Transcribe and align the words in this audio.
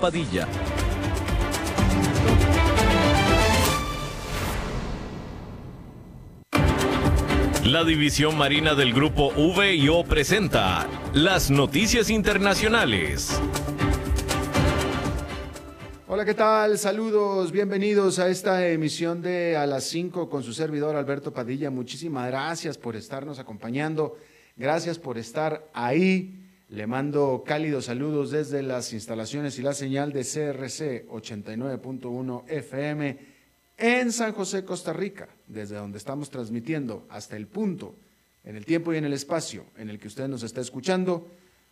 Padilla. 0.00 0.46
La 7.64 7.82
División 7.82 8.38
Marina 8.38 8.76
del 8.76 8.92
Grupo 8.92 9.32
VIO 9.32 10.04
presenta 10.04 10.86
las 11.14 11.50
noticias 11.50 12.10
internacionales. 12.10 13.42
Hola, 16.06 16.24
¿qué 16.24 16.34
tal? 16.34 16.78
Saludos, 16.78 17.50
bienvenidos 17.50 18.20
a 18.20 18.28
esta 18.28 18.68
emisión 18.68 19.20
de 19.20 19.56
A 19.56 19.66
las 19.66 19.82
5 19.82 20.30
con 20.30 20.44
su 20.44 20.52
servidor 20.52 20.94
Alberto 20.94 21.32
Padilla. 21.32 21.70
Muchísimas 21.70 22.28
gracias 22.28 22.78
por 22.78 22.94
estarnos 22.94 23.40
acompañando, 23.40 24.16
gracias 24.56 24.96
por 24.96 25.18
estar 25.18 25.68
ahí 25.74 26.47
le 26.70 26.86
mando 26.86 27.44
cálidos 27.46 27.86
saludos 27.86 28.30
desde 28.30 28.62
las 28.62 28.92
instalaciones 28.92 29.58
y 29.58 29.62
la 29.62 29.72
señal 29.72 30.12
de 30.12 30.20
CRC 30.20 31.08
89.1 31.08 32.44
FM 32.46 33.18
en 33.78 34.12
San 34.12 34.32
José, 34.32 34.64
Costa 34.64 34.92
Rica, 34.92 35.28
desde 35.46 35.76
donde 35.76 35.96
estamos 35.96 36.28
transmitiendo 36.28 37.06
hasta 37.08 37.36
el 37.36 37.46
punto, 37.46 37.94
en 38.44 38.56
el 38.56 38.66
tiempo 38.66 38.92
y 38.92 38.98
en 38.98 39.06
el 39.06 39.14
espacio 39.14 39.64
en 39.78 39.88
el 39.88 39.98
que 39.98 40.08
usted 40.08 40.28
nos 40.28 40.42
está 40.42 40.60
escuchando, 40.60 41.26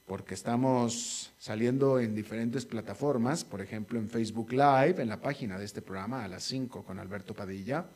porque 0.07 0.35
estamos 0.35 1.33
saliendo 1.39 1.99
en 1.99 2.15
diferentes 2.15 2.65
plataformas, 2.65 3.45
por 3.45 3.61
ejemplo 3.61 3.99
en 3.99 4.09
Facebook 4.09 4.53
Live, 4.53 5.03
en 5.03 5.09
la 5.09 5.21
página 5.21 5.59
de 5.59 5.67
este 5.67 5.83
programa 5.83 6.25
a 6.25 6.29
las 6.29 6.45
5 6.45 6.85
con 6.85 6.99
Alberto 6.99 7.35
Padilla. 7.35 7.87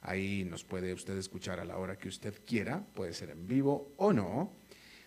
Ahí 0.00 0.46
nos 0.48 0.64
puede 0.64 0.94
usted 0.94 1.18
escuchar 1.18 1.60
a 1.60 1.64
la 1.64 1.76
hora 1.76 1.98
que 1.98 2.08
usted 2.08 2.34
quiera, 2.46 2.82
puede 2.94 3.12
ser 3.12 3.30
en 3.30 3.46
vivo 3.46 3.92
o 3.96 4.12
no. 4.12 4.65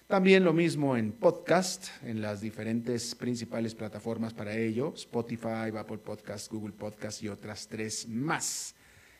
También 0.09 0.43
lo 0.43 0.53
mismo 0.53 0.97
en 0.97 1.11
podcast, 1.11 1.89
en 2.03 2.19
las 2.19 2.41
diferentes 2.41 3.13
principales 3.13 3.75
plataformas 3.75 4.33
para 4.33 4.57
ello, 4.57 4.91
Spotify, 4.95 5.69
Apple 5.77 5.99
Podcast, 5.99 6.51
Google 6.51 6.73
Podcast 6.73 7.21
y 7.21 7.27
otras 7.27 7.67
tres 7.67 8.07
más. 8.09 8.73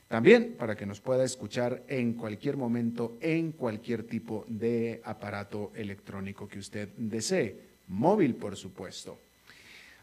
También 0.07 0.55
para 0.57 0.75
que 0.75 0.87
nos 0.87 0.99
pueda 0.99 1.23
escuchar 1.23 1.83
en 1.87 2.13
cualquier 2.15 2.57
momento, 2.57 3.19
en 3.21 3.51
cualquier 3.51 4.01
tipo 4.01 4.45
de 4.47 4.99
aparato 5.05 5.71
electrónico 5.75 6.47
que 6.47 6.57
usted 6.57 6.89
desee, 6.97 7.55
móvil 7.89 8.33
por 8.33 8.55
supuesto. 8.55 9.19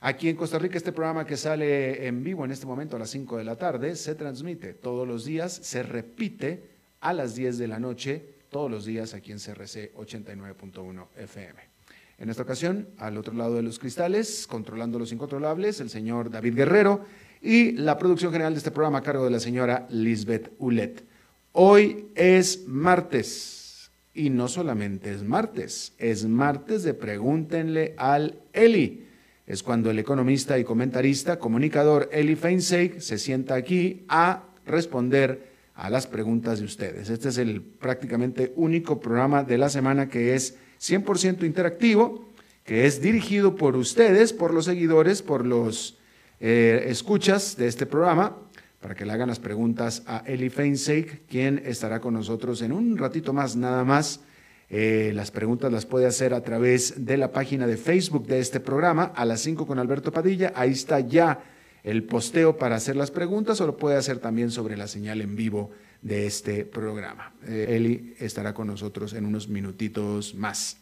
Aquí 0.03 0.29
en 0.29 0.37
Costa 0.37 0.57
Rica 0.57 0.77
este 0.77 0.93
programa 0.93 1.27
que 1.27 1.37
sale 1.37 2.07
en 2.07 2.23
vivo 2.23 2.45
en 2.45 2.53
este 2.53 2.65
momento 2.65 2.95
a 2.95 3.01
las 3.01 3.11
5 3.11 3.39
de 3.39 3.45
la 3.45 3.57
tarde 3.57 3.97
se 3.97 4.15
transmite 4.15 4.73
todos 4.73 5.05
los 5.09 5.25
días, 5.25 5.53
se 5.53 5.83
repite 5.83 6.63
a 7.01 7.13
las 7.13 7.35
10 7.35 7.59
de 7.59 7.67
la 7.67 7.81
noche 7.81 8.36
todos 8.51 8.71
los 8.71 8.85
días 8.85 9.15
aquí 9.15 9.33
en 9.33 9.39
CRC 9.39 9.95
89.1 9.95 11.07
FM. 11.17 11.77
En 12.19 12.31
esta 12.31 12.43
ocasión, 12.43 12.89
al 12.97 13.19
otro 13.19 13.35
lado 13.35 13.57
de 13.57 13.63
los 13.63 13.79
cristales, 13.79 14.47
controlando 14.47 14.99
los 14.99 15.13
incontrolables, 15.13 15.81
el 15.81 15.91
señor 15.91 16.31
David 16.31 16.55
Guerrero 16.55 17.05
y 17.43 17.73
la 17.73 17.99
producción 17.99 18.33
general 18.33 18.55
de 18.55 18.59
este 18.59 18.71
programa 18.71 18.99
a 18.99 19.03
cargo 19.03 19.25
de 19.25 19.31
la 19.31 19.41
señora 19.41 19.87
Lisbeth 19.91 20.53
Ulet. 20.59 21.05
Hoy 21.53 22.09
es 22.15 22.67
martes 22.67 23.91
y 24.15 24.31
no 24.31 24.49
solamente 24.49 25.13
es 25.13 25.23
martes, 25.23 25.93
es 25.99 26.25
martes 26.25 26.83
de 26.83 26.95
Pregúntenle 26.95 27.95
al 27.99 28.41
Eli. 28.55 29.07
Es 29.47 29.63
cuando 29.63 29.91
el 29.91 29.99
economista 29.99 30.59
y 30.59 30.65
comentarista, 30.65 31.39
comunicador 31.39 32.09
Eli 32.13 32.35
Feinseig 32.35 33.01
se 33.03 33.19
sienta 33.19 33.55
aquí 33.55 34.05
a 34.09 34.45
responder 34.65 35.56
a 35.77 35.91
las 35.91 36.07
preguntas 36.07 36.59
de 36.59 36.65
ustedes. 36.65 37.11
Este 37.11 37.29
es 37.29 37.39
el 37.39 37.61
prácticamente 37.61 38.53
único 38.57 38.99
programa 38.99 39.45
de 39.45 39.59
la 39.59 39.69
semana 39.69 40.09
que 40.09 40.35
es 40.35 40.57
100% 40.81 41.45
interactivo, 41.45 42.31
que 42.65 42.87
es 42.87 43.01
dirigido 43.01 43.57
por 43.57 43.77
ustedes, 43.77 44.33
por 44.33 44.55
los 44.55 44.65
seguidores, 44.65 45.23
por 45.23 45.45
los 45.45 45.99
eh, 46.41 46.87
escuchas 46.89 47.57
de 47.57 47.67
este 47.69 47.85
programa, 47.85 48.39
para 48.81 48.95
que 48.95 49.05
le 49.05 49.13
hagan 49.13 49.29
las 49.29 49.39
preguntas 49.39 50.03
a 50.07 50.23
Eli 50.27 50.49
Feinseig, 50.49 51.27
quien 51.27 51.63
estará 51.65 52.01
con 52.01 52.15
nosotros 52.15 52.63
en 52.63 52.73
un 52.73 52.97
ratito 52.97 53.33
más, 53.33 53.55
nada 53.55 53.85
más. 53.85 54.21
Eh, 54.69 55.13
las 55.15 55.31
preguntas 55.31 55.71
las 55.71 55.87
puede 55.87 56.07
hacer 56.07 56.35
a 56.35 56.43
través 56.43 57.05
de 57.05 57.17
la 57.19 57.33
página 57.33 57.67
de 57.67 57.77
Facebook 57.77 58.27
de 58.27 58.41
este 58.41 58.61
programa, 58.61 59.13
a 59.15 59.25
las 59.27 59.41
5 59.43 59.67
con 59.67 59.79
Alberto 59.79 60.11
Padilla. 60.11 60.53
Ahí 60.57 60.73
está 60.73 61.01
ya 61.01 61.41
el 61.87 62.03
posteo 62.03 62.59
para 62.59 62.75
hacer 62.75 62.97
las 62.97 63.13
preguntas 63.13 63.61
o 63.61 63.67
lo 63.67 63.77
puede 63.77 63.97
hacer 63.97 64.19
también 64.19 64.51
sobre 64.51 64.77
la 64.77 64.89
señal 64.89 65.21
en 65.21 65.37
vivo 65.37 65.71
de 66.03 66.27
este 66.27 66.65
programa. 66.65 67.33
Eh, 67.47 67.77
Eli 67.77 68.17
estará 68.19 68.53
con 68.53 68.67
nosotros 68.67 69.13
en 69.13 69.25
unos 69.25 69.49
minutitos 69.49 70.35
más. 70.35 70.79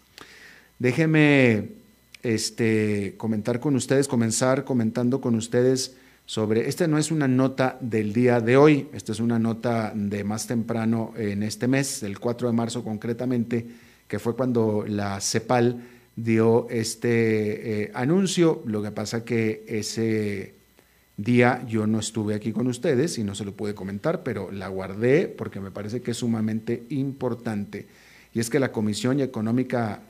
Déjeme 0.79 1.69
este, 2.23 3.15
comentar 3.19 3.61
con 3.61 3.77
ustedes, 3.77 4.09
comenzar 4.09 4.65
comentando 4.65 5.21
con 5.21 5.35
ustedes 5.35 5.95
sobre, 6.25 6.71
esta 6.71 6.87
no 6.87 6.97
es 6.97 7.11
una 7.11 7.29
nota 7.29 7.77
del 7.83 8.15
día 8.15 8.41
de 8.41 8.57
hoy, 8.57 8.89
esta 8.95 9.13
es 9.13 9.21
una 9.21 9.39
nota 9.39 9.93
de 9.95 10.25
más 10.25 10.47
temprano 10.47 11.13
en 11.19 11.43
este 11.43 11.69
mes, 11.69 12.03
el 12.03 12.19
4 12.19 12.49
de 12.49 12.55
marzo 12.55 12.83
concretamente, 12.83 13.67
que 14.09 14.19
fue 14.19 14.35
cuando 14.35 14.87
la 14.89 15.21
CEPAL 15.21 15.83
dio 16.17 16.67
este 16.71 17.83
eh, 17.83 17.91
anuncio. 17.93 18.63
Lo 18.65 18.83
que 18.83 18.91
pasa 18.91 19.23
que 19.23 19.67
ese 19.69 20.64
día 21.17 21.65
yo 21.69 21.87
no 21.87 22.01
estuve 22.01 22.35
aquí 22.35 22.53
con 22.53 22.67
ustedes 22.67 23.19
y 23.19 23.25
no 23.25 23.35
se 23.35 23.45
lo 23.45 23.53
pude 23.53 23.75
comentar, 23.75 24.23
pero 24.23 24.51
la 24.51 24.69
guardé 24.69 25.29
porque 25.29 25.61
me 25.61 25.71
parece 25.71 26.03
que 26.03 26.11
es 26.13 26.17
sumamente 26.17 26.85
importante. 26.91 27.87
Y 28.33 28.41
es 28.41 28.51
que 28.51 28.59
la 28.59 28.73
Comisión 28.73 29.21
Económica 29.21 30.01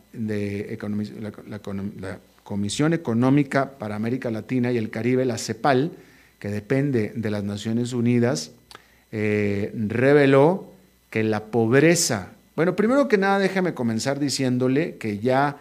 Económica 2.94 3.78
para 3.78 3.96
América 3.96 4.30
Latina 4.30 4.72
y 4.72 4.78
el 4.78 4.90
Caribe, 4.90 5.24
la 5.24 5.38
CEPAL, 5.38 5.92
que 6.38 6.48
depende 6.48 7.12
de 7.14 7.30
las 7.30 7.44
Naciones 7.44 7.92
Unidas, 7.92 8.52
eh, 9.12 9.72
reveló 9.74 10.72
que 11.10 11.22
la 11.22 11.44
pobreza, 11.46 12.32
bueno, 12.56 12.76
primero 12.76 13.08
que 13.08 13.18
nada 13.18 13.38
déjame 13.38 13.74
comenzar 13.74 14.18
diciéndole 14.18 14.96
que 14.96 15.18
ya 15.18 15.58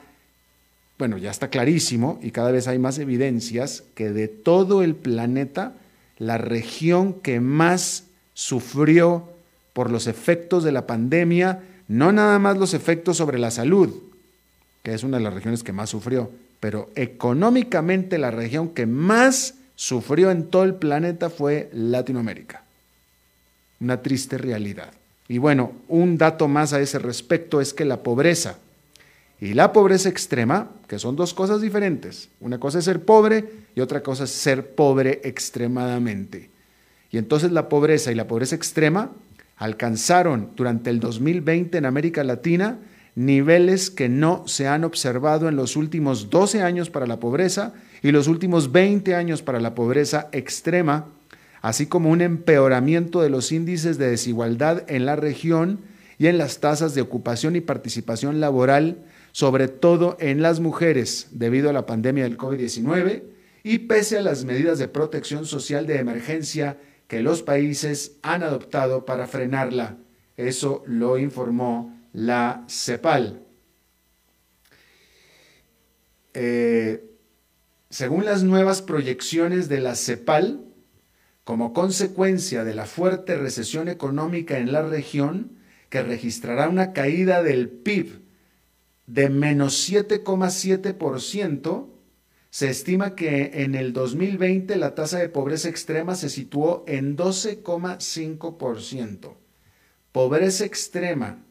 bueno, 0.98 1.18
ya 1.18 1.31
está 1.31 1.50
clarísimo 1.50 2.20
y 2.22 2.31
cada 2.31 2.52
vez 2.52 2.68
hay 2.68 2.80
más 2.80 3.00
evidencias 3.00 3.84
que 3.96 4.12
de 4.12 4.28
todo 4.28 4.84
el 4.84 4.96
planeta, 4.96 5.74
la 6.18 6.38
región 6.38 7.14
que 7.14 7.40
más 7.40 8.06
sufrió 8.34 9.30
por 9.74 9.92
los 9.92 10.08
efectos 10.08 10.64
de 10.64 10.72
la 10.72 10.88
pandemia, 10.88 11.64
no 11.88 12.12
nada 12.12 12.40
más 12.40 12.58
los 12.58 12.74
efectos 12.74 13.18
sobre 13.18 13.40
la 13.40 13.52
salud, 13.52 13.92
que 14.84 14.94
es 14.94 15.03
una 15.03 15.18
de 15.18 15.24
las 15.24 15.34
regiones 15.34 15.64
que 15.64 15.74
más 15.74 15.90
sufrió, 15.90 16.32
pero 16.59 16.90
económicamente 16.96 18.18
la 18.18 18.32
región 18.32 18.70
que 18.70 18.86
más 18.86 19.56
sufrió 19.76 20.32
en 20.32 20.46
todo 20.48 20.64
el 20.64 20.76
planeta 20.76 21.30
fue 21.30 21.70
Latinoamérica. 21.74 22.64
Una 23.80 24.02
triste 24.02 24.38
realidad. 24.38 24.94
Y 25.28 25.40
bueno, 25.40 25.74
un 25.88 26.18
dato 26.18 26.48
más 26.48 26.74
a 26.74 26.80
ese 26.80 27.00
respecto 27.00 27.59
es 27.59 27.74
que 27.74 27.86
la 27.86 28.03
pobreza, 28.03 28.59
y 29.44 29.56
la 29.56 29.74
pobreza 29.74 30.08
extrema, 30.08 30.72
que 30.88 30.98
son 30.98 31.18
dos 31.18 31.34
cosas 31.34 31.59
diferentes. 31.59 32.30
Una 32.40 32.62
cosa 32.62 32.80
es 32.80 32.86
ser 32.86 33.04
pobre 33.04 33.66
y 33.76 33.81
otra 33.81 34.02
cosa 34.02 34.24
es 34.24 34.30
ser 34.30 34.74
pobre 34.74 35.20
extremadamente. 35.26 36.50
Y 37.12 37.18
entonces 37.18 37.52
la 37.52 37.68
pobreza 37.68 38.09
y 38.09 38.16
la 38.16 38.26
pobreza 38.26 38.56
extrema 38.56 39.12
alcanzaron 39.58 40.52
durante 40.56 40.92
el 40.92 41.02
2020 41.02 41.78
en 41.78 41.86
América 41.86 42.24
Latina 42.24 42.80
niveles 43.16 43.90
que 43.90 44.08
no 44.08 44.48
se 44.48 44.70
han 44.70 44.86
observado 44.86 45.50
en 45.50 45.58
los 45.58 45.76
últimos 45.76 46.30
12 46.30 46.62
años 46.62 46.90
para 46.90 47.06
la 47.06 47.20
pobreza 47.20 47.74
y 48.02 48.14
los 48.14 48.30
últimos 48.30 48.72
20 48.72 49.14
años 49.14 49.42
para 49.42 49.59
la 49.59 49.76
pobreza 49.76 50.30
extrema, 50.32 51.08
así 51.62 51.88
como 51.88 52.12
un 52.12 52.22
empeoramiento 52.22 53.22
de 53.22 53.30
los 53.30 53.52
índices 53.52 53.98
de 53.98 54.08
desigualdad 54.08 54.90
en 54.90 55.06
la 55.06 55.18
región 55.18 55.82
y 56.18 56.28
en 56.28 56.38
las 56.38 56.62
tasas 56.62 56.96
de 56.96 57.02
ocupación 57.02 57.58
y 57.58 57.59
participación 57.59 58.40
laboral 58.40 59.03
sobre 59.34 59.68
todo 59.68 60.16
en 60.20 60.42
las 60.42 60.60
mujeres 60.60 61.28
debido 61.32 61.70
a 61.70 61.74
la 61.74 61.88
pandemia 61.88 62.24
del 62.24 62.38
COVID-19 62.38 63.24
y 63.64 63.80
pese 63.80 64.20
a 64.20 64.22
las 64.22 64.46
medidas 64.46 64.78
de 64.78 64.88
protección 64.88 65.46
social 65.46 65.88
de 65.88 65.97
emergencia 65.97 66.78
que 67.08 67.24
los 67.24 67.41
países 67.41 68.18
han 68.22 68.44
adoptado 68.44 69.06
para 69.06 69.28
frenarla. 69.28 69.97
Eso 70.38 70.84
lo 70.85 71.18
informó 71.18 72.00
la 72.14 72.64
CEPAL. 72.70 73.41
Eh, 76.36 77.03
según 77.90 78.26
las 78.26 78.44
nuevas 78.44 78.84
proyecciones 78.84 79.68
de 79.68 79.79
la 79.79 79.96
CEPAL, 79.96 80.64
como 81.44 81.74
consecuencia 81.74 82.64
de 82.64 82.76
la 82.76 82.86
fuerte 82.86 83.36
recesión 83.36 83.88
económica 83.90 84.59
en 84.59 84.72
la 84.72 84.84
región, 84.84 85.58
que 85.90 86.03
registrará 86.03 86.70
una 86.70 86.94
caída 86.94 87.41
del 87.41 87.70
PIB 87.70 88.22
de 89.08 89.29
menos 89.29 89.90
7,7%, 89.90 91.88
se 92.50 92.70
estima 92.70 93.16
que 93.16 93.64
en 93.64 93.76
el 93.76 93.94
2020 93.94 94.76
la 94.76 94.96
tasa 94.96 95.20
de 95.20 95.29
pobreza 95.29 95.70
extrema 95.70 96.16
se 96.16 96.28
situó 96.29 96.84
en 96.88 97.16
12,5%. 97.17 99.35
Pobreza 100.11 100.66
extrema, 100.66 101.46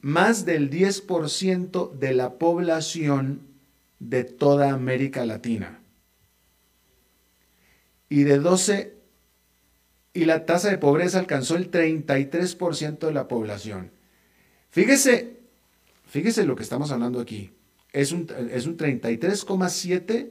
más 0.00 0.44
del 0.44 0.70
10% 0.70 1.92
de 1.92 2.14
la 2.14 2.38
población 2.38 3.42
de 3.98 4.24
toda 4.24 4.72
América 4.72 5.24
Latina. 5.24 5.80
y 8.08 8.24
de 8.24 8.38
12 8.38 8.94
y 10.14 10.24
la 10.24 10.46
tasa 10.46 10.70
de 10.70 10.78
pobreza 10.78 11.18
alcanzó 11.18 11.56
el 11.56 11.70
33% 11.70 12.98
de 12.98 13.12
la 13.12 13.28
población. 13.28 13.90
Fíjese, 14.70 15.35
fíjese 16.06 16.44
lo 16.44 16.56
que 16.56 16.62
estamos 16.62 16.90
hablando 16.90 17.20
aquí. 17.20 17.52
Es 17.92 18.12
un, 18.12 18.26
es 18.50 18.66
un 18.66 18.76
33,7 18.76 20.30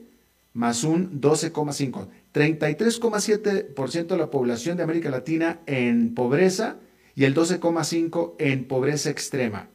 más 0.54 0.84
un 0.84 1.22
12,5. 1.22 2.08
33,7% 2.34 4.08
de 4.08 4.18
la 4.18 4.32
población 4.32 4.78
de 4.78 4.84
América 4.84 5.10
Latina 5.10 5.60
en 5.66 6.16
pobreza 6.16 6.78
y 7.14 7.26
el 7.26 7.36
12,5% 7.36 8.36
en 8.40 8.68
pobreza 8.68 9.10
extrema. 9.10 9.70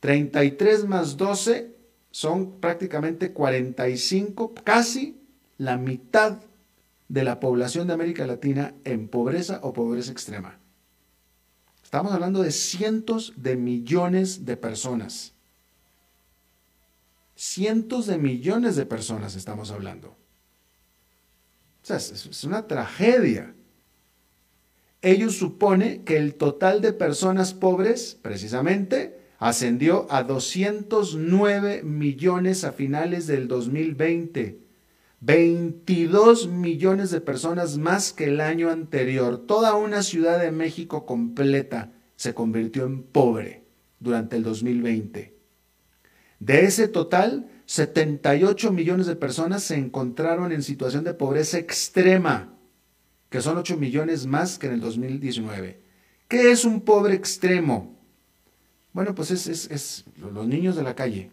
33 0.00 0.86
más 0.86 1.16
12 1.16 1.72
son 2.10 2.60
prácticamente 2.60 3.32
45, 3.32 4.54
casi 4.64 5.20
la 5.58 5.76
mitad 5.76 6.40
de 7.08 7.24
la 7.24 7.40
población 7.40 7.86
de 7.86 7.94
América 7.94 8.26
Latina 8.26 8.74
en 8.84 9.08
pobreza 9.08 9.60
o 9.62 9.72
pobreza 9.72 10.12
extrema. 10.12 10.58
Estamos 11.82 12.12
hablando 12.12 12.42
de 12.42 12.52
cientos 12.52 13.32
de 13.36 13.56
millones 13.56 14.44
de 14.44 14.56
personas. 14.56 15.31
Cientos 17.44 18.06
de 18.06 18.18
millones 18.18 18.76
de 18.76 18.86
personas 18.86 19.34
estamos 19.34 19.72
hablando. 19.72 20.10
O 20.10 20.14
sea, 21.82 21.96
es, 21.96 22.44
una 22.44 22.68
tragedia. 22.68 23.52
Ellos 25.00 25.38
supone 25.38 26.04
que 26.04 26.18
el 26.18 26.36
total 26.36 26.80
de 26.80 26.92
personas 26.92 27.52
pobres, 27.52 28.16
precisamente, 28.22 29.18
ascendió 29.40 30.06
a 30.08 30.22
209 30.22 31.82
millones 31.82 32.62
a 32.62 32.70
finales 32.70 33.26
del 33.26 33.48
2020. 33.48 34.60
22 35.18 36.46
millones 36.46 37.10
de 37.10 37.20
personas 37.20 37.76
más 37.76 38.12
que 38.12 38.26
el 38.26 38.40
año 38.40 38.70
anterior. 38.70 39.36
Toda 39.48 39.74
una 39.74 40.04
ciudad 40.04 40.40
de 40.40 40.52
México 40.52 41.06
completa 41.06 41.92
se 42.14 42.34
convirtió 42.34 42.84
en 42.86 43.02
pobre 43.02 43.64
durante 43.98 44.36
el 44.36 44.44
2020. 44.44 45.31
De 46.42 46.64
ese 46.64 46.88
total, 46.88 47.48
78 47.66 48.72
millones 48.72 49.06
de 49.06 49.14
personas 49.14 49.62
se 49.62 49.76
encontraron 49.76 50.50
en 50.50 50.64
situación 50.64 51.04
de 51.04 51.14
pobreza 51.14 51.56
extrema, 51.56 52.58
que 53.30 53.40
son 53.40 53.58
8 53.58 53.76
millones 53.76 54.26
más 54.26 54.58
que 54.58 54.66
en 54.66 54.72
el 54.72 54.80
2019. 54.80 55.80
¿Qué 56.26 56.50
es 56.50 56.64
un 56.64 56.80
pobre 56.80 57.14
extremo? 57.14 57.96
Bueno, 58.92 59.14
pues 59.14 59.30
es, 59.30 59.46
es, 59.46 60.04
los 60.16 60.48
niños 60.48 60.74
de 60.74 60.82
la 60.82 60.96
calle 60.96 61.30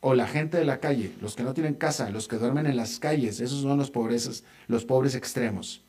o 0.00 0.14
la 0.14 0.26
gente 0.26 0.58
de 0.58 0.64
la 0.64 0.80
calle, 0.80 1.12
los 1.20 1.36
que 1.36 1.44
no 1.44 1.54
tienen 1.54 1.74
casa, 1.74 2.10
los 2.10 2.26
que 2.26 2.34
duermen 2.34 2.66
en 2.66 2.76
las 2.76 2.98
calles, 2.98 3.38
esos 3.38 3.62
son 3.62 3.78
los 3.78 3.92
pobres, 3.92 4.42
los 4.66 4.84
pobres 4.84 5.14
extremos. 5.14 5.84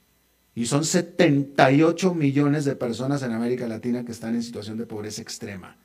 Y 0.54 0.68
son 0.68 0.86
78 0.86 2.14
millones 2.14 2.66
de 2.66 2.76
personas 2.76 3.24
en 3.24 3.32
América 3.32 3.68
Latina 3.68 4.06
que 4.06 4.12
están 4.12 4.36
en 4.36 4.44
situación 4.44 4.78
de 4.78 4.86
pobreza 4.86 5.24
extrema. 5.24 5.78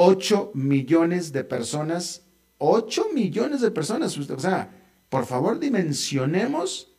8 0.00 0.52
millones 0.54 1.32
de 1.32 1.42
personas, 1.42 2.22
8 2.58 3.08
millones 3.12 3.60
de 3.62 3.72
personas, 3.72 4.16
o 4.16 4.38
sea, 4.38 4.70
por 5.08 5.26
favor 5.26 5.58
dimensionemos 5.58 6.92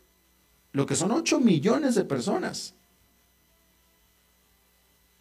lo 0.74 0.86
que 0.86 0.96
son 0.96 1.12
8 1.12 1.40
millones 1.40 1.96
de 1.96 2.04
personas. 2.04 2.76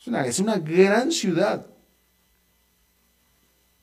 Es 0.00 0.08
una, 0.08 0.26
es 0.26 0.40
una 0.40 0.58
gran 0.58 1.12
ciudad 1.12 1.68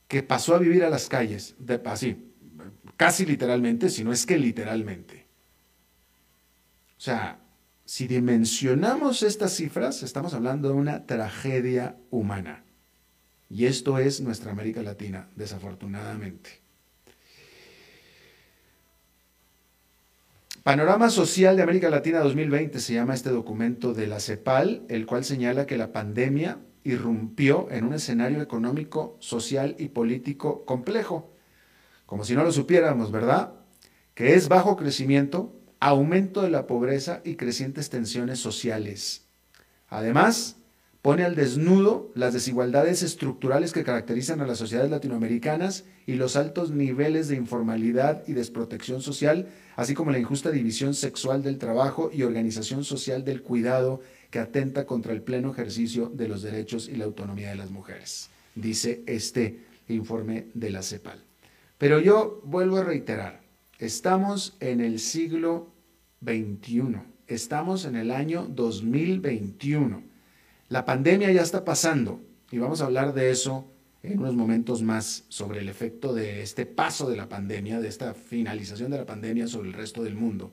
que 0.08 0.22
pasó 0.22 0.54
a 0.54 0.58
vivir 0.58 0.84
a 0.84 0.90
las 0.90 1.08
calles, 1.08 1.54
así, 1.86 2.34
casi 2.98 3.24
literalmente, 3.24 3.88
si 3.88 4.04
no 4.04 4.12
es 4.12 4.26
que 4.26 4.36
literalmente. 4.36 5.26
O 6.98 7.00
sea, 7.00 7.40
si 7.86 8.06
dimensionamos 8.06 9.22
estas 9.22 9.54
cifras, 9.54 10.02
estamos 10.02 10.34
hablando 10.34 10.68
de 10.68 10.74
una 10.74 11.06
tragedia 11.06 11.96
humana. 12.10 12.65
Y 13.48 13.66
esto 13.66 13.98
es 13.98 14.20
nuestra 14.20 14.52
América 14.52 14.82
Latina, 14.82 15.28
desafortunadamente. 15.36 16.66
Panorama 20.62 21.10
Social 21.10 21.56
de 21.56 21.62
América 21.62 21.88
Latina 21.88 22.18
2020 22.18 22.80
se 22.80 22.94
llama 22.94 23.14
este 23.14 23.30
documento 23.30 23.94
de 23.94 24.08
la 24.08 24.18
CEPAL, 24.18 24.82
el 24.88 25.06
cual 25.06 25.24
señala 25.24 25.64
que 25.64 25.76
la 25.76 25.92
pandemia 25.92 26.58
irrumpió 26.82 27.68
en 27.70 27.84
un 27.84 27.94
escenario 27.94 28.42
económico, 28.42 29.16
social 29.20 29.76
y 29.78 29.90
político 29.90 30.64
complejo. 30.64 31.30
Como 32.04 32.24
si 32.24 32.34
no 32.34 32.42
lo 32.42 32.50
supiéramos, 32.50 33.12
¿verdad? 33.12 33.52
Que 34.14 34.34
es 34.34 34.48
bajo 34.48 34.76
crecimiento, 34.76 35.54
aumento 35.78 36.42
de 36.42 36.50
la 36.50 36.66
pobreza 36.66 37.20
y 37.24 37.36
crecientes 37.36 37.88
tensiones 37.88 38.40
sociales. 38.40 39.26
Además, 39.88 40.56
pone 41.06 41.22
al 41.22 41.36
desnudo 41.36 42.10
las 42.16 42.34
desigualdades 42.34 43.04
estructurales 43.04 43.72
que 43.72 43.84
caracterizan 43.84 44.40
a 44.40 44.46
las 44.48 44.58
sociedades 44.58 44.90
latinoamericanas 44.90 45.84
y 46.04 46.14
los 46.14 46.34
altos 46.34 46.72
niveles 46.72 47.28
de 47.28 47.36
informalidad 47.36 48.24
y 48.26 48.32
desprotección 48.32 49.00
social, 49.00 49.46
así 49.76 49.94
como 49.94 50.10
la 50.10 50.18
injusta 50.18 50.50
división 50.50 50.94
sexual 50.94 51.44
del 51.44 51.58
trabajo 51.58 52.10
y 52.12 52.24
organización 52.24 52.82
social 52.82 53.24
del 53.24 53.42
cuidado 53.42 54.00
que 54.32 54.40
atenta 54.40 54.84
contra 54.84 55.12
el 55.12 55.22
pleno 55.22 55.52
ejercicio 55.52 56.10
de 56.12 56.26
los 56.26 56.42
derechos 56.42 56.88
y 56.88 56.96
la 56.96 57.04
autonomía 57.04 57.50
de 57.50 57.54
las 57.54 57.70
mujeres, 57.70 58.28
dice 58.56 59.04
este 59.06 59.60
informe 59.86 60.46
de 60.54 60.70
la 60.70 60.82
CEPAL. 60.82 61.22
Pero 61.78 62.00
yo 62.00 62.42
vuelvo 62.42 62.78
a 62.78 62.84
reiterar, 62.84 63.42
estamos 63.78 64.56
en 64.58 64.80
el 64.80 64.98
siglo 64.98 65.68
XXI, 66.24 66.96
estamos 67.28 67.84
en 67.84 67.94
el 67.94 68.10
año 68.10 68.48
2021 68.50 70.15
la 70.68 70.84
pandemia 70.84 71.30
ya 71.32 71.42
está 71.42 71.64
pasando 71.64 72.20
y 72.50 72.58
vamos 72.58 72.80
a 72.80 72.86
hablar 72.86 73.14
de 73.14 73.30
eso 73.30 73.70
en 74.02 74.18
unos 74.18 74.34
momentos 74.34 74.82
más 74.82 75.24
sobre 75.28 75.60
el 75.60 75.68
efecto 75.68 76.14
de 76.14 76.42
este 76.42 76.66
paso 76.66 77.08
de 77.08 77.16
la 77.16 77.28
pandemia, 77.28 77.80
de 77.80 77.88
esta 77.88 78.14
finalización 78.14 78.90
de 78.90 78.98
la 78.98 79.06
pandemia 79.06 79.46
sobre 79.46 79.68
el 79.68 79.74
resto 79.74 80.02
del 80.02 80.14
mundo. 80.14 80.52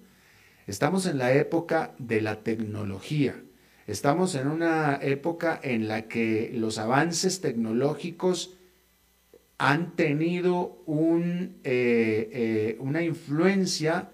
Estamos 0.65 1.05
en 1.05 1.17
la 1.17 1.33
época 1.33 1.93
de 1.99 2.21
la 2.21 2.43
tecnología. 2.43 3.43
Estamos 3.85 4.35
en 4.35 4.47
una 4.47 4.97
época 5.01 5.59
en 5.61 5.87
la 5.87 6.07
que 6.07 6.51
los 6.53 6.77
avances 6.77 7.41
tecnológicos 7.41 8.57
han 9.57 9.95
tenido 9.95 10.83
eh, 10.87 11.59
eh, 11.63 12.77
una 12.79 13.03
influencia 13.03 14.09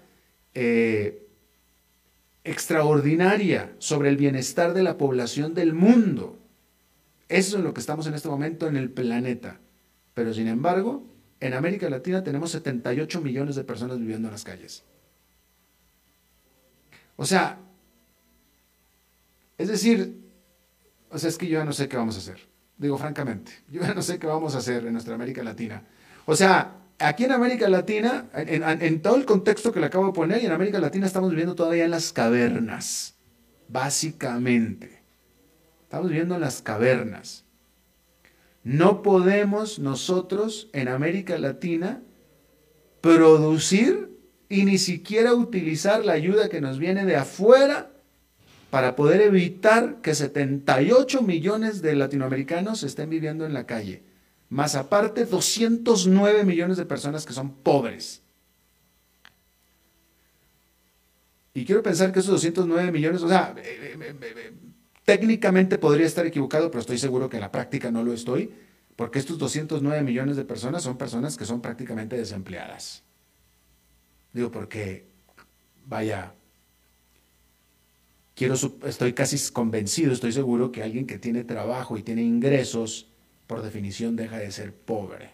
eh, 0.54 1.29
extraordinaria 2.44 3.74
sobre 3.78 4.08
el 4.08 4.16
bienestar 4.16 4.72
de 4.72 4.82
la 4.82 4.96
población 4.96 5.54
del 5.54 5.74
mundo. 5.74 6.38
Eso 7.28 7.58
es 7.58 7.64
lo 7.64 7.74
que 7.74 7.80
estamos 7.80 8.06
en 8.06 8.14
este 8.14 8.28
momento 8.28 8.66
en 8.66 8.76
el 8.76 8.90
planeta. 8.90 9.60
Pero 10.14 10.34
sin 10.34 10.48
embargo, 10.48 11.06
en 11.38 11.54
América 11.54 11.88
Latina 11.88 12.24
tenemos 12.24 12.50
78 12.50 13.20
millones 13.20 13.56
de 13.56 13.64
personas 13.64 13.98
viviendo 13.98 14.28
en 14.28 14.32
las 14.32 14.44
calles. 14.44 14.84
O 17.16 17.26
sea, 17.26 17.58
es 19.58 19.68
decir, 19.68 20.18
o 21.10 21.18
sea, 21.18 21.28
es 21.28 21.36
que 21.36 21.46
yo 21.46 21.58
ya 21.58 21.64
no 21.64 21.72
sé 21.72 21.88
qué 21.88 21.96
vamos 21.96 22.16
a 22.16 22.18
hacer. 22.18 22.40
Digo 22.78 22.96
francamente, 22.96 23.52
yo 23.68 23.82
ya 23.82 23.92
no 23.92 24.00
sé 24.00 24.18
qué 24.18 24.26
vamos 24.26 24.54
a 24.54 24.58
hacer 24.58 24.86
en 24.86 24.94
nuestra 24.94 25.14
América 25.14 25.42
Latina. 25.42 25.82
O 26.24 26.34
sea, 26.34 26.79
aquí 27.00 27.24
en 27.24 27.32
América 27.32 27.68
Latina, 27.68 28.26
en, 28.34 29.02
todo 29.02 29.16
el 29.16 29.24
contexto 29.24 29.72
que 29.72 29.80
le 29.80 29.86
acabo 29.86 30.06
de 30.06 30.12
poner, 30.12 30.42
y 30.42 30.46
en 30.46 30.52
América 30.52 30.78
Latina 30.78 31.06
estamos 31.06 31.30
viviendo 31.30 31.54
todavía 31.54 31.84
en 31.84 31.90
las 31.90 32.12
cavernas, 32.12 33.16
básicamente. 33.68 35.02
Estamos 35.82 36.08
viviendo 36.08 36.36
en 36.36 36.42
las 36.42 36.62
cavernas. 36.62 37.44
No 38.62 39.02
podemos 39.02 39.78
nosotros 39.78 40.68
en 40.72 40.88
América 40.88 41.38
Latina 41.38 42.02
producir 43.00 44.10
y 44.48 44.64
ni 44.64 44.76
siquiera 44.76 45.34
utilizar 45.34 46.04
la 46.04 46.12
ayuda 46.12 46.50
que 46.50 46.60
nos 46.60 46.78
viene 46.78 47.06
de 47.06 47.16
afuera 47.16 47.90
para 48.68 48.94
poder 48.94 49.22
evitar 49.22 49.96
que 50.02 50.14
78 50.14 51.22
millones 51.22 51.80
de 51.80 51.96
latinoamericanos 51.96 52.82
estén 52.82 53.08
viviendo 53.08 53.46
en 53.46 53.54
la 53.54 53.66
calle 53.66 54.09
más 54.50 54.74
aparte 54.74 55.24
209 55.24 56.44
millones 56.44 56.76
de 56.76 56.84
personas 56.84 57.24
que 57.24 57.32
son 57.32 57.50
pobres. 57.50 58.20
Y 61.54 61.64
quiero 61.64 61.82
pensar 61.82 62.12
que 62.12 62.18
esos 62.18 62.32
209 62.32 62.92
millones, 62.92 63.22
o 63.22 63.28
sea, 63.28 63.54
eh, 63.56 63.96
eh, 63.98 64.14
eh, 64.20 64.52
técnicamente 65.04 65.78
podría 65.78 66.06
estar 66.06 66.26
equivocado, 66.26 66.70
pero 66.70 66.80
estoy 66.80 66.98
seguro 66.98 67.30
que 67.30 67.36
en 67.36 67.42
la 67.42 67.52
práctica 67.52 67.90
no 67.90 68.02
lo 68.02 68.12
estoy, 68.12 68.52
porque 68.96 69.20
estos 69.20 69.38
209 69.38 70.02
millones 70.02 70.36
de 70.36 70.44
personas 70.44 70.82
son 70.82 70.98
personas 70.98 71.36
que 71.36 71.44
son 71.44 71.60
prácticamente 71.60 72.16
desempleadas. 72.16 73.04
Digo, 74.32 74.50
porque, 74.50 75.06
vaya, 75.86 76.34
quiero, 78.34 78.54
estoy 78.84 79.12
casi 79.12 79.52
convencido, 79.52 80.12
estoy 80.12 80.32
seguro 80.32 80.72
que 80.72 80.82
alguien 80.82 81.06
que 81.06 81.18
tiene 81.18 81.44
trabajo 81.44 81.96
y 81.96 82.02
tiene 82.02 82.22
ingresos, 82.22 83.10
por 83.50 83.62
definición 83.62 84.14
deja 84.14 84.38
de 84.38 84.52
ser 84.52 84.72
pobre. 84.72 85.32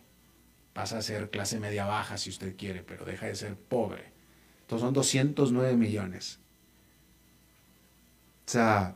Pasa 0.73 0.97
a 0.97 1.03
ser 1.03 1.29
clase 1.29 1.61
media 1.61 1.85
baja 1.85 2.17
si 2.17 2.31
usted 2.31 2.57
quiere, 2.57 2.83
pero 2.83 3.05
deja 3.05 3.27
de 3.27 3.35
ser 3.35 3.57
pobre. 3.57 4.05
Entonces 4.63 4.87
son 4.87 4.95
209 4.95 5.77
millones. 5.77 6.39
O 8.47 8.51
sea, 8.51 8.95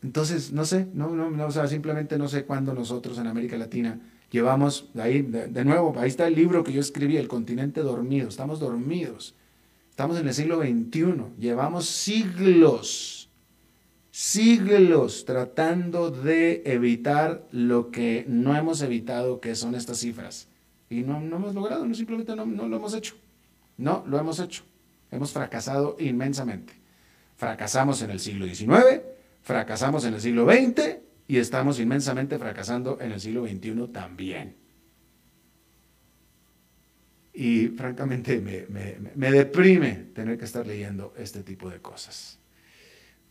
entonces, 0.00 0.52
no 0.52 0.64
sé, 0.64 0.86
no, 0.94 1.08
no, 1.08 1.44
o 1.44 1.50
sea, 1.50 1.66
simplemente 1.66 2.18
no 2.18 2.28
sé 2.28 2.44
cuándo 2.44 2.72
nosotros 2.72 3.18
en 3.18 3.26
América 3.26 3.58
Latina 3.58 3.98
llevamos, 4.30 4.90
ahí, 4.94 5.22
de, 5.22 5.64
nuevo, 5.64 5.92
ahí 5.98 6.08
está 6.08 6.28
el 6.28 6.36
libro 6.36 6.62
que 6.62 6.72
yo 6.72 6.80
escribí, 6.80 7.16
El 7.16 7.26
continente 7.26 7.80
dormido, 7.80 8.28
estamos 8.28 8.60
dormidos, 8.60 9.34
estamos 9.90 10.16
en 10.20 10.28
el 10.28 10.34
siglo 10.34 10.60
XXI, 10.60 11.34
llevamos 11.40 11.86
siglos, 11.86 13.19
siglos 14.20 15.24
tratando 15.24 16.10
de 16.10 16.60
evitar 16.66 17.48
lo 17.52 17.90
que 17.90 18.26
no 18.28 18.54
hemos 18.54 18.82
evitado, 18.82 19.40
que 19.40 19.54
son 19.54 19.74
estas 19.74 19.96
cifras. 20.00 20.46
Y 20.90 21.00
no, 21.04 21.20
no 21.20 21.36
hemos 21.36 21.54
logrado, 21.54 21.86
no, 21.86 21.94
simplemente 21.94 22.36
no, 22.36 22.44
no 22.44 22.68
lo 22.68 22.76
hemos 22.76 22.92
hecho, 22.92 23.14
no 23.78 24.04
lo 24.06 24.18
hemos 24.18 24.38
hecho, 24.38 24.62
hemos 25.10 25.32
fracasado 25.32 25.96
inmensamente. 25.98 26.74
Fracasamos 27.36 28.02
en 28.02 28.10
el 28.10 28.20
siglo 28.20 28.44
XIX, 28.44 29.00
fracasamos 29.40 30.04
en 30.04 30.12
el 30.12 30.20
siglo 30.20 30.44
XX 30.44 30.98
y 31.26 31.38
estamos 31.38 31.80
inmensamente 31.80 32.38
fracasando 32.38 32.98
en 33.00 33.12
el 33.12 33.20
siglo 33.20 33.46
XXI 33.46 33.88
también. 33.90 34.54
Y 37.32 37.68
francamente 37.68 38.38
me, 38.38 39.30
deprime 39.30 40.08
tener 40.14 40.36
que 40.36 40.44
estar 40.44 40.66
leyendo 40.66 41.14
este 41.16 41.42
tipo 41.42 41.70
de 41.70 41.80
cosas. 41.80 42.39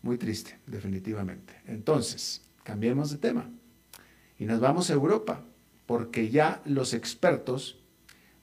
Muy 0.01 0.17
triste, 0.17 0.57
definitivamente. 0.65 1.53
Entonces, 1.65 2.41
cambiemos 2.63 3.11
de 3.11 3.17
tema 3.17 3.49
y 4.37 4.45
nos 4.45 4.59
vamos 4.59 4.89
a 4.89 4.93
Europa, 4.93 5.43
porque 5.85 6.29
ya 6.29 6.61
los 6.65 6.93
expertos 6.93 7.79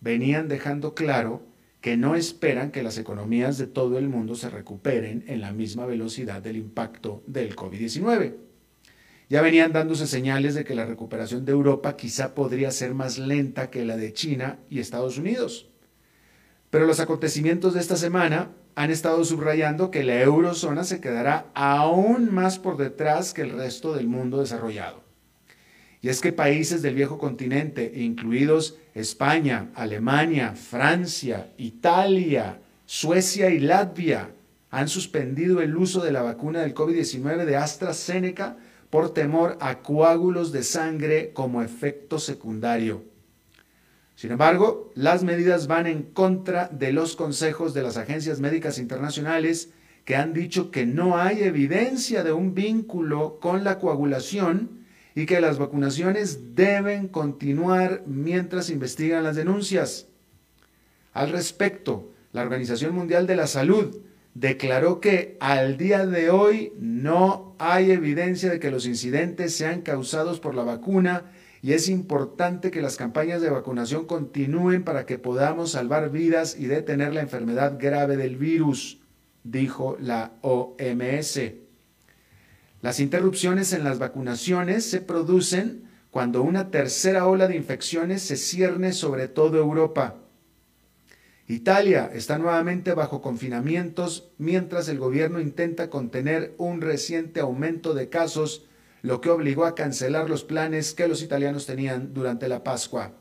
venían 0.00 0.48
dejando 0.48 0.94
claro 0.94 1.42
que 1.80 1.96
no 1.96 2.16
esperan 2.16 2.72
que 2.72 2.82
las 2.82 2.98
economías 2.98 3.58
de 3.58 3.66
todo 3.66 3.98
el 3.98 4.08
mundo 4.08 4.34
se 4.34 4.50
recuperen 4.50 5.24
en 5.28 5.40
la 5.40 5.52
misma 5.52 5.86
velocidad 5.86 6.42
del 6.42 6.56
impacto 6.56 7.22
del 7.26 7.54
COVID-19. 7.54 8.34
Ya 9.28 9.42
venían 9.42 9.72
dándose 9.72 10.06
señales 10.06 10.54
de 10.54 10.64
que 10.64 10.74
la 10.74 10.84
recuperación 10.84 11.44
de 11.44 11.52
Europa 11.52 11.96
quizá 11.96 12.34
podría 12.34 12.70
ser 12.70 12.94
más 12.94 13.18
lenta 13.18 13.70
que 13.70 13.84
la 13.84 13.96
de 13.96 14.12
China 14.12 14.58
y 14.68 14.80
Estados 14.80 15.18
Unidos. 15.18 15.68
Pero 16.70 16.86
los 16.86 17.00
acontecimientos 17.00 17.74
de 17.74 17.80
esta 17.80 17.96
semana 17.96 18.50
han 18.76 18.90
estado 18.90 19.24
subrayando 19.24 19.90
que 19.90 20.04
la 20.04 20.20
eurozona 20.20 20.84
se 20.84 21.00
quedará 21.00 21.46
aún 21.54 22.32
más 22.32 22.58
por 22.58 22.76
detrás 22.76 23.32
que 23.32 23.40
el 23.40 23.52
resto 23.52 23.94
del 23.94 24.06
mundo 24.06 24.38
desarrollado. 24.38 25.02
Y 26.02 26.10
es 26.10 26.20
que 26.20 26.30
países 26.30 26.82
del 26.82 26.94
viejo 26.94 27.16
continente, 27.16 27.90
incluidos 27.96 28.76
España, 28.94 29.70
Alemania, 29.74 30.54
Francia, 30.54 31.48
Italia, 31.56 32.60
Suecia 32.84 33.48
y 33.48 33.60
Latvia, 33.60 34.30
han 34.70 34.88
suspendido 34.88 35.62
el 35.62 35.74
uso 35.74 36.04
de 36.04 36.12
la 36.12 36.20
vacuna 36.20 36.60
del 36.60 36.74
COVID-19 36.74 37.46
de 37.46 37.56
AstraZeneca 37.56 38.58
por 38.90 39.14
temor 39.14 39.56
a 39.62 39.78
coágulos 39.78 40.52
de 40.52 40.62
sangre 40.62 41.30
como 41.32 41.62
efecto 41.62 42.18
secundario. 42.18 43.04
Sin 44.16 44.32
embargo, 44.32 44.90
las 44.94 45.24
medidas 45.24 45.66
van 45.66 45.86
en 45.86 46.02
contra 46.02 46.68
de 46.68 46.90
los 46.90 47.16
consejos 47.16 47.74
de 47.74 47.82
las 47.82 47.98
agencias 47.98 48.40
médicas 48.40 48.78
internacionales 48.78 49.70
que 50.06 50.16
han 50.16 50.32
dicho 50.32 50.70
que 50.70 50.86
no 50.86 51.18
hay 51.18 51.42
evidencia 51.42 52.24
de 52.24 52.32
un 52.32 52.54
vínculo 52.54 53.38
con 53.40 53.62
la 53.62 53.78
coagulación 53.78 54.86
y 55.14 55.26
que 55.26 55.40
las 55.42 55.58
vacunaciones 55.58 56.54
deben 56.54 57.08
continuar 57.08 58.04
mientras 58.06 58.70
investigan 58.70 59.22
las 59.22 59.36
denuncias. 59.36 60.06
Al 61.12 61.30
respecto, 61.30 62.12
la 62.32 62.42
Organización 62.42 62.94
Mundial 62.94 63.26
de 63.26 63.36
la 63.36 63.46
Salud 63.46 63.98
declaró 64.32 65.00
que 65.00 65.36
al 65.40 65.76
día 65.76 66.06
de 66.06 66.30
hoy 66.30 66.72
no 66.78 67.54
hay 67.58 67.90
evidencia 67.90 68.50
de 68.50 68.60
que 68.60 68.70
los 68.70 68.86
incidentes 68.86 69.54
sean 69.54 69.82
causados 69.82 70.40
por 70.40 70.54
la 70.54 70.62
vacuna 70.62 71.24
y 71.62 71.72
es 71.72 71.88
importante 71.88 72.70
que 72.70 72.82
las 72.82 72.96
campañas 72.96 73.40
de 73.40 73.50
vacunación 73.50 74.06
continúen 74.06 74.84
para 74.84 75.06
que 75.06 75.18
podamos 75.18 75.72
salvar 75.72 76.10
vidas 76.10 76.56
y 76.58 76.66
detener 76.66 77.14
la 77.14 77.22
enfermedad 77.22 77.78
grave 77.78 78.16
del 78.16 78.36
virus, 78.36 79.00
dijo 79.42 79.96
la 80.00 80.32
OMS. 80.42 81.40
Las 82.82 83.00
interrupciones 83.00 83.72
en 83.72 83.84
las 83.84 83.98
vacunaciones 83.98 84.84
se 84.84 85.00
producen 85.00 85.84
cuando 86.10 86.42
una 86.42 86.70
tercera 86.70 87.26
ola 87.26 87.48
de 87.48 87.56
infecciones 87.56 88.22
se 88.22 88.36
cierne 88.36 88.92
sobre 88.92 89.28
toda 89.28 89.58
Europa. 89.58 90.16
Italia 91.48 92.10
está 92.12 92.38
nuevamente 92.38 92.92
bajo 92.92 93.22
confinamientos 93.22 94.32
mientras 94.36 94.88
el 94.88 94.98
gobierno 94.98 95.40
intenta 95.40 95.90
contener 95.90 96.54
un 96.58 96.80
reciente 96.80 97.40
aumento 97.40 97.94
de 97.94 98.08
casos, 98.08 98.65
lo 99.06 99.20
que 99.20 99.30
obligó 99.30 99.66
a 99.66 99.76
cancelar 99.76 100.28
los 100.28 100.42
planes 100.42 100.92
que 100.92 101.06
los 101.06 101.22
italianos 101.22 101.64
tenían 101.64 102.12
durante 102.12 102.48
la 102.48 102.64
Pascua. 102.64 103.12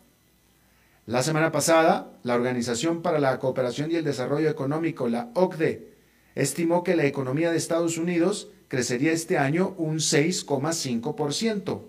La 1.05 1.21
semana 1.21 1.51
pasada, 1.51 2.11
la 2.23 2.33
Organización 2.33 3.03
para 3.03 3.19
la 3.19 3.37
Cooperación 3.37 3.91
y 3.91 3.95
el 3.95 4.03
Desarrollo 4.03 4.49
Económico, 4.49 5.07
la 5.07 5.29
OCDE, 5.35 5.93
estimó 6.33 6.83
que 6.83 6.95
la 6.95 7.05
economía 7.05 7.51
de 7.51 7.57
Estados 7.57 7.99
Unidos 7.99 8.49
crecería 8.67 9.11
este 9.11 9.37
año 9.37 9.75
un 9.77 9.97
6,5%, 9.97 11.81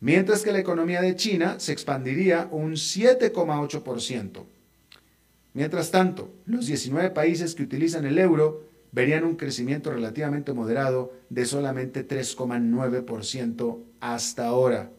mientras 0.00 0.42
que 0.42 0.52
la 0.52 0.60
economía 0.60 1.02
de 1.02 1.14
China 1.14 1.60
se 1.60 1.72
expandiría 1.72 2.48
un 2.50 2.72
7,8%. 2.72 4.44
Mientras 5.52 5.90
tanto, 5.90 6.32
los 6.46 6.68
19 6.68 7.10
países 7.10 7.54
que 7.54 7.64
utilizan 7.64 8.06
el 8.06 8.18
euro 8.18 8.64
verían 8.96 9.24
un 9.24 9.36
crecimiento 9.36 9.90
relativamente 9.90 10.54
moderado 10.54 11.12
de 11.28 11.44
solamente 11.44 12.08
3,9% 12.08 13.78
hasta 14.00 14.46
ahora. 14.46 14.90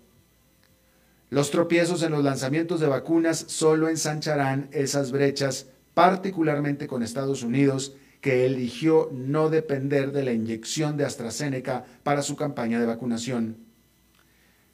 Los 1.32 1.50
tropiezos 1.50 2.04
en 2.04 2.12
los 2.12 2.24
lanzamientos 2.24 2.80
de 2.80 2.86
vacunas 2.86 3.46
solo 3.48 3.90
ensancharán 3.90 4.70
esas 4.72 5.12
brechas, 5.12 5.70
particularmente 5.96 6.86
con 6.86 7.02
Estados 7.02 7.42
Unidos, 7.42 7.96
que 8.22 8.46
eligió 8.46 9.10
no 9.12 9.50
depender 9.50 10.12
de 10.12 10.24
la 10.24 10.32
inyección 10.32 10.96
de 10.96 11.06
AstraZeneca 11.06 11.84
para 12.04 12.22
su 12.22 12.36
campaña 12.36 12.80
de 12.80 12.86
vacunación. 12.86 13.58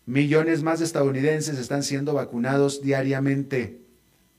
Millones 0.06 0.64
más 0.64 0.80
de 0.80 0.86
estadounidenses 0.86 1.58
están 1.58 1.84
siendo 1.84 2.14
vacunados 2.14 2.82
diariamente. 2.82 3.80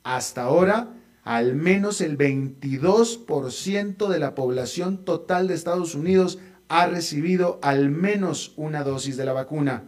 Hasta 0.02 0.42
ahora, 0.42 0.90
al 1.24 1.56
menos 1.56 2.00
el 2.02 2.18
22% 2.18 4.08
de 4.08 4.18
la 4.18 4.34
población 4.34 5.04
total 5.04 5.48
de 5.48 5.54
Estados 5.54 5.94
Unidos 5.94 6.38
ha 6.68 6.86
recibido 6.86 7.58
al 7.62 7.90
menos 7.90 8.52
una 8.56 8.84
dosis 8.84 9.16
de 9.16 9.24
la 9.24 9.32
vacuna. 9.32 9.84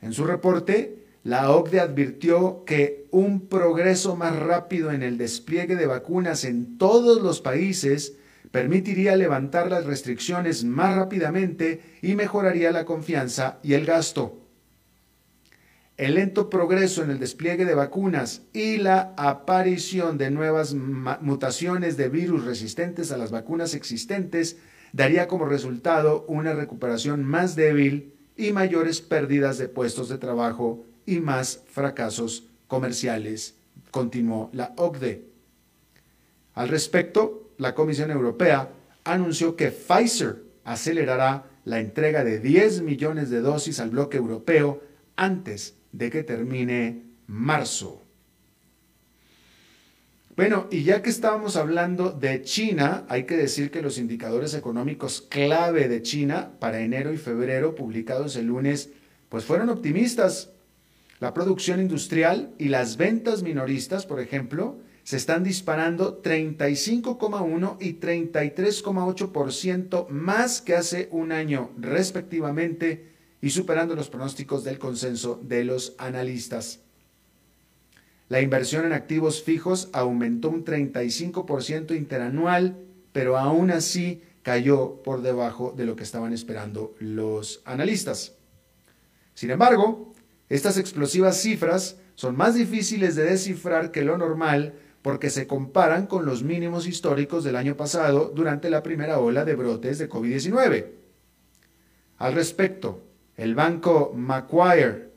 En 0.00 0.12
su 0.12 0.24
reporte, 0.24 1.04
la 1.22 1.50
OCDE 1.50 1.80
advirtió 1.80 2.64
que 2.66 3.06
un 3.10 3.48
progreso 3.48 4.16
más 4.16 4.36
rápido 4.36 4.90
en 4.90 5.02
el 5.02 5.16
despliegue 5.16 5.76
de 5.76 5.86
vacunas 5.86 6.44
en 6.44 6.76
todos 6.76 7.22
los 7.22 7.40
países 7.40 8.16
permitiría 8.50 9.16
levantar 9.16 9.70
las 9.70 9.86
restricciones 9.86 10.64
más 10.64 10.96
rápidamente 10.96 11.80
y 12.02 12.14
mejoraría 12.14 12.72
la 12.72 12.84
confianza 12.84 13.58
y 13.62 13.72
el 13.72 13.86
gasto. 13.86 14.43
El 15.96 16.14
lento 16.14 16.50
progreso 16.50 17.04
en 17.04 17.10
el 17.10 17.20
despliegue 17.20 17.64
de 17.64 17.76
vacunas 17.76 18.42
y 18.52 18.78
la 18.78 19.14
aparición 19.16 20.18
de 20.18 20.32
nuevas 20.32 20.74
mutaciones 20.74 21.96
de 21.96 22.08
virus 22.08 22.44
resistentes 22.44 23.12
a 23.12 23.16
las 23.16 23.30
vacunas 23.30 23.74
existentes 23.74 24.56
daría 24.92 25.28
como 25.28 25.44
resultado 25.44 26.24
una 26.26 26.52
recuperación 26.52 27.22
más 27.22 27.54
débil 27.54 28.12
y 28.36 28.50
mayores 28.52 29.00
pérdidas 29.02 29.56
de 29.58 29.68
puestos 29.68 30.08
de 30.08 30.18
trabajo 30.18 30.84
y 31.06 31.20
más 31.20 31.62
fracasos 31.70 32.48
comerciales, 32.66 33.54
continuó 33.92 34.50
la 34.52 34.72
OCDE. 34.76 35.28
Al 36.54 36.70
respecto, 36.70 37.50
la 37.56 37.76
Comisión 37.76 38.10
Europea 38.10 38.68
anunció 39.04 39.54
que 39.54 39.70
Pfizer 39.70 40.42
acelerará 40.64 41.44
la 41.64 41.78
entrega 41.78 42.24
de 42.24 42.40
10 42.40 42.82
millones 42.82 43.30
de 43.30 43.40
dosis 43.40 43.78
al 43.78 43.90
bloque 43.90 44.16
europeo 44.16 44.82
antes 45.14 45.76
de 45.94 46.10
que 46.10 46.22
termine 46.24 47.04
marzo. 47.28 48.02
Bueno, 50.36 50.66
y 50.72 50.82
ya 50.82 51.00
que 51.00 51.10
estábamos 51.10 51.54
hablando 51.54 52.10
de 52.10 52.42
China, 52.42 53.06
hay 53.08 53.22
que 53.22 53.36
decir 53.36 53.70
que 53.70 53.80
los 53.80 53.98
indicadores 53.98 54.54
económicos 54.54 55.22
clave 55.22 55.86
de 55.86 56.02
China 56.02 56.50
para 56.58 56.80
enero 56.80 57.12
y 57.12 57.18
febrero, 57.18 57.76
publicados 57.76 58.34
el 58.34 58.46
lunes, 58.46 58.90
pues 59.28 59.44
fueron 59.44 59.68
optimistas. 59.68 60.50
La 61.20 61.32
producción 61.32 61.80
industrial 61.80 62.52
y 62.58 62.68
las 62.68 62.96
ventas 62.96 63.44
minoristas, 63.44 64.06
por 64.06 64.18
ejemplo, 64.18 64.80
se 65.04 65.16
están 65.16 65.44
disparando 65.44 66.20
35,1 66.20 67.76
y 67.80 68.00
33,8% 68.00 70.08
más 70.08 70.60
que 70.60 70.74
hace 70.74 71.08
un 71.12 71.30
año 71.30 71.70
respectivamente 71.78 73.13
y 73.44 73.50
superando 73.50 73.94
los 73.94 74.08
pronósticos 74.08 74.64
del 74.64 74.78
consenso 74.78 75.38
de 75.42 75.64
los 75.64 75.94
analistas. 75.98 76.80
La 78.30 78.40
inversión 78.40 78.86
en 78.86 78.94
activos 78.94 79.42
fijos 79.42 79.90
aumentó 79.92 80.48
un 80.48 80.64
35% 80.64 81.94
interanual, 81.94 82.78
pero 83.12 83.36
aún 83.36 83.70
así 83.70 84.22
cayó 84.42 85.02
por 85.02 85.20
debajo 85.20 85.74
de 85.76 85.84
lo 85.84 85.94
que 85.94 86.04
estaban 86.04 86.32
esperando 86.32 86.94
los 87.00 87.60
analistas. 87.66 88.32
Sin 89.34 89.50
embargo, 89.50 90.14
estas 90.48 90.78
explosivas 90.78 91.36
cifras 91.36 91.98
son 92.14 92.38
más 92.38 92.54
difíciles 92.54 93.14
de 93.14 93.24
descifrar 93.24 93.90
que 93.90 94.04
lo 94.04 94.16
normal 94.16 94.72
porque 95.02 95.28
se 95.28 95.46
comparan 95.46 96.06
con 96.06 96.24
los 96.24 96.42
mínimos 96.42 96.86
históricos 96.86 97.44
del 97.44 97.56
año 97.56 97.76
pasado 97.76 98.32
durante 98.34 98.70
la 98.70 98.82
primera 98.82 99.18
ola 99.18 99.44
de 99.44 99.54
brotes 99.54 99.98
de 99.98 100.08
COVID-19. 100.08 100.86
Al 102.16 102.32
respecto, 102.32 103.02
el 103.36 103.54
banco 103.54 104.12
Macquarie 104.14 105.08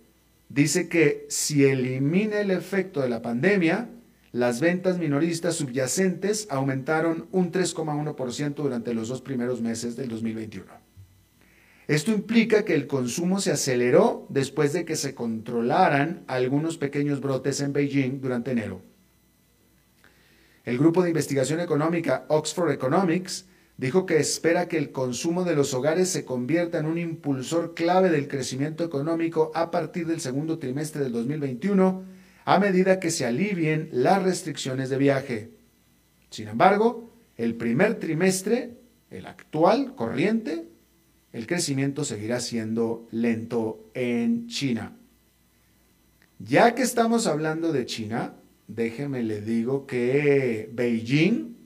dice 0.49 0.87
que 0.89 1.25
si 1.29 1.65
elimina 1.65 2.39
el 2.39 2.51
efecto 2.51 3.01
de 3.01 3.09
la 3.09 3.21
pandemia, 3.21 3.89
las 4.31 4.59
ventas 4.59 4.97
minoristas 4.97 5.55
subyacentes 5.55 6.47
aumentaron 6.49 7.27
un 7.31 7.51
3,1% 7.51 8.55
durante 8.55 8.93
los 8.93 9.07
dos 9.07 9.21
primeros 9.21 9.61
meses 9.61 9.95
del 9.95 10.09
2021. 10.09 10.65
Esto 11.87 12.11
implica 12.11 12.65
que 12.65 12.73
el 12.73 12.85
consumo 12.85 13.39
se 13.39 13.51
aceleró 13.51 14.25
después 14.29 14.73
de 14.73 14.83
que 14.83 14.97
se 14.97 15.15
controlaran 15.15 16.23
algunos 16.27 16.77
pequeños 16.77 17.21
brotes 17.21 17.61
en 17.61 17.71
Beijing 17.71 18.19
durante 18.19 18.51
enero. 18.51 18.81
El 20.65 20.77
grupo 20.77 21.01
de 21.01 21.09
investigación 21.09 21.61
económica 21.61 22.25
Oxford 22.27 22.71
Economics 22.71 23.45
dijo 23.77 24.05
que 24.05 24.17
espera 24.17 24.67
que 24.67 24.77
el 24.77 24.91
consumo 24.91 25.43
de 25.43 25.55
los 25.55 25.73
hogares 25.73 26.09
se 26.09 26.25
convierta 26.25 26.79
en 26.79 26.87
un 26.87 26.97
impulsor 26.97 27.73
clave 27.75 28.09
del 28.09 28.27
crecimiento 28.27 28.83
económico 28.83 29.51
a 29.53 29.71
partir 29.71 30.07
del 30.07 30.19
segundo 30.19 30.57
trimestre 30.57 31.03
del 31.03 31.11
2021, 31.11 32.03
a 32.45 32.59
medida 32.59 32.99
que 32.99 33.11
se 33.11 33.25
alivien 33.25 33.89
las 33.91 34.23
restricciones 34.23 34.89
de 34.89 34.97
viaje. 34.97 35.51
Sin 36.29 36.47
embargo, 36.47 37.13
el 37.35 37.55
primer 37.55 37.95
trimestre, 37.95 38.77
el 39.11 39.27
actual, 39.27 39.95
corriente, 39.95 40.67
el 41.31 41.45
crecimiento 41.45 42.03
seguirá 42.03 42.39
siendo 42.39 43.07
lento 43.11 43.91
en 43.93 44.47
China. 44.47 44.95
Ya 46.39 46.73
que 46.73 46.81
estamos 46.81 47.27
hablando 47.27 47.71
de 47.71 47.85
China, 47.85 48.33
déjeme 48.67 49.23
le 49.23 49.41
digo 49.41 49.85
que 49.85 50.69
Beijing, 50.73 51.56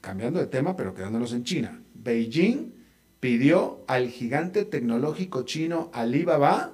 cambiando 0.00 0.40
de 0.40 0.46
tema, 0.46 0.76
pero 0.76 0.94
quedándonos 0.94 1.32
en 1.32 1.44
China, 1.44 1.82
Beijing 1.94 2.72
pidió 3.20 3.84
al 3.88 4.08
gigante 4.08 4.64
tecnológico 4.64 5.42
chino 5.42 5.90
Alibaba 5.92 6.72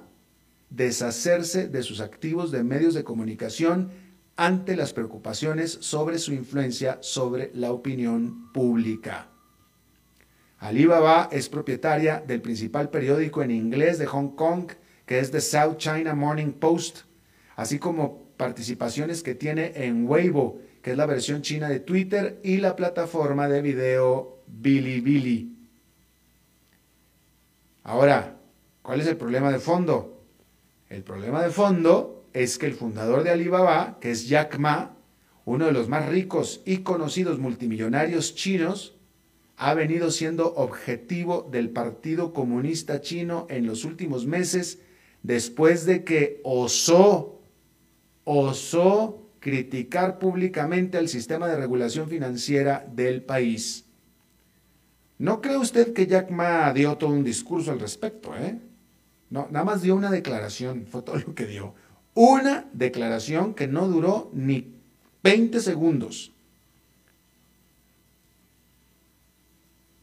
deshacerse 0.69 1.67
de 1.67 1.83
sus 1.83 2.01
activos 2.01 2.51
de 2.51 2.63
medios 2.63 2.93
de 2.93 3.03
comunicación 3.03 3.91
ante 4.35 4.75
las 4.75 4.93
preocupaciones 4.93 5.77
sobre 5.81 6.17
su 6.17 6.33
influencia 6.33 6.97
sobre 7.01 7.51
la 7.53 7.71
opinión 7.71 8.51
pública. 8.51 9.29
Alibaba 10.59 11.29
es 11.31 11.47
propietaria 11.47 12.23
del 12.25 12.41
principal 12.41 12.89
periódico 12.89 13.43
en 13.43 13.51
inglés 13.51 13.97
de 13.97 14.05
Hong 14.07 14.35
Kong, 14.35 14.71
que 15.05 15.19
es 15.19 15.31
The 15.31 15.41
South 15.41 15.77
China 15.77 16.15
Morning 16.15 16.51
Post, 16.51 17.01
así 17.55 17.79
como 17.79 18.25
participaciones 18.37 19.23
que 19.23 19.35
tiene 19.35 19.71
en 19.75 20.07
Weibo, 20.07 20.59
que 20.85 20.91
es 20.91 20.97
la 20.97 21.07
versión 21.07 21.41
china 21.41 21.67
de 21.67 21.79
Twitter, 21.79 22.39
y 22.43 22.57
la 22.57 22.75
plataforma 22.75 23.49
de 23.49 23.63
video 23.63 24.43
Bilibili. 24.45 25.51
Ahora, 27.83 28.37
¿cuál 28.83 29.01
es 29.01 29.07
el 29.07 29.17
problema 29.17 29.51
de 29.51 29.57
fondo? 29.57 30.21
El 30.87 31.01
problema 31.01 31.41
de 31.41 31.49
fondo 31.49 32.27
es 32.33 32.59
que 32.59 32.67
el 32.67 32.75
fundador 32.75 33.23
de 33.23 33.31
Alibaba, 33.31 33.97
que 33.99 34.11
es 34.11 34.27
Jack 34.27 34.59
Ma, 34.59 34.95
uno 35.43 35.65
de 35.65 35.71
los 35.71 35.89
más 35.89 36.07
ricos 36.07 36.61
y 36.65 36.83
conocidos 36.83 37.39
multimillonarios 37.39 38.35
chinos, 38.35 38.93
ha 39.57 39.73
venido 39.73 40.11
siendo 40.11 40.53
objetivo 40.53 41.49
del 41.51 41.71
Partido 41.71 42.31
Comunista 42.31 43.01
Chino 43.01 43.47
en 43.49 43.65
los 43.65 43.85
últimos 43.85 44.27
meses 44.27 44.77
después 45.23 45.87
de 45.87 46.03
que 46.03 46.41
osó 46.43 47.41
osó 48.23 49.24
criticar 49.45 50.17
públicamente 50.17 50.97
al 50.97 51.07
sistema 51.07 51.47
de 51.47 51.55
regulación 51.55 52.09
financiera 52.09 52.83
del 52.95 53.21
país. 53.21 53.85
¿No 55.19 55.39
cree 55.39 55.57
usted 55.57 55.93
que 55.93 56.07
Jack 56.07 56.31
Ma 56.31 56.73
dio 56.73 56.97
todo 56.97 57.11
un 57.11 57.23
discurso 57.23 57.71
al 57.71 57.79
respecto? 57.79 58.35
Eh? 58.35 58.57
No, 59.29 59.47
nada 59.51 59.63
más 59.63 59.83
dio 59.83 59.95
una 59.95 60.09
declaración, 60.09 60.87
fue 60.89 61.03
todo 61.03 61.17
lo 61.17 61.35
que 61.35 61.45
dio. 61.45 61.75
Una 62.15 62.65
declaración 62.73 63.53
que 63.53 63.67
no 63.67 63.87
duró 63.87 64.31
ni 64.33 64.73
20 65.21 65.59
segundos. 65.59 66.31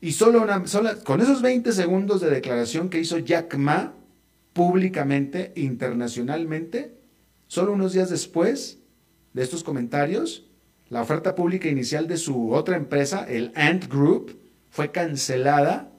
Y 0.01 0.13
solo, 0.13 0.41
una, 0.45 0.63
con 1.03 1.21
esos 1.21 1.43
20 1.43 1.73
segundos 1.73 2.21
de 2.21 2.31
declaración 2.31 2.89
que 2.89 3.01
hizo 3.01 3.19
Jack 3.19 3.57
Ma 3.57 3.93
públicamente, 4.53 5.53
internacionalmente, 5.57 7.03
Solo 7.53 7.75
unos 7.75 7.93
días 7.93 8.09
después 8.09 8.79
de 9.33 9.43
estos 9.43 9.65
comentarios, 9.65 10.47
la 10.89 11.01
oferta 11.01 11.35
pública 11.35 11.69
inicial 11.69 12.07
de 12.07 12.17
su 12.17 12.53
otra 12.53 12.77
empresa, 12.77 13.27
el 13.29 13.53
Ant 13.55 13.89
Group, 13.89 14.39
fue 14.71 14.91
cancelada. 14.91 15.91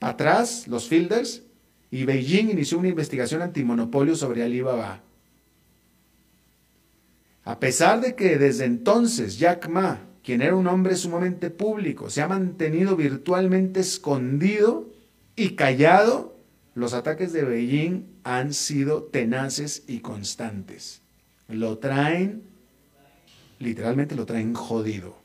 Atrás, 0.00 0.66
los 0.68 0.88
Fielders, 0.88 1.42
y 1.90 2.04
Beijing 2.04 2.50
inició 2.50 2.78
una 2.78 2.88
investigación 2.88 3.42
antimonopolio 3.42 4.16
sobre 4.16 4.42
Alibaba. 4.42 5.02
A 7.44 7.60
pesar 7.60 8.00
de 8.00 8.16
que 8.16 8.38
desde 8.38 8.64
entonces 8.64 9.38
Jack 9.38 9.68
Ma, 9.68 10.00
quien 10.24 10.42
era 10.42 10.56
un 10.56 10.66
hombre 10.66 10.96
sumamente 10.96 11.50
público, 11.50 12.10
se 12.10 12.22
ha 12.22 12.28
mantenido 12.28 12.96
virtualmente 12.96 13.80
escondido 13.80 14.90
y 15.36 15.50
callado, 15.50 16.36
los 16.74 16.92
ataques 16.92 17.32
de 17.32 17.44
Beijing 17.44 18.02
han 18.24 18.52
sido 18.52 19.04
tenaces 19.04 19.84
y 19.86 20.00
constantes. 20.00 21.02
Lo 21.48 21.78
traen, 21.78 22.42
literalmente 23.58 24.14
lo 24.14 24.26
traen 24.26 24.54
jodido. 24.54 25.16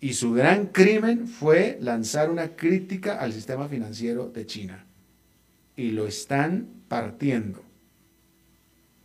Y 0.00 0.12
su 0.12 0.32
gran 0.32 0.66
crimen 0.66 1.26
fue 1.26 1.78
lanzar 1.80 2.30
una 2.30 2.54
crítica 2.54 3.18
al 3.18 3.32
sistema 3.32 3.68
financiero 3.68 4.28
de 4.28 4.46
China. 4.46 4.84
Y 5.76 5.90
lo 5.90 6.06
están 6.06 6.68
partiendo. 6.88 7.62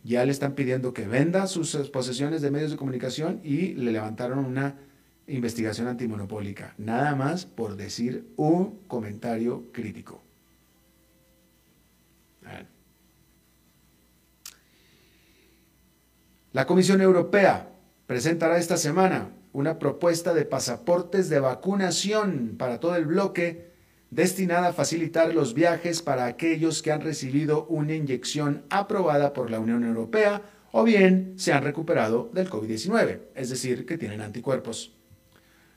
Ya 0.04 0.24
le 0.24 0.32
están 0.32 0.54
pidiendo 0.54 0.92
que 0.92 1.06
venda 1.06 1.46
sus 1.46 1.74
posesiones 1.90 2.42
de 2.42 2.50
medios 2.50 2.70
de 2.70 2.76
comunicación 2.76 3.40
y 3.42 3.74
le 3.74 3.90
levantaron 3.90 4.44
una 4.44 4.76
investigación 5.26 5.88
antimonopólica. 5.88 6.74
Nada 6.78 7.14
más 7.14 7.46
por 7.46 7.76
decir 7.76 8.26
un 8.36 8.78
comentario 8.86 9.64
crítico. 9.72 10.22
La 16.54 16.66
Comisión 16.66 17.00
Europea 17.00 17.68
presentará 18.06 18.58
esta 18.58 18.76
semana 18.76 19.32
una 19.52 19.80
propuesta 19.80 20.32
de 20.32 20.44
pasaportes 20.44 21.28
de 21.28 21.40
vacunación 21.40 22.54
para 22.56 22.78
todo 22.78 22.94
el 22.94 23.06
bloque 23.06 23.72
destinada 24.10 24.68
a 24.68 24.72
facilitar 24.72 25.34
los 25.34 25.52
viajes 25.54 26.00
para 26.00 26.26
aquellos 26.26 26.80
que 26.80 26.92
han 26.92 27.00
recibido 27.00 27.66
una 27.66 27.96
inyección 27.96 28.62
aprobada 28.70 29.32
por 29.32 29.50
la 29.50 29.58
Unión 29.58 29.82
Europea 29.82 30.42
o 30.70 30.84
bien 30.84 31.34
se 31.38 31.52
han 31.52 31.64
recuperado 31.64 32.30
del 32.32 32.48
COVID-19, 32.48 33.22
es 33.34 33.50
decir, 33.50 33.84
que 33.84 33.98
tienen 33.98 34.20
anticuerpos. 34.20 34.94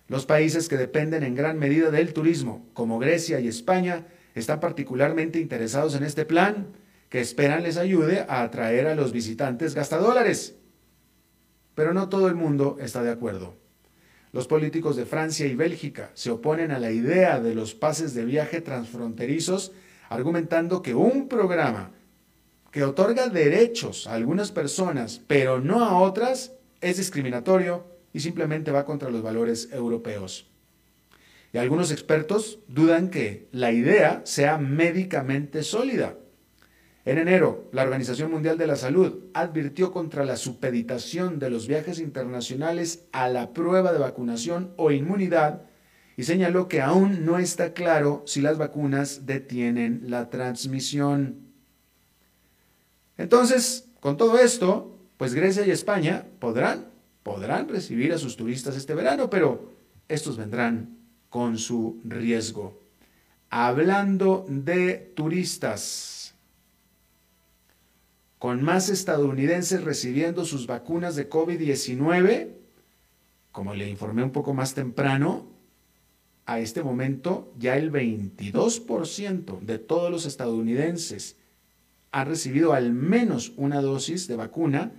Los 0.08 0.28
países 0.28 0.70
que 0.70 0.78
dependen 0.78 1.24
en 1.24 1.34
gran 1.34 1.58
medida 1.58 1.90
del 1.90 2.14
turismo, 2.14 2.68
como 2.74 3.00
Grecia 3.00 3.40
y 3.40 3.48
España, 3.48 4.06
están 4.36 4.60
particularmente 4.60 5.40
interesados 5.40 5.96
en 5.96 6.04
este 6.04 6.24
plan, 6.24 6.68
que 7.10 7.20
esperan 7.20 7.64
les 7.64 7.78
ayude 7.78 8.28
a 8.30 8.44
atraer 8.44 8.86
a 8.86 8.94
los 8.94 9.12
visitantes 9.12 9.74
gastadólares 9.74 10.57
pero 11.78 11.94
no 11.94 12.10
todo 12.10 12.28
el 12.28 12.34
mundo 12.34 12.78
está 12.80 13.04
de 13.04 13.12
acuerdo. 13.12 13.54
Los 14.32 14.48
políticos 14.48 14.96
de 14.96 15.06
Francia 15.06 15.46
y 15.46 15.54
Bélgica 15.54 16.10
se 16.16 16.32
oponen 16.32 16.72
a 16.72 16.80
la 16.80 16.90
idea 16.90 17.40
de 17.40 17.54
los 17.54 17.76
pases 17.76 18.16
de 18.16 18.26
viaje 18.26 18.62
transfronterizos, 18.62 19.74
argumentando 20.10 20.82
que 20.82 20.96
un 20.96 21.28
programa 21.28 21.92
que 22.72 22.84
otorga 22.84 23.30
derechos 23.30 24.08
a 24.08 24.16
algunas 24.16 24.52
personas, 24.52 25.22
pero 25.28 25.62
no 25.62 25.86
a 25.86 26.00
otras, 26.00 26.54
es 26.82 26.98
discriminatorio 26.98 27.86
y 28.12 28.22
simplemente 28.22 28.72
va 28.72 28.84
contra 28.84 29.12
los 29.12 29.22
valores 29.22 29.70
europeos. 29.72 30.50
Y 31.54 31.60
algunos 31.60 31.92
expertos 31.92 32.58
dudan 32.68 33.12
que 33.12 33.50
la 33.52 33.72
idea 33.72 34.22
sea 34.26 34.58
médicamente 34.58 35.62
sólida. 35.62 36.18
En 37.08 37.20
enero, 37.20 37.70
la 37.72 37.84
Organización 37.84 38.30
Mundial 38.32 38.58
de 38.58 38.68
la 38.68 38.76
Salud 38.76 39.30
advirtió 39.34 39.94
contra 39.94 40.26
la 40.26 40.36
supeditación 40.36 41.40
de 41.40 41.50
los 41.50 41.66
viajes 41.66 42.00
internacionales 42.00 43.08
a 43.14 43.30
la 43.30 43.54
prueba 43.54 43.94
de 43.94 44.00
vacunación 44.00 44.74
o 44.76 44.92
inmunidad 44.92 45.62
y 46.18 46.24
señaló 46.24 46.68
que 46.68 46.82
aún 46.82 47.24
no 47.24 47.40
está 47.40 47.72
claro 47.72 48.24
si 48.26 48.42
las 48.42 48.58
vacunas 48.58 49.26
detienen 49.26 50.02
la 50.08 50.30
transmisión. 50.30 51.48
Entonces, 53.18 53.88
con 54.02 54.18
todo 54.18 54.38
esto, 54.38 55.00
pues 55.16 55.34
Grecia 55.34 55.66
y 55.66 55.72
España 55.72 56.26
podrán, 56.40 56.88
podrán 57.24 57.70
recibir 57.70 58.12
a 58.12 58.18
sus 58.18 58.36
turistas 58.36 58.76
este 58.76 58.94
verano, 58.94 59.30
pero 59.30 59.72
estos 60.10 60.36
vendrán 60.36 60.98
con 61.30 61.58
su 61.58 62.02
riesgo. 62.04 62.84
Hablando 63.50 64.46
de 64.50 65.14
turistas, 65.16 66.17
con 68.40 68.62
más 68.62 68.90
estadounidenses 68.90 69.84
recibiendo 69.84 70.46
sus 70.46 70.68
vacunas 70.68 71.16
de 71.16 71.30
COVID-19, 71.30 72.50
como 73.52 73.74
le 73.74 73.90
informé 73.90 74.24
un 74.24 74.32
poco 74.32 74.54
más 74.54 74.74
temprano, 74.74 75.48
a 76.46 76.60
este 76.60 76.82
momento 76.82 77.52
ya 77.58 77.76
el 77.78 77.92
22% 77.92 79.60
de 79.60 79.80
todos 79.80 80.10
los 80.10 80.26
estadounidenses 80.26 81.36
han 82.12 82.28
recibido 82.28 82.74
al 82.74 82.94
menos 82.94 83.54
una 83.58 83.82
dosis 83.82 84.28
de 84.28 84.38
vacuna 84.38 84.92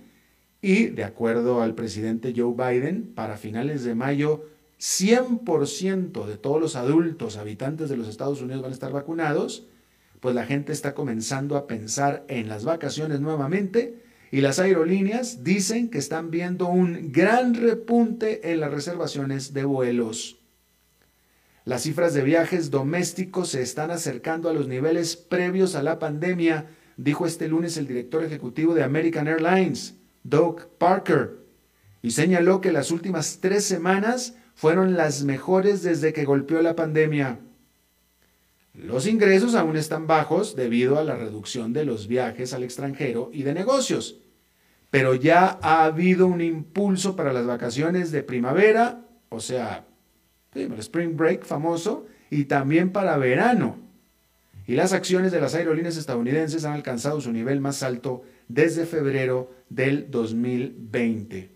y, 0.61 0.87
de 0.87 1.03
acuerdo 1.03 1.61
al 1.61 1.73
presidente 1.73 2.33
Joe 2.35 2.53
Biden, 2.53 3.13
para 3.15 3.37
finales 3.37 3.83
de 3.83 3.95
mayo 3.95 4.45
100% 4.79 6.25
de 6.25 6.37
todos 6.37 6.61
los 6.61 6.75
adultos 6.75 7.37
habitantes 7.37 7.89
de 7.89 7.97
los 7.97 8.07
Estados 8.07 8.41
Unidos 8.41 8.61
van 8.61 8.71
a 8.71 8.73
estar 8.73 8.91
vacunados, 8.91 9.65
pues 10.19 10.35
la 10.35 10.45
gente 10.45 10.73
está 10.73 10.93
comenzando 10.93 11.55
a 11.55 11.67
pensar 11.67 12.25
en 12.27 12.49
las 12.49 12.65
vacaciones 12.65 13.19
nuevamente 13.21 13.99
y 14.31 14.41
las 14.41 14.59
aerolíneas 14.59 15.43
dicen 15.43 15.89
que 15.89 15.97
están 15.97 16.29
viendo 16.29 16.67
un 16.67 17.11
gran 17.11 17.55
repunte 17.55 18.51
en 18.51 18.59
las 18.59 18.71
reservaciones 18.71 19.53
de 19.53 19.63
vuelos. 19.63 20.39
Las 21.65 21.83
cifras 21.83 22.13
de 22.13 22.23
viajes 22.23 22.71
domésticos 22.71 23.49
se 23.49 23.61
están 23.61 23.91
acercando 23.91 24.49
a 24.49 24.53
los 24.53 24.67
niveles 24.67 25.15
previos 25.15 25.75
a 25.75 25.83
la 25.83 25.99
pandemia, 25.99 26.67
dijo 26.97 27.25
este 27.25 27.47
lunes 27.47 27.77
el 27.77 27.87
director 27.87 28.23
ejecutivo 28.23 28.73
de 28.73 28.83
American 28.83 29.27
Airlines, 29.27 29.95
Doug 30.23 30.67
Parker, 30.77 31.37
y 32.01 32.11
señaló 32.11 32.61
que 32.61 32.71
las 32.71 32.91
últimas 32.91 33.39
tres 33.41 33.65
semanas 33.65 34.35
fueron 34.55 34.95
las 34.95 35.23
mejores 35.23 35.83
desde 35.83 36.13
que 36.13 36.25
golpeó 36.25 36.61
la 36.61 36.75
pandemia. 36.75 37.39
Los 38.79 39.07
ingresos 39.07 39.55
aún 39.55 39.75
están 39.75 40.07
bajos 40.07 40.55
debido 40.55 40.97
a 40.97 41.03
la 41.03 41.17
reducción 41.17 41.73
de 41.73 41.83
los 41.83 42.07
viajes 42.07 42.53
al 42.53 42.63
extranjero 42.63 43.29
y 43.33 43.43
de 43.43 43.53
negocios, 43.53 44.19
pero 44.89 45.15
ya 45.15 45.59
ha 45.61 45.83
habido 45.83 46.27
un 46.27 46.39
impulso 46.39 47.15
para 47.17 47.33
las 47.33 47.45
vacaciones 47.45 48.11
de 48.11 48.23
primavera, 48.23 49.01
o 49.27 49.41
sea, 49.41 49.85
el 50.55 50.71
Spring 50.79 51.17
Break 51.17 51.43
famoso, 51.43 52.07
y 52.31 52.45
también 52.45 52.91
para 52.91 53.17
verano. 53.17 53.77
Y 54.65 54.75
las 54.75 54.93
acciones 54.93 55.33
de 55.33 55.41
las 55.41 55.55
aerolíneas 55.55 55.97
estadounidenses 55.97 56.63
han 56.63 56.73
alcanzado 56.73 57.19
su 57.19 57.33
nivel 57.33 57.59
más 57.59 57.83
alto 57.83 58.23
desde 58.47 58.85
febrero 58.85 59.51
del 59.69 60.09
2020. 60.09 61.49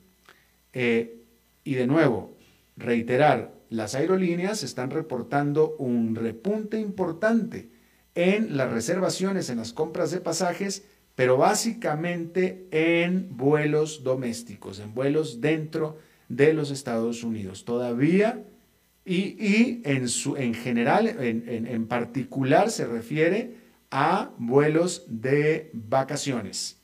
Eh, 0.73 1.21
y 1.63 1.75
de 1.75 1.87
nuevo, 1.87 2.35
reiterar, 2.75 3.53
las 3.73 3.95
aerolíneas 3.95 4.61
están 4.61 4.91
reportando 4.91 5.75
un 5.79 6.13
repunte 6.13 6.79
importante 6.79 7.71
en 8.13 8.55
las 8.55 8.71
reservaciones, 8.71 9.49
en 9.49 9.57
las 9.57 9.73
compras 9.73 10.11
de 10.11 10.21
pasajes, 10.21 10.85
pero 11.15 11.37
básicamente 11.37 12.67
en 12.69 13.35
vuelos 13.35 14.03
domésticos, 14.03 14.77
en 14.77 14.93
vuelos 14.93 15.41
dentro 15.41 15.97
de 16.29 16.53
los 16.53 16.69
Estados 16.69 17.23
Unidos. 17.23 17.65
Todavía 17.65 18.43
y, 19.05 19.81
en, 19.85 20.07
su, 20.07 20.37
en 20.37 20.53
general, 20.53 21.07
en, 21.07 21.65
en 21.65 21.87
particular, 21.87 22.69
se 22.69 22.85
refiere 22.85 23.57
a 23.89 24.33
vuelos 24.37 25.05
de 25.07 25.71
vacaciones. 25.73 26.77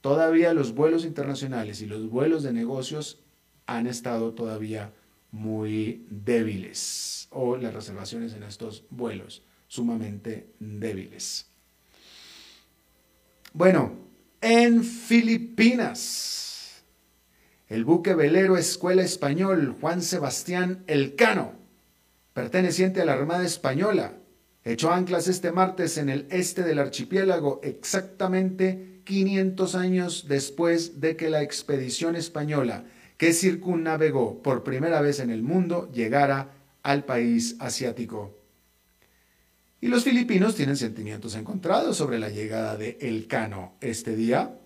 Todavía 0.00 0.54
los 0.54 0.72
vuelos 0.72 1.04
internacionales 1.04 1.82
y 1.82 1.86
los 1.86 2.08
vuelos 2.08 2.44
de 2.44 2.52
negocios 2.52 3.24
han 3.66 3.88
estado 3.88 4.34
todavía 4.34 4.92
muy 5.30 6.06
débiles 6.10 7.28
o 7.30 7.56
las 7.56 7.74
reservaciones 7.74 8.34
en 8.34 8.42
estos 8.42 8.84
vuelos 8.90 9.42
sumamente 9.68 10.54
débiles. 10.58 11.46
Bueno, 13.52 13.92
en 14.40 14.84
Filipinas 14.84 16.36
el 17.68 17.84
buque 17.84 18.14
velero 18.14 18.56
Escuela 18.56 19.02
Español 19.02 19.74
Juan 19.80 20.00
Sebastián 20.00 20.84
Elcano, 20.86 21.52
perteneciente 22.32 23.02
a 23.02 23.04
la 23.04 23.14
Armada 23.14 23.44
Española, 23.44 24.12
echó 24.62 24.92
anclas 24.92 25.26
este 25.26 25.50
martes 25.50 25.98
en 25.98 26.08
el 26.08 26.28
este 26.30 26.62
del 26.62 26.78
archipiélago, 26.78 27.60
exactamente 27.64 29.00
500 29.04 29.74
años 29.74 30.26
después 30.28 31.00
de 31.00 31.16
que 31.16 31.28
la 31.28 31.42
expedición 31.42 32.14
española 32.14 32.84
que 33.16 33.32
circunnavegó 33.32 34.42
por 34.42 34.62
primera 34.62 35.00
vez 35.00 35.20
en 35.20 35.30
el 35.30 35.42
mundo 35.42 35.90
llegara 35.92 36.52
al 36.82 37.04
país 37.04 37.56
asiático. 37.58 38.38
Y 39.80 39.88
los 39.88 40.04
filipinos 40.04 40.54
tienen 40.54 40.76
sentimientos 40.76 41.34
encontrados 41.34 41.96
sobre 41.96 42.18
la 42.18 42.28
llegada 42.28 42.76
de 42.76 42.98
Elcano 43.00 43.74
este 43.80 44.16
día 44.16 44.58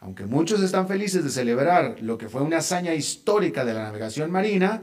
aunque 0.00 0.26
muchos 0.26 0.62
están 0.62 0.88
felices 0.88 1.24
de 1.24 1.30
celebrar 1.30 1.96
lo 2.00 2.18
que 2.18 2.28
fue 2.28 2.42
una 2.42 2.58
hazaña 2.58 2.94
histórica 2.94 3.64
de 3.64 3.74
la 3.74 3.84
navegación 3.84 4.30
marina, 4.30 4.82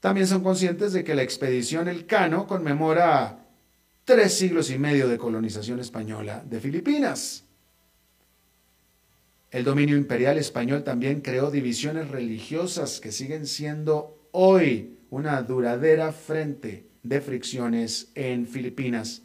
también 0.00 0.26
son 0.26 0.42
conscientes 0.42 0.92
de 0.92 1.04
que 1.04 1.14
la 1.14 1.22
expedición 1.22 1.88
Elcano 1.88 2.46
conmemora 2.46 3.46
tres 4.04 4.32
siglos 4.38 4.70
y 4.70 4.78
medio 4.78 5.08
de 5.08 5.18
colonización 5.18 5.80
española 5.80 6.42
de 6.46 6.60
Filipinas. 6.60 7.44
El 9.50 9.64
dominio 9.64 9.96
imperial 9.96 10.38
español 10.38 10.84
también 10.84 11.20
creó 11.20 11.50
divisiones 11.50 12.08
religiosas 12.08 13.00
que 13.00 13.12
siguen 13.12 13.46
siendo 13.46 14.28
hoy 14.32 14.98
una 15.10 15.42
duradera 15.42 16.12
frente 16.12 16.86
de 17.02 17.20
fricciones 17.20 18.10
en 18.14 18.46
Filipinas. 18.46 19.22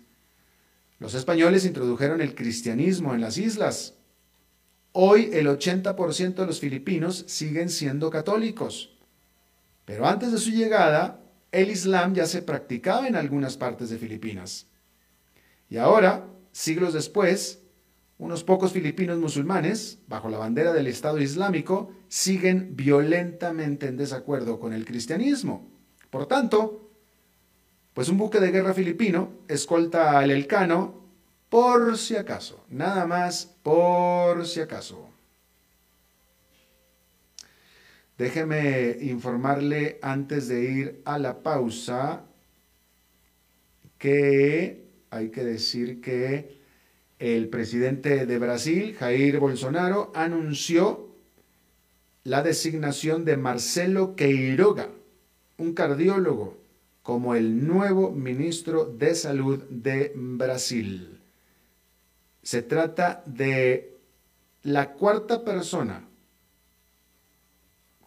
Los 1.00 1.14
españoles 1.14 1.66
introdujeron 1.66 2.22
el 2.22 2.34
cristianismo 2.34 3.14
en 3.14 3.22
las 3.22 3.38
islas, 3.38 3.96
Hoy 4.98 5.30
el 5.34 5.48
80% 5.48 6.36
de 6.36 6.46
los 6.46 6.62
filipinos 6.62 7.26
siguen 7.28 7.68
siendo 7.68 8.10
católicos, 8.10 8.96
pero 9.84 10.08
antes 10.08 10.32
de 10.32 10.38
su 10.38 10.52
llegada, 10.52 11.20
el 11.52 11.70
Islam 11.70 12.14
ya 12.14 12.26
se 12.26 12.42
practicaba 12.42 13.06
en 13.06 13.18
algunas 13.18 13.58
partes 13.58 13.90
de 13.90 13.98
Filipinas. 13.98 14.68
Y 15.70 15.76
ahora, 15.76 16.26
siglos 16.54 16.94
después, 16.94 17.60
unos 18.18 18.44
pocos 18.44 18.72
filipinos 18.72 19.20
musulmanes, 19.20 20.00
bajo 20.08 20.30
la 20.30 20.38
bandera 20.38 20.72
del 20.72 20.88
Estado 20.88 21.20
Islámico, 21.20 21.92
siguen 22.08 22.76
violentamente 22.76 23.88
en 23.88 23.98
desacuerdo 23.98 24.60
con 24.60 24.74
el 24.74 24.86
cristianismo. 24.86 25.68
Por 26.10 26.26
tanto, 26.26 26.90
pues 27.94 28.08
un 28.10 28.18
buque 28.18 28.40
de 28.40 28.52
guerra 28.52 28.74
filipino 28.74 29.32
escolta 29.48 30.18
al 30.20 30.32
Elcano 30.32 31.04
por 31.50 31.98
si 31.98 32.16
acaso, 32.16 32.66
nada 32.70 33.06
más 33.06 33.46
por 33.64 34.46
si 34.46 34.62
acaso. 34.62 35.10
Déjeme 38.18 38.98
informarle 39.02 40.00
antes 40.02 40.48
de 40.48 40.64
ir 40.64 41.02
a 41.04 41.20
la 41.20 41.44
pausa 41.44 42.24
que 43.98 44.86
hay 45.10 45.30
que 45.30 45.44
decir 45.44 46.00
que 46.00 46.55
el 47.20 47.50
presidente 47.50 48.26
de 48.26 48.40
Brasil, 48.40 48.96
Jair 48.96 49.40
Bolsonaro, 49.40 50.12
anunció 50.16 51.10
la 52.24 52.42
designación 52.42 53.24
de 53.24 53.38
Marcelo 53.38 54.16
Queiroga, 54.16 54.90
un 55.58 55.74
cardiólogo, 55.74 56.58
como 57.04 57.36
el 57.36 57.68
nuevo 57.68 58.12
ministro 58.12 58.86
de 58.86 59.14
Salud 59.14 59.64
de 59.70 60.12
Brasil. 60.16 61.20
Se 62.42 62.62
trata 62.64 63.24
de 63.26 63.96
la 64.64 64.94
cuarta 64.94 65.46
persona 65.46 66.08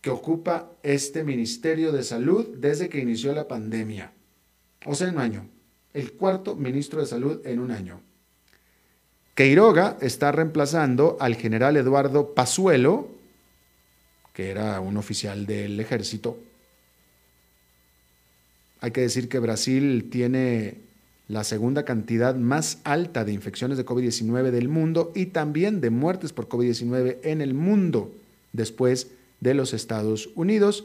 que 0.00 0.10
ocupa 0.10 0.72
este 0.82 1.22
Ministerio 1.22 1.92
de 1.92 2.02
Salud 2.02 2.56
desde 2.56 2.88
que 2.88 2.98
inició 2.98 3.32
la 3.32 3.48
pandemia. 3.48 4.12
O 4.84 4.94
sea, 4.94 5.08
en 5.08 5.14
un 5.14 5.20
año. 5.20 5.48
El 5.92 6.12
cuarto 6.12 6.56
ministro 6.56 7.00
de 7.00 7.06
Salud 7.06 7.40
en 7.46 7.60
un 7.60 7.70
año. 7.70 8.00
Queiroga 9.38 9.96
está 10.01 10.33
reemplazando 10.33 11.16
al 11.20 11.37
general 11.37 11.77
Eduardo 11.77 12.35
Pazuelo, 12.35 13.07
que 14.33 14.51
era 14.51 14.81
un 14.81 14.96
oficial 14.96 15.46
del 15.46 15.79
ejército. 15.79 16.37
Hay 18.81 18.90
que 18.90 19.03
decir 19.03 19.29
que 19.29 19.38
Brasil 19.38 20.09
tiene 20.11 20.79
la 21.29 21.44
segunda 21.44 21.85
cantidad 21.85 22.35
más 22.35 22.81
alta 22.83 23.24
de 23.24 23.33
infecciones 23.33 23.79
de 23.79 23.87
COVID-19 23.87 24.51
del 24.51 24.68
mundo 24.68 25.12
y 25.14 25.27
también 25.27 25.81
de 25.81 25.90
muertes 25.90 26.33
por 26.33 26.48
COVID-19 26.48 27.18
en 27.22 27.40
el 27.40 27.55
mundo 27.55 28.11
después 28.53 29.07
de 29.38 29.55
los 29.55 29.72
Estados 29.72 30.31
Unidos. 30.35 30.83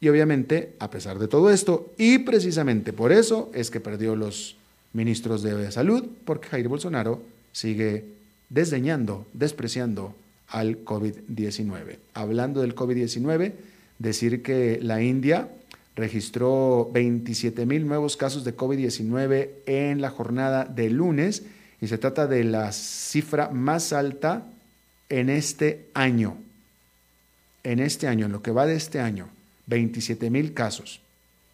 Y 0.00 0.08
obviamente, 0.08 0.72
a 0.78 0.88
pesar 0.88 1.18
de 1.18 1.28
todo 1.28 1.50
esto, 1.50 1.92
y 1.98 2.20
precisamente 2.20 2.94
por 2.94 3.12
eso 3.12 3.50
es 3.52 3.70
que 3.70 3.80
perdió 3.80 4.16
los 4.16 4.56
ministros 4.94 5.42
de 5.42 5.70
salud, 5.70 6.06
porque 6.24 6.48
Jair 6.48 6.66
Bolsonaro 6.68 7.36
sigue 7.52 8.04
desdeñando, 8.48 9.26
despreciando 9.32 10.14
al 10.48 10.84
COVID-19. 10.84 11.98
Hablando 12.14 12.60
del 12.60 12.74
COVID-19, 12.74 13.52
decir 13.98 14.42
que 14.42 14.78
la 14.82 15.02
India 15.02 15.48
registró 15.96 16.88
27 16.92 17.66
mil 17.66 17.86
nuevos 17.86 18.16
casos 18.16 18.44
de 18.44 18.56
COVID-19 18.56 19.50
en 19.66 20.00
la 20.00 20.10
jornada 20.10 20.64
de 20.64 20.90
lunes 20.90 21.42
y 21.80 21.88
se 21.88 21.98
trata 21.98 22.26
de 22.26 22.44
la 22.44 22.72
cifra 22.72 23.50
más 23.50 23.92
alta 23.92 24.46
en 25.08 25.28
este 25.28 25.86
año. 25.94 26.36
En 27.64 27.80
este 27.80 28.06
año, 28.06 28.26
en 28.26 28.32
lo 28.32 28.42
que 28.42 28.52
va 28.52 28.66
de 28.66 28.76
este 28.76 29.00
año, 29.00 29.28
27 29.66 30.30
mil 30.30 30.54
casos. 30.54 31.00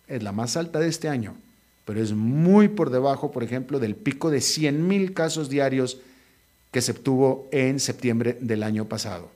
Es 0.06 0.22
la 0.22 0.32
más 0.32 0.56
alta 0.56 0.78
de 0.78 0.88
este 0.88 1.08
año, 1.08 1.34
pero 1.84 2.02
es 2.02 2.12
muy 2.12 2.68
por 2.68 2.90
debajo, 2.90 3.30
por 3.30 3.42
ejemplo, 3.42 3.78
del 3.78 3.94
pico 3.94 4.30
de 4.30 4.40
100 4.40 4.86
mil 4.86 5.12
casos 5.12 5.48
diarios 5.48 5.98
que 6.70 6.80
se 6.80 6.92
obtuvo 6.92 7.48
en 7.52 7.78
septiembre 7.78 8.38
del 8.40 8.62
año 8.62 8.86
pasado. 8.86 9.30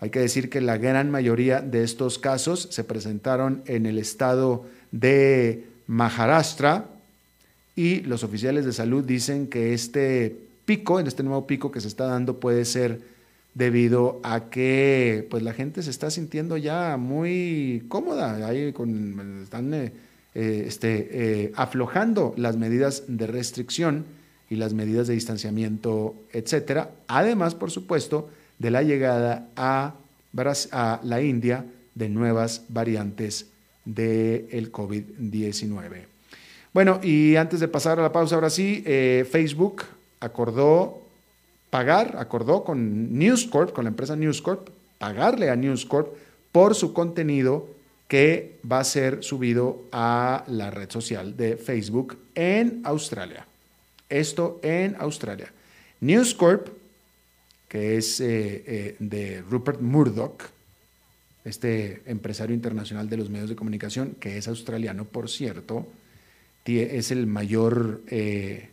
Hay 0.00 0.10
que 0.10 0.20
decir 0.20 0.50
que 0.50 0.60
la 0.60 0.76
gran 0.76 1.10
mayoría 1.10 1.60
de 1.60 1.84
estos 1.84 2.18
casos 2.18 2.68
se 2.70 2.84
presentaron 2.84 3.62
en 3.66 3.86
el 3.86 3.98
estado 3.98 4.66
de 4.90 5.66
Maharashtra 5.86 6.86
y 7.76 8.00
los 8.00 8.24
oficiales 8.24 8.64
de 8.64 8.72
salud 8.72 9.04
dicen 9.04 9.46
que 9.46 9.72
este 9.72 10.36
pico, 10.64 11.00
en 11.00 11.06
este 11.06 11.22
nuevo 11.22 11.46
pico 11.46 11.70
que 11.70 11.80
se 11.80 11.88
está 11.88 12.06
dando 12.06 12.40
puede 12.40 12.64
ser 12.64 13.00
debido 13.54 14.20
a 14.24 14.50
que 14.50 15.26
pues 15.30 15.42
la 15.42 15.52
gente 15.52 15.82
se 15.82 15.90
está 15.90 16.10
sintiendo 16.10 16.56
ya 16.56 16.96
muy 16.96 17.84
cómoda, 17.88 18.46
ahí 18.46 18.72
con, 18.72 19.40
están 19.42 19.72
eh, 19.74 19.92
eh, 20.34 20.64
este, 20.66 21.44
eh, 21.44 21.52
aflojando 21.54 22.34
las 22.36 22.56
medidas 22.56 23.04
de 23.06 23.28
restricción 23.28 24.04
y 24.50 24.56
las 24.56 24.74
medidas 24.74 25.06
de 25.06 25.14
distanciamiento, 25.14 26.16
etcétera. 26.32 26.90
Además, 27.06 27.54
por 27.54 27.70
supuesto, 27.70 28.30
de 28.58 28.70
la 28.72 28.82
llegada 28.82 29.48
a, 29.56 29.94
la 31.02 31.22
India 31.22 31.64
de 31.94 32.08
nuevas 32.08 32.64
variantes 32.68 33.46
del 33.84 34.72
COVID-19. 34.72 36.06
Bueno, 36.72 36.98
y 37.00 37.36
antes 37.36 37.60
de 37.60 37.68
pasar 37.68 38.00
a 38.00 38.02
la 38.02 38.10
pausa, 38.10 38.34
ahora 38.34 38.50
sí, 38.50 38.82
eh, 38.84 39.24
Facebook 39.30 39.84
acordó 40.18 41.02
pagar, 41.70 42.16
acordó 42.18 42.64
con 42.64 43.16
News 43.16 43.46
Corp, 43.46 43.72
con 43.72 43.84
la 43.84 43.90
empresa 43.90 44.16
News 44.16 44.42
Corp, 44.42 44.68
pagarle 44.98 45.50
a 45.50 45.56
News 45.56 45.86
Corp 45.86 46.08
por 46.50 46.74
su 46.74 46.92
contenido 46.92 47.68
que 48.14 48.60
va 48.70 48.78
a 48.78 48.84
ser 48.84 49.24
subido 49.24 49.88
a 49.90 50.44
la 50.46 50.70
red 50.70 50.88
social 50.88 51.36
de 51.36 51.56
Facebook 51.56 52.16
en 52.36 52.80
Australia. 52.84 53.44
Esto 54.08 54.60
en 54.62 54.94
Australia. 55.00 55.52
News 55.98 56.32
Corp 56.32 56.68
que 57.66 57.96
es 57.96 58.20
eh, 58.20 58.62
eh, 58.68 58.96
de 59.00 59.42
Rupert 59.42 59.80
Murdoch, 59.80 60.44
este 61.44 62.02
empresario 62.06 62.54
internacional 62.54 63.10
de 63.10 63.16
los 63.16 63.30
medios 63.30 63.48
de 63.48 63.56
comunicación, 63.56 64.14
que 64.20 64.38
es 64.38 64.46
australiano, 64.46 65.06
por 65.06 65.28
cierto, 65.28 65.88
es 66.64 67.10
el 67.10 67.26
mayor 67.26 68.02
eh, 68.06 68.68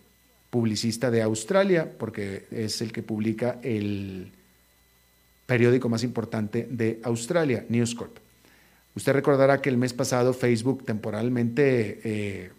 publicista 0.52 1.10
de 1.10 1.24
Australia, 1.24 1.92
porque 1.98 2.46
es 2.52 2.80
el 2.84 2.92
que 2.92 3.02
publica 3.02 3.60
el 3.64 4.32
periódico 5.48 5.90
más 5.90 6.04
importante 6.04 6.68
de 6.70 7.00
Australia, 7.02 7.66
News 7.70 7.96
Corp. 7.96 8.21
Usted 8.96 9.14
recordará 9.14 9.62
que 9.62 9.70
el 9.70 9.78
mes 9.78 9.94
pasado 9.94 10.34
Facebook 10.34 10.86
temporalmente 10.86 12.52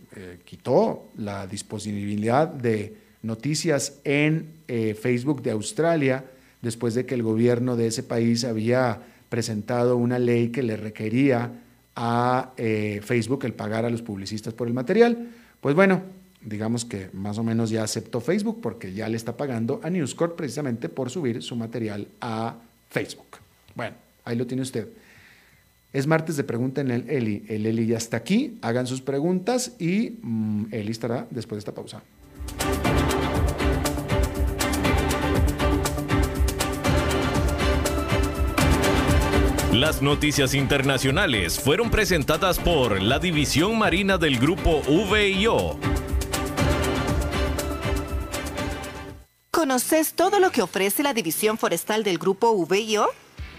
quitó 0.44 1.10
la 1.16 1.46
disponibilidad 1.46 2.48
de 2.48 2.96
noticias 3.22 4.00
en 4.04 4.48
Facebook 4.66 5.42
de 5.42 5.50
Australia 5.50 6.24
después 6.62 6.94
de 6.94 7.04
que 7.04 7.14
el 7.14 7.22
gobierno 7.22 7.76
de 7.76 7.88
ese 7.88 8.02
país 8.02 8.44
había 8.44 9.02
presentado 9.28 9.96
una 9.96 10.18
ley 10.18 10.48
que 10.48 10.62
le 10.62 10.76
requería 10.76 11.50
a 11.96 12.52
eh, 12.56 13.00
Facebook 13.02 13.44
el 13.44 13.52
pagar 13.52 13.84
a 13.84 13.90
los 13.90 14.02
publicistas 14.02 14.54
por 14.54 14.68
el 14.68 14.74
material. 14.74 15.28
Pues 15.60 15.74
bueno, 15.74 16.02
digamos 16.40 16.84
que 16.84 17.10
más 17.12 17.38
o 17.38 17.42
menos 17.42 17.70
ya 17.70 17.82
aceptó 17.82 18.20
Facebook 18.20 18.60
porque 18.62 18.92
ya 18.92 19.08
le 19.08 19.16
está 19.16 19.36
pagando 19.36 19.80
a 19.82 19.90
News 19.90 20.14
Corp 20.14 20.36
precisamente 20.36 20.88
por 20.88 21.10
subir 21.10 21.42
su 21.42 21.56
material 21.56 22.08
a 22.20 22.56
Facebook. 22.90 23.38
Bueno, 23.74 23.96
ahí 24.24 24.36
lo 24.36 24.46
tiene 24.46 24.62
usted. 24.62 24.88
Es 25.92 26.06
martes 26.06 26.38
de 26.38 26.44
pregunta 26.44 26.80
en 26.80 26.90
el 26.90 27.10
Eli. 27.10 27.44
El 27.48 27.66
Eli 27.66 27.86
ya 27.86 27.98
está 27.98 28.16
aquí. 28.16 28.58
Hagan 28.62 28.86
sus 28.86 29.02
preguntas 29.02 29.72
y 29.78 30.18
mm, 30.22 30.68
Eli 30.72 30.90
estará 30.90 31.26
después 31.30 31.56
de 31.56 31.58
esta 31.58 31.74
pausa. 31.74 32.02
Las 39.72 40.00
noticias 40.00 40.54
internacionales 40.54 41.58
fueron 41.58 41.90
presentadas 41.90 42.58
por 42.58 43.02
la 43.02 43.18
División 43.18 43.78
Marina 43.78 44.16
del 44.16 44.38
Grupo 44.38 44.82
VIO. 45.10 45.78
¿Conoces 49.50 50.14
todo 50.14 50.40
lo 50.40 50.50
que 50.50 50.62
ofrece 50.62 51.02
la 51.02 51.14
División 51.14 51.58
Forestal 51.58 52.02
del 52.04 52.18
Grupo 52.18 52.66
VIO? 52.66 53.08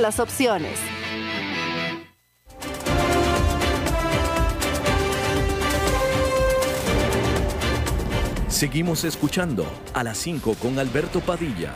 las 0.00 0.20
opciones. 0.20 0.78
Seguimos 8.48 9.04
escuchando 9.04 9.66
a 9.92 10.04
las 10.04 10.18
5 10.18 10.54
con 10.54 10.78
Alberto 10.78 11.20
Padilla. 11.20 11.74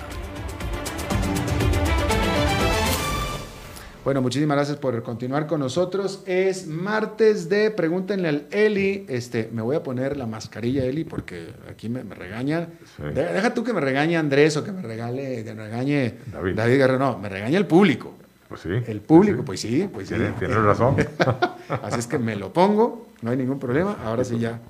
Bueno, 4.07 4.23
muchísimas 4.23 4.57
gracias 4.57 4.79
por 4.79 5.03
continuar 5.03 5.49
con 5.49 5.59
nosotros. 5.59 6.23
Es 6.27 6.69
martes 6.69 7.49
de 7.49 7.73
Pregúntenle 7.73 8.29
al 8.29 8.47
Eli. 8.53 9.05
Este, 9.09 9.51
me 9.53 9.63
voy 9.63 9.75
a 9.75 9.83
poner 9.83 10.17
la 10.17 10.27
mascarilla, 10.29 10.85
Eli, 10.85 11.03
porque 11.03 11.49
aquí 11.69 11.89
me, 11.89 12.05
regañan. 12.05 12.69
Deja 13.13 13.53
tú 13.53 13.65
que 13.65 13.73
me 13.73 13.81
regañe 13.81 14.17
Andrés 14.17 14.57
o 14.57 14.63
que 14.63 14.71
me 14.71 14.81
regale, 14.81 15.43
que 15.43 15.53
me 15.55 15.65
regañe 15.65 16.15
David. 16.33 16.55
David 16.55 16.77
Guerrero. 16.77 16.99
No, 17.01 17.19
me 17.19 17.29
regaña 17.29 17.59
el 17.59 17.67
público. 17.67 18.15
Pues 18.49 18.61
sí. 18.61 18.69
El 18.87 19.01
público, 19.01 19.45
pues 19.45 19.59
sí, 19.59 19.91
pues 19.93 20.07
sí. 20.09 20.15
Tienes, 20.39 20.55
razón. 20.55 20.95
Así 21.83 21.99
es 21.99 22.07
que 22.07 22.21
me 22.21 22.37
lo 22.37 22.53
pongo, 22.53 23.09
no 23.23 23.33
hay 23.33 23.37
ningún 23.37 23.59
problema. 23.59 23.97
Ahora 24.05 24.23
sí 24.23 24.39
ya. 24.39 24.61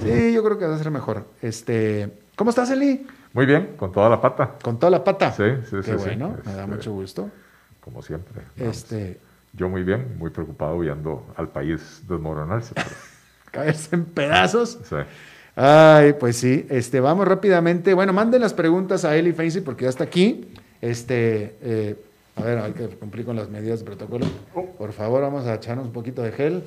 Sí, 0.00 0.32
yo 0.32 0.44
creo 0.44 0.58
que 0.60 0.66
va 0.66 0.76
a 0.76 0.78
ser 0.78 0.92
mejor. 0.92 1.24
Este, 1.42 2.08
¿Cómo 2.36 2.50
estás, 2.50 2.70
Eli? 2.70 3.04
Muy 3.32 3.46
bien, 3.46 3.70
con 3.76 3.90
toda 3.90 4.08
la 4.08 4.20
pata. 4.20 4.54
¿Con 4.62 4.78
toda 4.78 4.90
la 4.90 5.02
pata? 5.02 5.32
Sí, 5.32 5.42
sí, 5.68 5.76
Qué 5.84 5.98
sí. 5.98 6.04
bueno, 6.04 6.36
me 6.46 6.52
da 6.52 6.62
Este, 6.62 6.76
mucho 6.76 6.92
gusto. 6.92 7.30
Como 7.80 8.02
siempre. 8.02 8.42
Este, 8.56 9.18
Yo 9.52 9.68
muy 9.68 9.82
bien, 9.82 10.16
muy 10.18 10.30
preocupado 10.30 10.78
viendo 10.78 11.26
al 11.36 11.48
país 11.48 12.02
desmoronarse. 12.08 12.74
pero- 12.74 12.88
caerse 13.50 13.96
en 13.96 14.04
pedazos. 14.04 14.78
sí. 14.88 14.96
Ay, 15.56 16.12
pues 16.14 16.36
sí. 16.36 16.64
Este, 16.70 17.00
vamos 17.00 17.26
rápidamente. 17.26 17.92
Bueno, 17.92 18.12
manden 18.12 18.40
las 18.40 18.54
preguntas 18.54 19.04
a 19.04 19.16
Eli 19.16 19.32
Fancy 19.32 19.60
porque 19.60 19.84
ya 19.84 19.90
está 19.90 20.04
aquí. 20.04 20.48
Este, 20.80 21.56
eh, 21.60 21.96
a 22.36 22.42
ver, 22.42 22.58
hay 22.58 22.72
que 22.72 22.86
cumplir 22.88 23.26
con 23.26 23.34
las 23.36 23.50
medidas 23.50 23.80
de 23.80 23.84
protocolo. 23.84 24.26
Por 24.78 24.92
favor, 24.92 25.20
vamos 25.22 25.46
a 25.46 25.54
echarnos 25.54 25.86
un 25.86 25.92
poquito 25.92 26.22
de 26.22 26.32
gel 26.32 26.62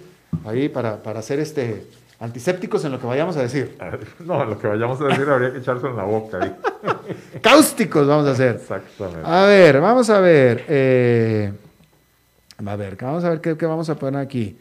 ahí 0.45 0.67
para, 0.69 1.01
para 1.01 1.19
hacer 1.19 1.39
este 1.39 1.85
antisépticos 2.23 2.85
en 2.85 2.93
lo 2.93 2.99
que 2.99 3.05
vayamos 3.05 3.35
a 3.37 3.41
decir. 3.41 3.77
No, 4.19 4.45
lo 4.45 4.57
que 4.57 4.67
vayamos 4.67 4.99
a 5.01 5.05
decir 5.05 5.27
habría 5.29 5.51
que 5.51 5.59
echarse 5.59 5.87
en 5.87 5.97
la 5.97 6.03
boca 6.03 6.39
ahí. 6.41 6.55
Cáusticos 7.41 8.07
vamos 8.07 8.27
a 8.27 8.31
hacer. 8.31 8.55
Exactamente. 8.55 9.21
A 9.25 9.45
ver, 9.45 9.81
vamos 9.81 10.09
a 10.09 10.19
ver. 10.21 10.63
eh, 10.69 11.51
a 12.65 12.75
ver, 12.77 12.95
vamos 12.95 13.23
a 13.25 13.29
ver 13.29 13.41
qué, 13.41 13.57
qué 13.57 13.65
vamos 13.65 13.89
a 13.89 13.95
poner 13.95 14.21
aquí. 14.21 14.57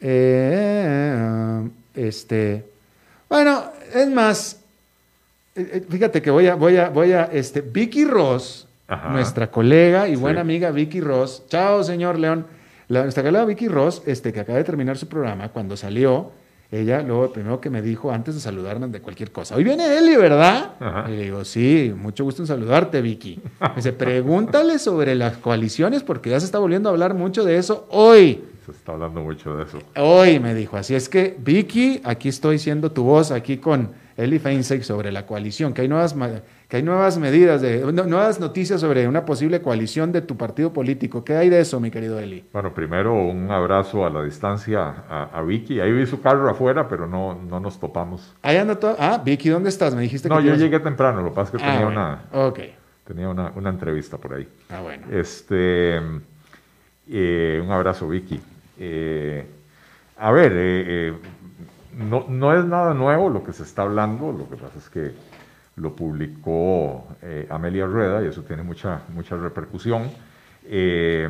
Eh, 0.00 1.68
este, 1.94 2.64
bueno, 3.28 3.64
es 3.92 4.08
más, 4.08 4.60
eh, 5.56 5.84
fíjate 5.88 6.22
que 6.22 6.30
voy 6.30 6.46
a, 6.46 6.54
voy 6.54 6.76
a, 6.76 6.90
voy 6.90 7.12
a, 7.12 7.24
este, 7.24 7.60
Vicky 7.60 8.04
Ross, 8.04 8.68
nuestra 9.10 9.50
colega 9.50 10.08
y 10.08 10.16
buena 10.16 10.40
amiga 10.40 10.70
Vicky 10.70 11.00
Ross, 11.00 11.44
chao 11.48 11.82
señor 11.82 12.18
León, 12.18 12.46
la, 12.88 13.02
nuestra 13.02 13.22
colega 13.22 13.44
Vicky 13.44 13.68
Ross, 13.68 14.02
este, 14.06 14.32
que 14.32 14.40
acaba 14.40 14.58
de 14.58 14.64
terminar 14.64 14.96
su 14.96 15.08
programa, 15.08 15.48
cuando 15.50 15.76
salió, 15.76 16.32
ella 16.72 17.02
luego 17.02 17.32
primero 17.32 17.60
que 17.60 17.68
me 17.68 17.82
dijo 17.82 18.12
antes 18.12 18.34
de 18.34 18.40
saludarnos 18.40 18.92
de 18.92 19.00
cualquier 19.00 19.32
cosa, 19.32 19.56
hoy 19.56 19.64
viene 19.64 19.98
Eli, 19.98 20.16
¿verdad? 20.16 20.74
Y 21.08 21.10
le 21.12 21.22
digo, 21.24 21.44
sí, 21.44 21.92
mucho 21.96 22.22
gusto 22.24 22.42
en 22.42 22.46
saludarte, 22.46 23.02
Vicky. 23.02 23.40
Me 23.60 23.74
dice, 23.76 23.92
pregúntale 23.92 24.78
sobre 24.78 25.14
las 25.14 25.36
coaliciones 25.38 26.02
porque 26.04 26.30
ya 26.30 26.38
se 26.38 26.46
está 26.46 26.58
volviendo 26.58 26.88
a 26.88 26.92
hablar 26.92 27.14
mucho 27.14 27.44
de 27.44 27.56
eso 27.56 27.88
hoy. 27.90 28.44
Se 28.64 28.72
está 28.72 28.92
hablando 28.92 29.20
mucho 29.20 29.56
de 29.56 29.64
eso. 29.64 29.78
Hoy 29.96 30.38
me 30.38 30.54
dijo, 30.54 30.76
así 30.76 30.94
es 30.94 31.08
que 31.08 31.36
Vicky, 31.38 32.00
aquí 32.04 32.28
estoy 32.28 32.58
siendo 32.58 32.92
tu 32.92 33.02
voz, 33.02 33.32
aquí 33.32 33.56
con 33.56 33.90
Eli 34.16 34.38
Feinstein 34.38 34.84
sobre 34.84 35.10
la 35.10 35.26
coalición, 35.26 35.72
que 35.72 35.82
hay 35.82 35.88
nuevas 35.88 36.14
que 36.70 36.76
hay 36.76 36.84
nuevas 36.84 37.18
medidas, 37.18 37.60
de, 37.60 37.80
nuevas 37.92 38.38
noticias 38.38 38.80
sobre 38.80 39.08
una 39.08 39.24
posible 39.24 39.60
coalición 39.60 40.12
de 40.12 40.22
tu 40.22 40.36
partido 40.36 40.72
político. 40.72 41.24
¿Qué 41.24 41.34
hay 41.34 41.48
de 41.48 41.58
eso, 41.58 41.80
mi 41.80 41.90
querido 41.90 42.20
Eli? 42.20 42.44
Bueno, 42.52 42.72
primero 42.72 43.12
un 43.12 43.50
abrazo 43.50 44.06
a 44.06 44.10
la 44.10 44.22
distancia 44.22 45.04
a, 45.10 45.42
Vicky. 45.42 45.80
Ahí 45.80 45.90
vi 45.90 46.06
su 46.06 46.22
carro 46.22 46.48
afuera, 46.48 46.86
pero 46.86 47.08
no, 47.08 47.34
no 47.34 47.58
nos 47.58 47.80
topamos. 47.80 48.36
Ahí 48.42 48.56
anda 48.56 48.78
todo. 48.78 48.94
Ah, 49.00 49.20
Vicky, 49.22 49.48
¿dónde 49.48 49.68
estás? 49.68 49.96
Me 49.96 50.02
dijiste 50.02 50.28
no, 50.28 50.36
que. 50.36 50.44
No, 50.44 50.48
yo 50.50 50.54
llegué 50.54 50.78
temprano, 50.78 51.22
lo 51.22 51.30
que 51.30 51.34
pasa 51.34 51.56
es 51.56 51.60
que 51.60 51.68
ah, 51.68 51.72
tenía, 51.72 51.86
una, 51.88 52.22
okay. 52.32 52.76
tenía 53.04 53.28
una, 53.28 53.52
una, 53.56 53.70
entrevista 53.70 54.16
por 54.16 54.34
ahí. 54.34 54.46
Ah, 54.68 54.80
bueno. 54.80 55.08
Este, 55.10 56.00
eh, 57.08 57.60
un 57.64 57.72
abrazo, 57.72 58.08
Vicky. 58.08 58.40
Eh, 58.78 59.44
a 60.18 60.30
ver, 60.30 60.52
eh, 60.54 61.14
no, 61.96 62.26
no 62.28 62.56
es 62.56 62.64
nada 62.64 62.94
nuevo 62.94 63.28
lo 63.28 63.42
que 63.42 63.52
se 63.52 63.64
está 63.64 63.82
hablando, 63.82 64.30
lo 64.30 64.48
que 64.48 64.54
pasa 64.54 64.78
es 64.78 64.88
que 64.88 65.29
lo 65.76 65.94
publicó 65.94 67.06
eh, 67.22 67.46
Amelia 67.50 67.86
Rueda 67.86 68.22
y 68.22 68.26
eso 68.26 68.42
tiene 68.42 68.62
mucha, 68.62 69.02
mucha 69.14 69.36
repercusión. 69.36 70.10
Eh, 70.64 71.28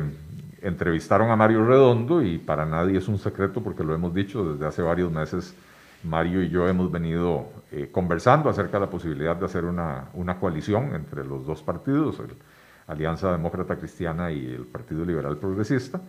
entrevistaron 0.61 1.31
a 1.31 1.35
Mario 1.35 1.65
Redondo 1.65 2.21
y 2.21 2.37
para 2.37 2.65
nadie 2.65 2.97
es 2.97 3.07
un 3.07 3.17
secreto 3.17 3.61
porque 3.63 3.83
lo 3.83 3.95
hemos 3.95 4.13
dicho 4.13 4.53
desde 4.53 4.67
hace 4.67 4.81
varios 4.81 5.11
meses. 5.11 5.55
Mario 6.03 6.41
y 6.41 6.49
yo 6.49 6.67
hemos 6.67 6.91
venido 6.91 7.45
eh, 7.71 7.89
conversando 7.91 8.49
acerca 8.49 8.77
de 8.79 8.85
la 8.85 8.89
posibilidad 8.89 9.35
de 9.35 9.45
hacer 9.45 9.65
una, 9.65 10.05
una 10.13 10.39
coalición 10.39 10.95
entre 10.95 11.23
los 11.23 11.45
dos 11.45 11.61
partidos, 11.61 12.19
el 12.19 12.35
Alianza 12.87 13.31
Demócrata 13.31 13.75
Cristiana 13.77 14.31
y 14.31 14.45
el 14.45 14.65
Partido 14.65 15.05
Liberal 15.05 15.37
Progresista. 15.37 16.01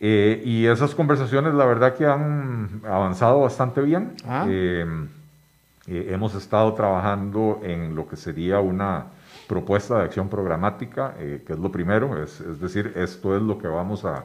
y 0.00 0.66
esas 0.66 0.94
conversaciones, 0.94 1.54
la 1.54 1.66
verdad 1.66 1.94
que 1.94 2.06
han 2.06 2.80
avanzado 2.84 3.40
bastante 3.40 3.82
bien. 3.82 4.14
Ah. 4.26 4.46
Eh, 4.48 4.86
hemos 5.86 6.34
estado 6.34 6.72
trabajando 6.74 7.60
en 7.62 7.94
lo 7.94 8.08
que 8.08 8.16
sería 8.16 8.60
una 8.60 9.06
propuesta 9.46 9.98
de 9.98 10.04
acción 10.04 10.28
programática, 10.28 11.14
eh, 11.18 11.42
que 11.46 11.52
es 11.52 11.58
lo 11.58 11.70
primero, 11.70 12.22
es, 12.22 12.60
decir, 12.60 12.92
esto 12.96 13.36
es 13.36 13.42
lo 13.42 13.58
que 13.58 13.68
vamos 13.68 14.04
a, 14.04 14.24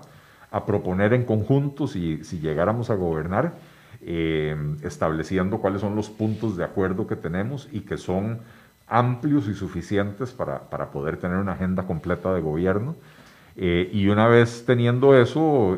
proponer 0.65 1.13
en 1.13 1.23
conjunto 1.23 1.87
si, 1.87 2.25
si 2.25 2.39
llegáramos 2.39 2.89
a 2.89 2.95
gobernar, 2.95 3.53
eh, 4.01 4.53
estableciendo 4.81 5.59
cuáles 5.59 5.79
son 5.79 5.95
los 5.95 6.09
puntos 6.09 6.57
de 6.57 6.65
acuerdo 6.65 7.07
que 7.07 7.15
tenemos 7.15 7.69
y 7.71 7.81
que 7.81 7.95
son 7.95 8.39
amplios 8.85 9.47
y 9.47 9.53
suficientes 9.53 10.31
para, 10.31 10.59
poder 10.91 11.15
tener 11.15 11.37
una 11.37 11.53
agenda 11.53 11.83
completa 11.83 12.33
de 12.33 12.41
gobierno. 12.41 12.95
y 13.55 14.07
una 14.09 14.27
vez 14.27 14.65
teniendo 14.65 15.15
eso, 15.15 15.77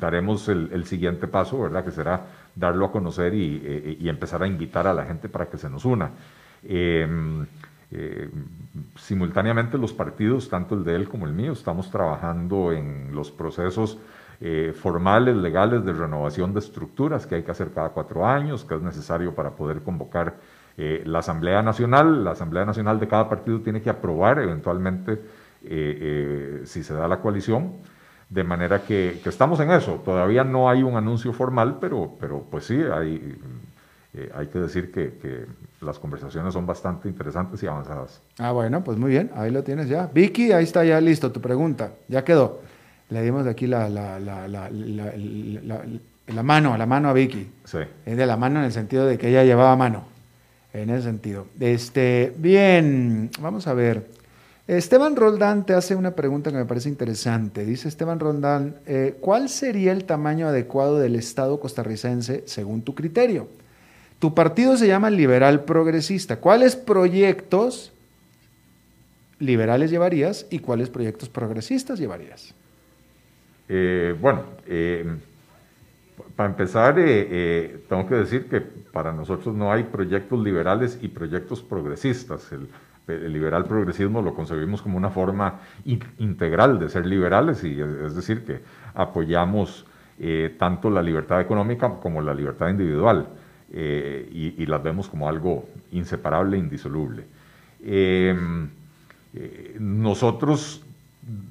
daremos 0.00 0.48
el, 0.48 0.70
el, 0.72 0.86
siguiente 0.86 1.26
paso, 1.26 1.60
¿verdad? 1.60 1.84
Que 1.84 1.90
será 1.90 2.22
darlo 2.58 2.86
a 2.86 2.92
conocer 2.92 3.32
eh, 3.34 3.96
y, 4.00 4.08
empezar 4.08 4.42
a 4.42 4.46
invitar 4.46 4.86
a 4.86 4.94
la 4.94 5.04
gente 5.04 5.28
para 5.28 5.46
que 5.46 5.56
se 5.56 5.70
nos 5.70 5.84
una. 5.84 6.10
Em, 6.62 7.46
eh, 7.90 8.28
simultáneamente 8.96 9.78
los 9.78 9.92
partidos, 9.92 10.48
tanto 10.48 10.74
el 10.74 10.84
de 10.84 10.94
él 10.94 11.08
como 11.08 11.26
el 11.26 11.32
mío, 11.32 11.52
estamos 11.52 11.90
trabajando 11.90 12.72
en 12.72 13.14
los 13.14 13.30
procesos 13.30 13.98
eh, 14.40 14.74
formales, 14.78 15.36
legales 15.36 15.84
de 15.84 15.92
renovación 15.92 16.52
de 16.52 16.60
estructuras 16.60 17.26
que 17.26 17.36
hay 17.36 17.42
que 17.42 17.50
hacer 17.50 17.72
cada 17.72 17.90
cuatro 17.90 18.26
años, 18.26 18.64
que 18.64 18.74
es 18.74 18.82
necesario 18.82 19.34
para 19.34 19.50
poder 19.50 19.82
convocar 19.82 20.36
la 20.76 21.18
Asamblea 21.18 21.60
Nacional. 21.60 22.22
La 22.22 22.30
Asamblea 22.32 22.64
Nacional 22.64 23.00
de 23.00 23.08
cada 23.08 23.28
partido 23.28 23.58
tiene 23.62 23.82
que 23.82 23.90
aprobar 23.90 24.38
eventualmente 24.38 25.20
si 25.60 26.84
se 26.84 26.94
da 26.94 27.08
la 27.08 27.20
coalición. 27.20 27.72
De 28.30 28.44
manera 28.44 28.82
que, 28.82 29.20
estamos 29.24 29.58
en 29.60 29.70
eso. 29.70 30.02
Todavía 30.04 30.44
no 30.44 30.68
hay 30.68 30.82
un 30.82 30.96
anuncio 30.96 31.32
formal, 31.32 31.78
pero, 31.80 32.16
pero 32.20 32.44
pues 32.50 32.66
sí, 32.66 32.74
hay, 32.74 33.36
eh, 34.14 34.30
hay 34.34 34.48
que 34.48 34.58
decir 34.58 34.90
que, 34.92 35.46
las 35.80 35.98
conversaciones 36.00 36.52
son 36.54 36.66
bastante 36.66 37.08
interesantes 37.08 37.62
y 37.62 37.66
avanzadas. 37.68 38.20
Ah, 38.38 38.50
bueno, 38.50 38.82
pues 38.82 38.98
muy 38.98 39.10
bien, 39.10 39.30
ahí 39.36 39.50
lo 39.50 39.62
tienes 39.62 39.88
ya. 39.88 40.10
Vicky, 40.12 40.50
ahí 40.50 40.64
está 40.64 40.84
ya 40.84 41.00
listo 41.00 41.30
tu 41.30 41.40
pregunta, 41.40 41.92
ya 42.08 42.24
quedó. 42.24 42.60
Le 43.10 43.22
dimos 43.22 43.44
de 43.44 43.50
aquí 43.52 43.68
la, 43.68 43.88
la, 43.88 44.18
la, 44.18 44.48
la, 44.48 46.42
mano, 46.42 46.76
la 46.76 46.84
mano 46.84 47.08
a 47.08 47.12
Vicky. 47.12 47.48
Sí. 47.64 47.78
Es 48.04 48.16
de 48.16 48.26
la 48.26 48.36
mano 48.36 48.58
en 48.58 48.66
el 48.66 48.72
sentido 48.72 49.06
de 49.06 49.16
que 49.16 49.28
ella 49.28 49.44
llevaba 49.44 49.76
mano. 49.76 50.04
En 50.74 50.90
ese 50.90 51.04
sentido. 51.04 51.46
Este, 51.58 52.34
bien, 52.36 53.30
vamos 53.40 53.66
a 53.66 53.72
ver. 53.72 54.08
Esteban 54.68 55.16
Roldán 55.16 55.64
te 55.64 55.72
hace 55.72 55.94
una 55.94 56.10
pregunta 56.10 56.50
que 56.50 56.58
me 56.58 56.66
parece 56.66 56.90
interesante. 56.90 57.64
Dice 57.64 57.88
Esteban 57.88 58.20
Roldán, 58.20 58.76
eh, 58.84 59.16
¿cuál 59.18 59.48
sería 59.48 59.92
el 59.92 60.04
tamaño 60.04 60.46
adecuado 60.46 60.98
del 60.98 61.16
Estado 61.16 61.58
costarricense 61.58 62.42
según 62.46 62.82
tu 62.82 62.94
criterio? 62.94 63.48
Tu 64.18 64.34
partido 64.34 64.76
se 64.76 64.86
llama 64.86 65.08
Liberal 65.08 65.64
Progresista. 65.64 66.36
¿Cuáles 66.36 66.76
proyectos 66.76 67.94
liberales 69.38 69.90
llevarías 69.90 70.44
y 70.50 70.58
cuáles 70.58 70.90
proyectos 70.90 71.30
progresistas 71.30 71.98
llevarías? 71.98 72.54
Eh, 73.70 74.14
bueno, 74.20 74.44
eh, 74.66 75.16
para 76.36 76.50
empezar, 76.50 76.96
tengo 76.96 78.06
que 78.06 78.16
decir 78.16 78.50
que 78.50 78.60
para 78.60 79.14
nosotros 79.14 79.54
no 79.54 79.72
hay 79.72 79.84
proyectos 79.84 80.44
liberales 80.44 80.98
y 81.00 81.08
proyectos 81.08 81.62
progresistas. 81.62 82.52
El 83.08 83.32
liberal 83.32 83.64
progresismo 83.64 84.22
lo 84.22 84.34
concebimos 84.34 84.82
como 84.82 84.96
una 84.96 85.10
forma 85.10 85.60
integral 86.18 86.78
de 86.78 86.88
ser 86.88 87.06
liberales, 87.06 87.64
y 87.64 87.80
es 87.80 88.14
decir, 88.14 88.44
que 88.44 88.60
apoyamos 88.94 89.86
eh, 90.20 90.54
tanto 90.58 90.90
la 90.90 91.02
libertad 91.02 91.40
económica 91.40 91.88
como 92.00 92.20
la 92.20 92.34
libertad 92.34 92.68
individual, 92.68 93.28
eh, 93.72 94.54
y, 94.56 94.66
las 94.66 94.82
vemos 94.82 95.08
como 95.08 95.28
algo 95.28 95.68
inseparable 95.92 96.56
e 96.56 96.60
indisoluble. 96.60 97.24
Em, 97.82 98.68
eh, 99.34 99.76
nosotros 99.78 100.82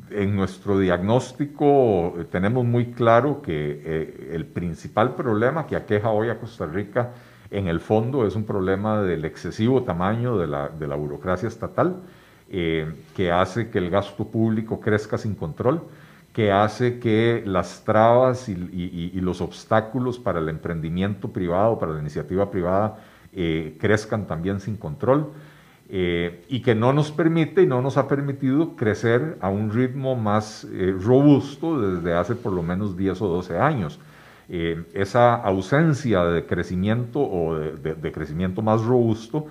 en 0.10 0.36
nuestro 0.36 0.80
diagnóstico 0.80 2.16
tenemos 2.32 2.66
muy 2.66 2.88
claro 2.92 3.42
que 3.44 4.32
el 4.32 4.46
principal 4.46 5.14
problema 5.14 5.68
que 5.68 5.76
aqueja 5.76 6.10
hoy 6.10 6.30
a 6.30 6.40
Costa 6.40 6.66
Rica 6.66 7.12
en 7.50 7.68
el 7.68 7.80
fondo 7.80 8.26
es 8.26 8.36
un 8.36 8.44
problema 8.44 9.02
del 9.02 9.26
excesivo 9.26 9.84
tamaño 9.84 10.38
de 10.38 10.48
la, 10.48 10.70
de 10.70 10.88
la 10.88 10.96
burocracia 10.96 11.48
estatal, 11.48 12.02
eh, 12.50 12.94
que 13.16 13.32
hace 13.32 13.70
que 13.70 13.78
el 13.78 13.90
gasto 13.90 14.26
público 14.26 14.80
crezca 14.80 15.18
sin 15.18 15.36
control, 15.36 15.84
que 16.32 16.52
hace 16.52 17.00
que 17.00 17.44
las 17.46 17.84
trabas 17.84 18.48
y, 18.48 19.20
los 19.20 19.42
obstáculos 19.42 20.20
para 20.20 20.40
el 20.40 20.48
emprendimiento 20.50 21.30
privado, 21.30 21.78
para 21.78 21.94
la 21.94 22.00
iniciativa 22.00 22.50
privada, 22.50 23.00
eh, 23.34 23.76
crezcan 23.80 24.28
también 24.28 24.60
sin 24.60 24.78
control. 24.78 25.32
Eh, 25.90 26.46
y 26.50 26.62
que 26.62 26.76
no 26.76 26.92
nos 26.92 27.14
permite 27.14 27.62
y 27.62 27.66
no 27.66 27.82
nos 27.82 27.96
ha 27.96 28.10
permitido 28.10 28.76
crecer 28.76 29.38
a 29.40 29.48
un 29.48 29.72
ritmo 29.72 30.18
más 30.18 30.68
robusto 31.00 31.80
desde 31.80 32.14
hace 32.14 32.36
por 32.36 32.52
lo 32.52 32.62
menos 32.62 32.98
10 32.98 33.22
o 33.22 33.28
12 33.28 33.58
años. 33.58 34.00
Eh, 34.50 34.86
esa 34.94 35.36
ausencia 35.36 36.24
de 36.24 36.46
crecimiento 36.46 37.20
o 37.20 37.56
de, 37.58 38.12
crecimiento 38.14 38.62
más 38.62 38.82
robusto 38.82 39.48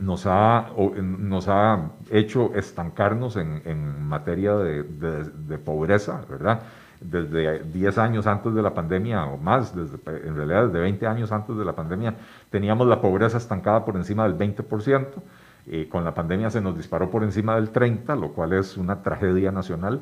nos 0.00 0.24
ha, 0.26 0.68
nos 1.00 1.48
ha 1.48 1.90
hecho 2.10 2.54
estancarnos 2.54 3.36
en, 3.36 4.06
materia 4.06 4.54
de, 4.54 5.58
pobreza, 5.58 6.20
¿verdad? 6.30 6.62
Desde 7.00 7.64
10 7.64 7.98
años 7.98 8.26
antes 8.28 8.54
de 8.54 8.62
la 8.62 8.72
pandemia 8.72 9.24
o 9.26 9.36
más, 9.36 9.74
desde, 9.74 9.98
en 10.26 10.36
realidad 10.36 10.66
desde 10.66 10.80
20 10.80 11.06
años 11.06 11.32
antes 11.32 11.56
de 11.56 11.64
la 11.64 11.72
pandemia, 11.72 12.14
teníamos 12.50 12.86
la 12.86 13.00
pobreza 13.00 13.38
estancada 13.38 13.84
por 13.84 13.96
encima 13.96 14.28
del 14.28 14.38
20%. 14.38 15.06
Eh, 15.70 15.88
con 15.88 16.04
la 16.04 16.14
pandemia 16.14 16.48
se 16.50 16.60
nos 16.60 16.76
disparó 16.76 17.10
por 17.10 17.24
encima 17.24 17.56
del 17.56 17.72
30%, 17.72 18.18
lo 18.18 18.32
cual 18.32 18.52
es 18.52 18.76
una 18.76 19.02
tragedia 19.02 19.50
nacional. 19.50 20.00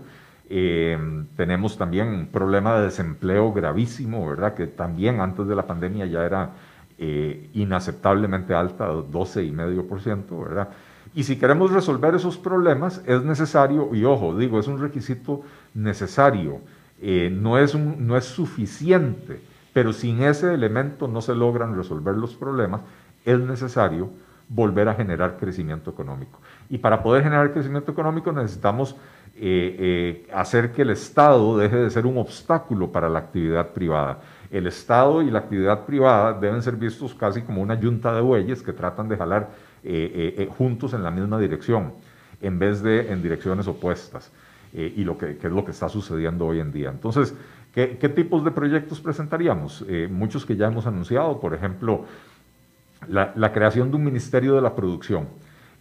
Eh, 0.49 0.97
tenemos 1.36 1.76
también 1.76 2.09
un 2.09 2.26
problema 2.26 2.78
de 2.78 2.84
desempleo 2.84 3.53
gravísimo, 3.53 4.28
¿verdad? 4.28 4.55
Que 4.55 4.66
también 4.66 5.20
antes 5.20 5.47
de 5.47 5.57
la 5.57 5.66
pandemia 5.66 6.07
ya 6.07 6.24
era 6.24 6.51
eh, 6.99 7.51
inaceptablemente 7.55 8.55
alta, 8.55 8.88
12,5%, 8.90 10.44
¿verdad? 10.44 10.68
Y 11.14 11.24
si 11.24 11.36
queremos 11.36 11.72
resolver 11.72 12.14
esos 12.14 12.36
problemas, 12.36 13.03
es 13.07 13.22
necesario, 13.22 13.94
y 13.94 14.05
ojo, 14.05 14.36
digo, 14.36 14.61
es 14.61 14.68
un 14.68 14.78
requisito 14.78 15.42
necesario, 15.74 16.61
eh, 17.01 17.30
no, 17.32 17.59
es 17.59 17.74
no 17.74 18.16
es 18.16 18.24
suficiente, 18.24 19.40
pero 19.72 19.92
sin 19.92 20.22
ese 20.22 20.55
elemento 20.55 21.09
no 21.09 21.20
se 21.22 21.34
logran 21.34 21.76
resolver 21.76 22.14
los 22.14 22.34
problemas, 22.34 22.82
es 23.24 23.38
necesario 23.40 24.11
volver 24.49 24.88
a 24.88 24.94
generar 24.94 25.38
crecimiento 25.38 25.90
económico. 25.90 26.40
Y 26.68 26.78
para 26.78 27.03
poder 27.03 27.22
generar 27.22 27.53
crecimiento 27.53 27.92
económico 27.92 28.32
necesitamos 28.32 28.97
eh, 29.39 29.76
eh, 29.78 30.26
hacer 30.32 30.72
que 30.72 30.80
el 30.80 30.91
Estado 30.91 31.59
deje 31.59 31.76
de 31.76 31.91
ser 31.91 32.07
un 32.07 32.16
obstáculo 32.16 32.91
para 32.91 33.09
la 33.11 33.18
actividad 33.18 33.68
privada. 33.68 34.20
El 34.51 34.66
Estado 34.66 35.20
y 35.20 35.30
la 35.30 35.41
actividad 35.41 35.84
privada 35.84 36.32
deben 36.32 36.62
ser 36.62 36.76
vistos 36.76 37.14
casi 37.14 37.43
como 37.43 37.61
una 37.61 37.78
yunta 37.78 38.14
de 38.14 38.22
bueyes 38.22 38.62
que 38.62 38.72
tratan 38.72 39.09
de 39.09 39.16
jalar 39.18 39.51
eh, 39.84 40.49
juntos 40.57 40.95
en 40.95 41.03
la 41.03 41.11
misma 41.11 41.39
dirección, 41.39 41.93
en 42.41 42.59
vez 42.59 42.82
de 42.82 43.12
en 43.12 43.22
direcciones 43.22 43.68
opuestas. 43.68 44.32
y 44.72 45.05
lo 45.05 45.16
que, 45.16 45.39
es 45.43 45.53
lo 45.53 45.64
que 45.64 45.70
está 45.70 45.89
sucediendo 45.89 46.47
hoy 46.47 46.61
en 46.61 46.72
día. 46.72 46.91
Entonces, 46.91 47.34
¿qué, 47.74 48.09
tipos 48.14 48.45
de 48.45 48.51
proyectos 48.51 49.01
presentaríamos? 49.01 49.84
muchos 50.11 50.45
que 50.45 50.57
ya 50.57 50.66
hemos 50.66 50.87
anunciado, 50.87 51.41
por 51.41 51.55
ejemplo, 51.55 52.05
la 53.09 53.53
creación 53.53 53.91
de 53.91 53.97
un 53.97 54.05
Ministerio 54.05 54.55
de 54.55 54.62
la 54.62 54.74
Producción 54.74 55.28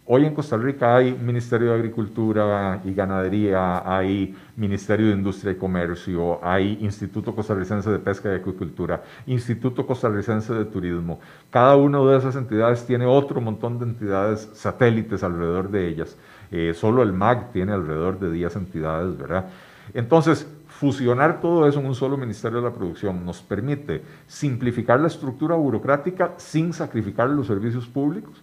Hoy 0.08 0.24
en 0.24 0.34
Costa 0.34 0.56
Rica 0.56 0.94
hay 0.94 1.12
Ministerio 1.14 1.70
de 1.70 1.74
Agricultura 1.74 2.80
y 2.84 2.94
Ganadería, 2.94 3.82
hay 3.84 4.36
Ministerio 4.54 5.08
de 5.08 5.14
Industria 5.14 5.50
y 5.50 5.56
Comercio, 5.56 6.38
hay 6.44 6.78
Instituto 6.80 7.34
Costarricense 7.34 7.90
de 7.90 7.98
Pesca 7.98 8.32
y 8.32 8.36
Acuicultura, 8.36 9.02
Instituto 9.26 9.84
Costarricense 9.84 10.54
de 10.54 10.64
Turismo. 10.66 11.18
Cada 11.50 11.74
una 11.74 11.98
de 11.98 12.18
esas 12.18 12.36
entidades 12.36 12.86
tiene 12.86 13.04
otro 13.04 13.40
montón 13.40 13.80
de 13.80 13.86
entidades 13.86 14.48
satélites 14.54 15.24
alrededor 15.24 15.70
de 15.70 15.88
ellas. 15.88 16.16
Eh, 16.52 16.72
solo 16.72 17.02
el 17.02 17.12
MAG 17.12 17.50
tiene 17.50 17.72
alrededor 17.72 18.20
de 18.20 18.30
10 18.30 18.54
entidades, 18.54 19.18
¿verdad? 19.18 19.46
Entonces, 19.92 20.48
fusionar 20.68 21.40
todo 21.40 21.66
eso 21.66 21.80
en 21.80 21.86
un 21.86 21.96
solo 21.96 22.16
Ministerio 22.16 22.58
de 22.58 22.68
la 22.68 22.72
Producción 22.72 23.26
nos 23.26 23.42
permite 23.42 24.02
simplificar 24.28 25.00
la 25.00 25.08
estructura 25.08 25.56
burocrática 25.56 26.34
sin 26.36 26.72
sacrificar 26.72 27.28
los 27.28 27.48
servicios 27.48 27.88
públicos 27.88 28.40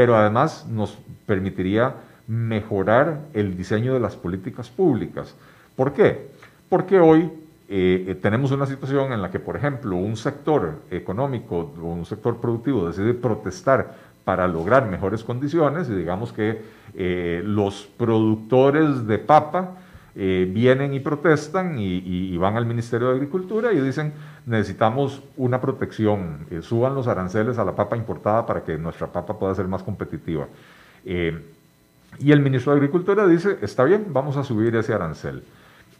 pero 0.00 0.16
además 0.16 0.66
nos 0.66 0.96
permitiría 1.26 1.94
mejorar 2.26 3.20
el 3.34 3.54
diseño 3.54 3.92
de 3.92 4.00
las 4.00 4.16
políticas 4.16 4.70
públicas. 4.70 5.36
¿Por 5.76 5.92
qué? 5.92 6.30
Porque 6.70 6.98
hoy 6.98 7.30
eh, 7.68 8.18
tenemos 8.22 8.50
una 8.50 8.64
situación 8.64 9.12
en 9.12 9.20
la 9.20 9.30
que, 9.30 9.38
por 9.38 9.58
ejemplo, 9.58 9.96
un 9.96 10.16
sector 10.16 10.76
económico 10.90 11.74
o 11.78 11.84
un 11.84 12.06
sector 12.06 12.40
productivo 12.40 12.86
decide 12.86 13.12
protestar 13.12 13.94
para 14.24 14.48
lograr 14.48 14.88
mejores 14.88 15.22
condiciones 15.22 15.90
y 15.90 15.94
digamos 15.94 16.32
que 16.32 16.62
eh, 16.94 17.42
los 17.44 17.86
productores 17.98 19.06
de 19.06 19.18
papa 19.18 19.76
eh, 20.14 20.50
vienen 20.50 20.94
y 20.94 21.00
protestan 21.00 21.76
y, 21.78 22.34
van 22.38 22.56
al 22.56 22.64
Ministerio 22.64 23.08
de 23.08 23.16
Agricultura 23.16 23.70
y 23.74 23.80
dicen 23.80 24.14
necesitamos 24.46 25.22
una 25.36 25.60
protección, 25.60 26.46
eh, 26.50 26.62
suban 26.62 26.94
los 26.94 27.06
aranceles 27.08 27.58
a 27.58 27.64
la 27.64 27.74
papa 27.74 27.96
importada 27.96 28.46
para 28.46 28.62
que 28.62 28.78
nuestra 28.78 29.06
papa 29.06 29.38
pueda 29.38 29.54
ser 29.54 29.68
más 29.68 29.82
competitiva. 29.82 30.46
Eh, 31.04 31.38
y 32.18 32.32
el 32.32 32.40
ministro 32.40 32.72
de 32.72 32.78
Agricultura 32.78 33.26
dice, 33.26 33.58
está 33.62 33.84
bien, 33.84 34.06
vamos 34.10 34.36
a 34.36 34.44
subir 34.44 34.74
ese 34.76 34.92
arancel. 34.92 35.42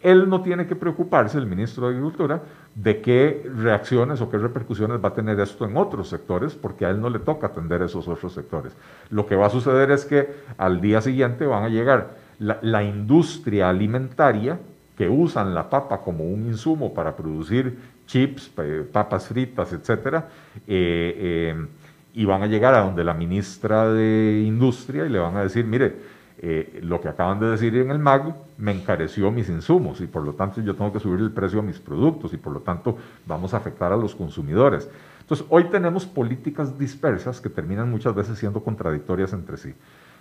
Él 0.01 0.27
no 0.27 0.41
tiene 0.41 0.65
que 0.65 0.75
preocuparse, 0.75 1.37
el 1.37 1.45
ministro 1.45 1.85
de 1.85 1.93
Agricultura, 1.93 2.41
de 2.73 3.01
qué 3.01 3.49
reacciones 3.55 4.19
o 4.21 4.29
qué 4.29 4.37
repercusiones 4.37 5.03
va 5.03 5.09
a 5.09 5.13
tener 5.13 5.39
esto 5.39 5.65
en 5.65 5.77
otros 5.77 6.09
sectores, 6.09 6.55
porque 6.55 6.85
a 6.85 6.89
él 6.89 6.99
no 6.99 7.09
le 7.09 7.19
toca 7.19 7.47
atender 7.47 7.81
esos 7.83 8.07
otros 8.07 8.33
sectores. 8.33 8.73
Lo 9.09 9.27
que 9.27 9.35
va 9.35 9.47
a 9.47 9.49
suceder 9.51 9.91
es 9.91 10.05
que 10.05 10.33
al 10.57 10.81
día 10.81 11.01
siguiente 11.01 11.45
van 11.45 11.63
a 11.63 11.69
llegar 11.69 12.15
la, 12.39 12.83
industria 12.83 13.69
alimentaria 13.69 14.59
que 14.97 15.07
usan 15.07 15.53
la 15.53 15.69
papa 15.69 16.01
como 16.01 16.23
un 16.23 16.47
insumo 16.47 16.93
para 16.93 17.15
producir 17.15 17.77
chips, 18.11 18.51
papas 18.91 19.27
fritas, 19.27 19.71
etcétera, 19.71 20.27
eh, 20.67 21.53
eh, 21.57 21.67
y 22.13 22.25
van 22.25 22.43
a 22.43 22.47
llegar 22.47 22.73
a 22.73 22.81
donde 22.81 23.05
la 23.05 23.13
ministra 23.13 23.89
de 23.89 24.43
Industria 24.45 25.05
y 25.05 25.09
le 25.09 25.19
van 25.19 25.37
a 25.37 25.43
decir, 25.43 25.65
mire, 25.65 25.95
eh, 26.39 26.81
lo 26.83 26.99
que 26.99 27.07
acaban 27.07 27.39
de 27.39 27.47
decir 27.47 27.75
en 27.77 27.89
el 27.89 27.99
MAG 27.99 28.35
me 28.57 28.71
encareció 28.71 29.31
mis 29.31 29.47
insumos 29.47 30.01
y 30.01 30.07
por 30.07 30.23
lo 30.23 30.33
tanto 30.33 30.59
yo 30.59 30.75
tengo 30.75 30.91
que 30.91 30.99
subir 30.99 31.21
el 31.21 31.31
precio 31.31 31.59
a 31.59 31.61
mis 31.61 31.79
productos 31.79 32.33
y 32.33 32.37
por 32.37 32.51
lo 32.51 32.59
tanto 32.59 32.97
vamos 33.25 33.53
a 33.53 33.57
afectar 33.57 33.93
a 33.93 33.95
los 33.95 34.13
consumidores. 34.13 34.89
Entonces, 35.21 35.45
hoy 35.49 35.65
tenemos 35.65 36.05
políticas 36.05 36.77
dispersas 36.77 37.39
que 37.39 37.49
terminan 37.49 37.89
muchas 37.89 38.13
veces 38.13 38.37
siendo 38.37 38.61
contradictorias 38.61 39.31
entre 39.31 39.55
sí. 39.55 39.73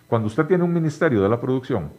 Cuando 0.07 0.29
usted 0.29 0.47
tiene 0.47 0.63
un 0.63 0.73
ministerio 0.73 1.23
de 1.23 1.29
la 1.29 1.41
producción 1.41 1.91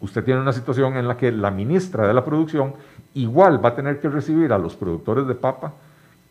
usted 0.00 0.24
tiene 0.24 0.40
una 0.40 0.52
situación 0.52 0.96
en 0.96 1.08
la 1.08 1.16
que 1.16 1.32
la 1.32 1.50
ministra 1.50 2.06
de 2.06 2.14
la 2.14 2.24
producción 2.24 2.74
igual 3.14 3.64
va 3.64 3.70
a 3.70 3.74
tener 3.74 4.00
que 4.00 4.08
recibir 4.08 4.52
a 4.52 4.58
los 4.58 4.76
productores 4.76 5.26
de 5.26 5.34
papa 5.34 5.72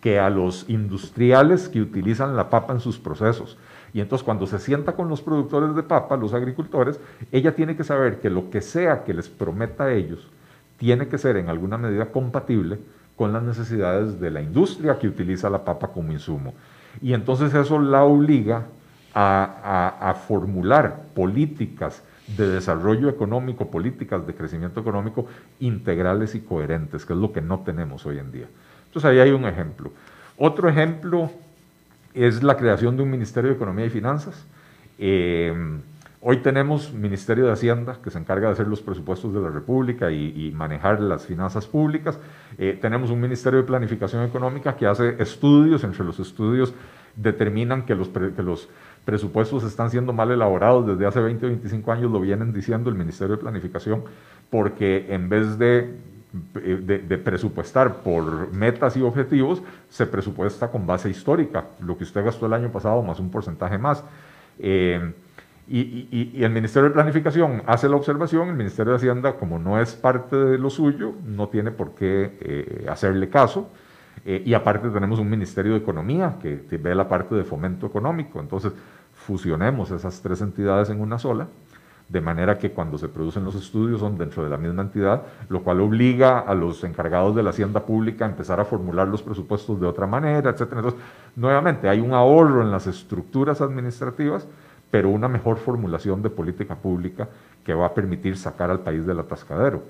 que 0.02 0.20
a 0.20 0.30
los 0.30 0.70
industriales 0.70 1.70
que 1.70 1.82
utilizan 1.82 2.36
la 2.36 2.50
papa 2.50 2.74
en 2.74 2.80
sus 2.80 2.98
procesos. 2.98 3.58
Y 3.94 4.00
entonces 4.00 4.24
cuando 4.24 4.46
se 4.46 4.60
sienta 4.60 4.94
con 4.94 5.10
los 5.10 5.22
productores 5.22 5.76
de 5.76 5.84
papa, 5.84 6.18
los 6.18 6.34
agricultores, 6.34 7.00
ella 7.32 7.56
tiene 7.56 7.76
que 7.76 7.84
saber 7.84 8.20
que 8.20 8.30
lo 8.30 8.50
que 8.50 8.62
sea 8.62 9.04
que 9.04 9.14
les 9.14 9.28
prometa 9.28 9.86
a 9.86 9.94
ellos 9.94 10.30
tiene 10.78 11.08
que 11.08 11.18
ser 11.18 11.38
en 11.38 11.50
alguna 11.50 11.78
medida 11.78 12.06
compatible 12.12 12.80
con 13.16 13.34
las 13.34 13.42
necesidades 13.42 14.20
de 14.20 14.30
la 14.30 14.42
industria 14.42 15.00
que 15.00 15.08
utiliza 15.08 15.50
la 15.50 15.66
papa 15.66 15.88
como 15.88 16.12
insumo. 16.12 16.54
Y 17.02 17.14
entonces 17.14 17.54
eso 17.56 17.80
la 17.80 18.04
obliga 18.04 18.66
a, 19.14 19.98
a 20.00 20.14
formular 20.14 21.06
políticas 21.16 22.04
de 22.36 22.48
desarrollo 22.48 23.10
económico, 23.10 23.72
políticas 23.72 24.28
de 24.28 24.36
crecimiento 24.36 24.82
económico 24.82 25.28
integrales 25.60 26.36
y 26.36 26.42
coherentes, 26.42 27.06
que 27.06 27.14
es 27.14 27.20
lo 27.20 27.32
que 27.32 27.42
no 27.42 27.62
tenemos 27.62 28.06
hoy 28.06 28.20
en 28.20 28.32
día. 28.32 28.48
Entonces 28.86 29.10
ahí 29.10 29.20
hay 29.20 29.32
un 29.32 29.46
ejemplo. 29.46 29.92
Otro 30.38 30.68
ejemplo 30.68 31.32
es 32.14 32.44
la 32.44 32.58
creación 32.58 32.98
de 32.98 33.04
un 33.04 33.10
Ministerio 33.10 33.50
de 33.50 33.56
Economía 33.56 33.86
y 33.86 33.90
Finanzas. 33.90 34.46
Eh, 35.00 35.54
hoy 36.22 36.38
tenemos 36.38 36.92
Ministerio 36.94 37.46
de 37.46 37.54
Hacienda 37.54 37.98
que 38.04 38.10
se 38.10 38.18
encarga 38.18 38.48
de 38.48 38.54
hacer 38.54 38.68
los 38.68 38.82
presupuestos 38.82 39.34
de 39.34 39.40
la 39.40 39.50
República 39.50 40.12
y, 40.12 40.52
manejar 40.56 41.00
las 41.00 41.26
finanzas 41.26 41.66
públicas. 41.66 42.20
Eh, 42.58 42.78
tenemos 42.82 43.10
un 43.10 43.22
Ministerio 43.22 43.60
de 43.60 43.66
Planificación 43.66 44.24
Económica 44.24 44.76
que 44.76 44.86
hace 44.86 45.16
estudios, 45.20 45.84
entre 45.84 46.04
los 46.04 46.20
estudios 46.20 46.74
determinan 47.16 47.84
que 47.84 47.96
los, 47.96 48.10
que 48.10 48.44
los 48.44 48.70
presupuestos 49.08 49.64
están 49.64 49.90
siendo 49.90 50.12
mal 50.12 50.30
elaborados 50.32 50.86
desde 50.86 51.06
hace 51.06 51.22
20 51.22 51.46
o 51.46 51.48
25 51.48 51.92
años, 51.94 52.12
lo 52.12 52.20
vienen 52.20 52.52
diciendo 52.52 52.90
el 52.90 52.98
Ministerio 52.98 53.38
de 53.38 53.42
Planificación, 53.42 54.04
porque 54.50 55.06
en 55.08 55.30
vez 55.30 55.58
de, 55.58 55.96
de, 56.54 57.18
presupuestar 57.18 58.02
por 58.02 58.52
metas 58.52 58.98
y 58.98 59.02
objetivos, 59.02 59.64
se 59.88 60.06
presupuesta 60.08 60.70
con 60.70 60.86
base 60.86 61.10
histórica, 61.10 61.68
lo 61.80 61.98
que 61.98 62.04
usted 62.04 62.22
gastó 62.22 62.48
el 62.48 62.54
año 62.54 62.70
pasado 62.70 63.02
más 63.02 63.18
un 63.22 63.32
porcentaje 63.32 63.78
más. 63.78 64.04
Eh, 64.60 65.14
y, 65.70 66.34
y, 66.36 66.44
el 66.44 66.52
Ministerio 66.52 66.90
de 66.90 66.94
Planificación 66.94 67.64
hace 67.66 67.88
la 67.88 67.96
observación, 67.96 68.50
el 68.50 68.56
Ministerio 68.56 68.92
de 68.92 68.98
Hacienda, 68.98 69.38
como 69.38 69.58
no 69.58 69.80
es 69.80 69.94
parte 69.96 70.36
de 70.36 70.58
lo 70.58 70.70
suyo, 70.70 71.14
no 71.26 71.48
tiene 71.48 71.72
por 71.72 71.96
qué 71.96 72.38
eh, 72.42 72.86
hacerle 72.90 73.30
caso. 73.30 73.70
Eh, 74.26 74.44
y 74.46 74.54
aparte 74.54 74.90
tenemos 74.90 75.20
un 75.20 75.30
Ministerio 75.30 75.72
de 75.72 75.78
Economía 75.78 76.36
que, 76.42 76.66
que, 76.70 76.78
ve 76.78 76.94
la 76.94 77.08
parte 77.08 77.34
de 77.36 77.46
fomento 77.46 77.88
económico. 77.88 78.42
Entonces, 78.42 78.74
fusionemos 79.28 79.92
esas 79.92 80.22
tres 80.22 80.40
entidades 80.40 80.90
en 80.90 81.02
una 81.02 81.20
sola, 81.20 81.48
de 82.08 82.22
manera 82.22 82.58
que 82.58 82.72
cuando 82.72 82.98
se 82.98 83.10
producen 83.10 83.44
los 83.44 83.56
estudios 83.56 84.00
son 84.00 84.18
dentro 84.18 84.42
de 84.42 84.50
la 84.50 84.56
misma 84.56 84.84
entidad, 84.84 85.24
lo 85.50 85.64
cual 85.64 85.82
obliga 85.82 86.40
a 86.40 86.56
los 86.56 86.82
encargados 86.86 87.36
de 87.36 87.44
la 87.44 87.50
hacienda 87.50 87.82
pública 87.86 88.24
a 88.24 88.30
empezar 88.30 88.62
a 88.62 88.64
formular 88.64 89.06
los 89.10 89.22
presupuestos 89.22 89.82
de 89.82 89.86
otra 89.86 90.08
manera, 90.08 90.50
etc. 90.50 90.62
Entonces, 90.62 91.00
nuevamente, 91.36 91.90
hay 91.90 92.00
un 92.00 92.14
ahorro 92.14 92.62
en 92.62 92.72
las 92.72 92.88
estructuras 92.88 93.60
administrativas, 93.60 94.48
pero 94.90 95.10
una 95.10 95.28
mejor 95.28 95.58
formulación 95.58 96.22
de 96.22 96.30
política 96.30 96.76
pública 96.76 97.28
que 97.66 97.74
va 97.74 97.88
a 97.88 97.94
permitir 97.94 98.38
sacar 98.38 98.72
al 98.72 98.80
país 98.80 99.06
del 99.06 99.20
atascadero. 99.20 99.84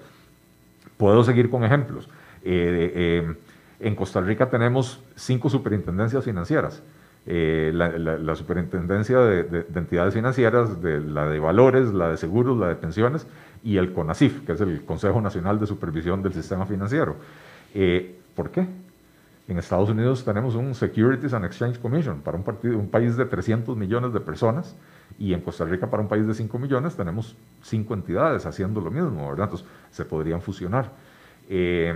Puedo 0.97 1.23
seguir 1.23 1.51
con 1.51 1.63
ejemplos. 1.63 2.09
Eh, 2.43 2.91
eh, 2.95 3.35
en 3.79 3.95
Costa 3.95 4.19
Rica 4.19 4.49
tenemos 4.49 4.99
cinco 5.15 5.47
superintendencias 5.47 6.23
financieras. 6.25 6.81
Eh, 7.29 7.71
la, 7.73 8.35
superintendencia 8.35 9.19
de, 9.19 9.65
entidades 9.75 10.13
financieras, 10.13 10.81
de, 10.81 11.01
la 11.01 11.27
de 11.27 11.39
valores, 11.39 11.93
la 11.93 12.09
de 12.09 12.15
seguros, 12.15 12.57
la 12.57 12.69
de 12.69 12.75
pensiones 12.75 13.27
y 13.65 13.75
el 13.75 13.91
CONACIF, 13.91 14.45
que 14.45 14.53
es 14.53 14.61
el 14.61 14.85
Consejo 14.85 15.19
Nacional 15.19 15.59
de 15.59 15.67
Supervisión 15.67 16.23
del 16.23 16.33
Sistema 16.33 16.65
Financiero. 16.65 17.17
Eh, 17.73 18.15
¿Por 18.33 18.49
qué? 18.51 18.65
En 19.49 19.57
Estados 19.57 19.89
Unidos 19.89 20.23
tenemos 20.23 20.55
un 20.55 20.73
Securities 20.73 21.33
and 21.33 21.43
Exchange 21.43 21.79
Commission 21.79 22.21
para 22.21 22.37
un, 22.37 22.43
partido, 22.43 22.77
un 22.77 22.87
país 22.87 23.17
de 23.17 23.25
300 23.25 23.75
millones 23.75 24.13
de 24.13 24.21
personas 24.21 24.77
y 25.19 25.33
en 25.33 25.41
Costa 25.41 25.65
Rica 25.65 25.89
para 25.89 26.01
un 26.01 26.07
país 26.07 26.25
de 26.27 26.33
5 26.33 26.57
millones 26.57 26.95
tenemos 26.95 27.35
cinco 27.61 27.93
entidades 27.93 28.45
haciendo 28.45 28.79
lo 28.79 28.89
mismo, 28.89 29.29
¿verdad? 29.29 29.45
Entonces 29.45 29.67
se 29.91 30.05
podrían 30.05 30.41
fusionar. 30.41 30.93
Eh, 31.49 31.93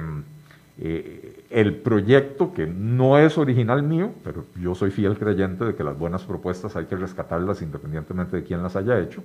eh, 0.83 1.43
el 1.51 1.75
proyecto, 1.75 2.53
que 2.53 2.65
no 2.65 3.19
es 3.19 3.37
original 3.37 3.83
mío, 3.83 4.13
pero 4.23 4.45
yo 4.59 4.73
soy 4.73 4.89
fiel 4.89 5.15
creyente 5.15 5.63
de 5.63 5.75
que 5.75 5.83
las 5.83 5.95
buenas 5.95 6.23
propuestas 6.23 6.75
hay 6.75 6.85
que 6.85 6.95
rescatarlas 6.95 7.61
independientemente 7.61 8.37
de 8.37 8.43
quién 8.43 8.63
las 8.63 8.75
haya 8.75 8.99
hecho, 8.99 9.23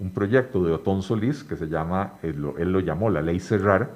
un 0.00 0.10
proyecto 0.10 0.62
de 0.62 0.72
Otón 0.72 1.02
Solís 1.02 1.44
que 1.44 1.56
se 1.56 1.66
llama, 1.66 2.12
él 2.22 2.42
lo, 2.42 2.80
llamó 2.80 3.08
la 3.08 3.22
ley 3.22 3.40
Cerrar, 3.40 3.92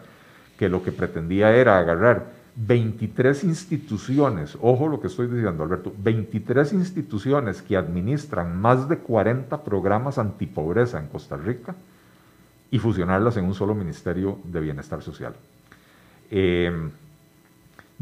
que 0.59 0.71
lo 0.71 0.83
que 0.83 0.91
pretendía 0.91 1.55
era 1.55 1.77
agarrar 1.79 2.33
23 2.57 3.45
instituciones, 3.45 4.57
ojo 4.63 4.89
lo 4.89 4.99
que 4.99 5.09
estoy 5.09 5.27
diciendo 5.27 5.65
Alberto, 5.65 5.93
23 5.99 6.73
instituciones 6.73 7.61
que 7.61 7.77
administran 7.77 8.59
más 8.59 8.89
de 8.89 8.97
40 8.97 9.63
programas 9.63 10.17
antipobreza 10.17 10.99
en 10.99 11.09
Costa 11.09 11.37
Rica 11.37 11.75
y 12.71 12.79
fusionarlas 12.79 13.37
en 13.37 13.45
un 13.45 13.55
solo 13.55 13.75
Ministerio 13.75 14.39
de 14.45 14.61
Bienestar 14.61 15.03
Social. 15.03 15.35
Em, 16.31 16.91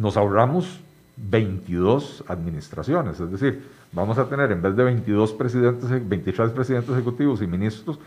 nos 0.00 0.16
ahorramos 0.16 0.80
22 1.16 2.24
administraciones, 2.26 3.20
es 3.20 3.30
decir, 3.30 3.62
vamos 3.92 4.16
a 4.16 4.24
tener 4.24 4.50
en 4.50 4.62
vez 4.62 4.74
de 4.74 4.82
22 4.82 5.34
presidentes, 5.34 6.08
23 6.08 6.50
presidentes 6.52 6.90
ejecutivos 6.90 7.42
y 7.42 7.46
ministros, 7.46 7.98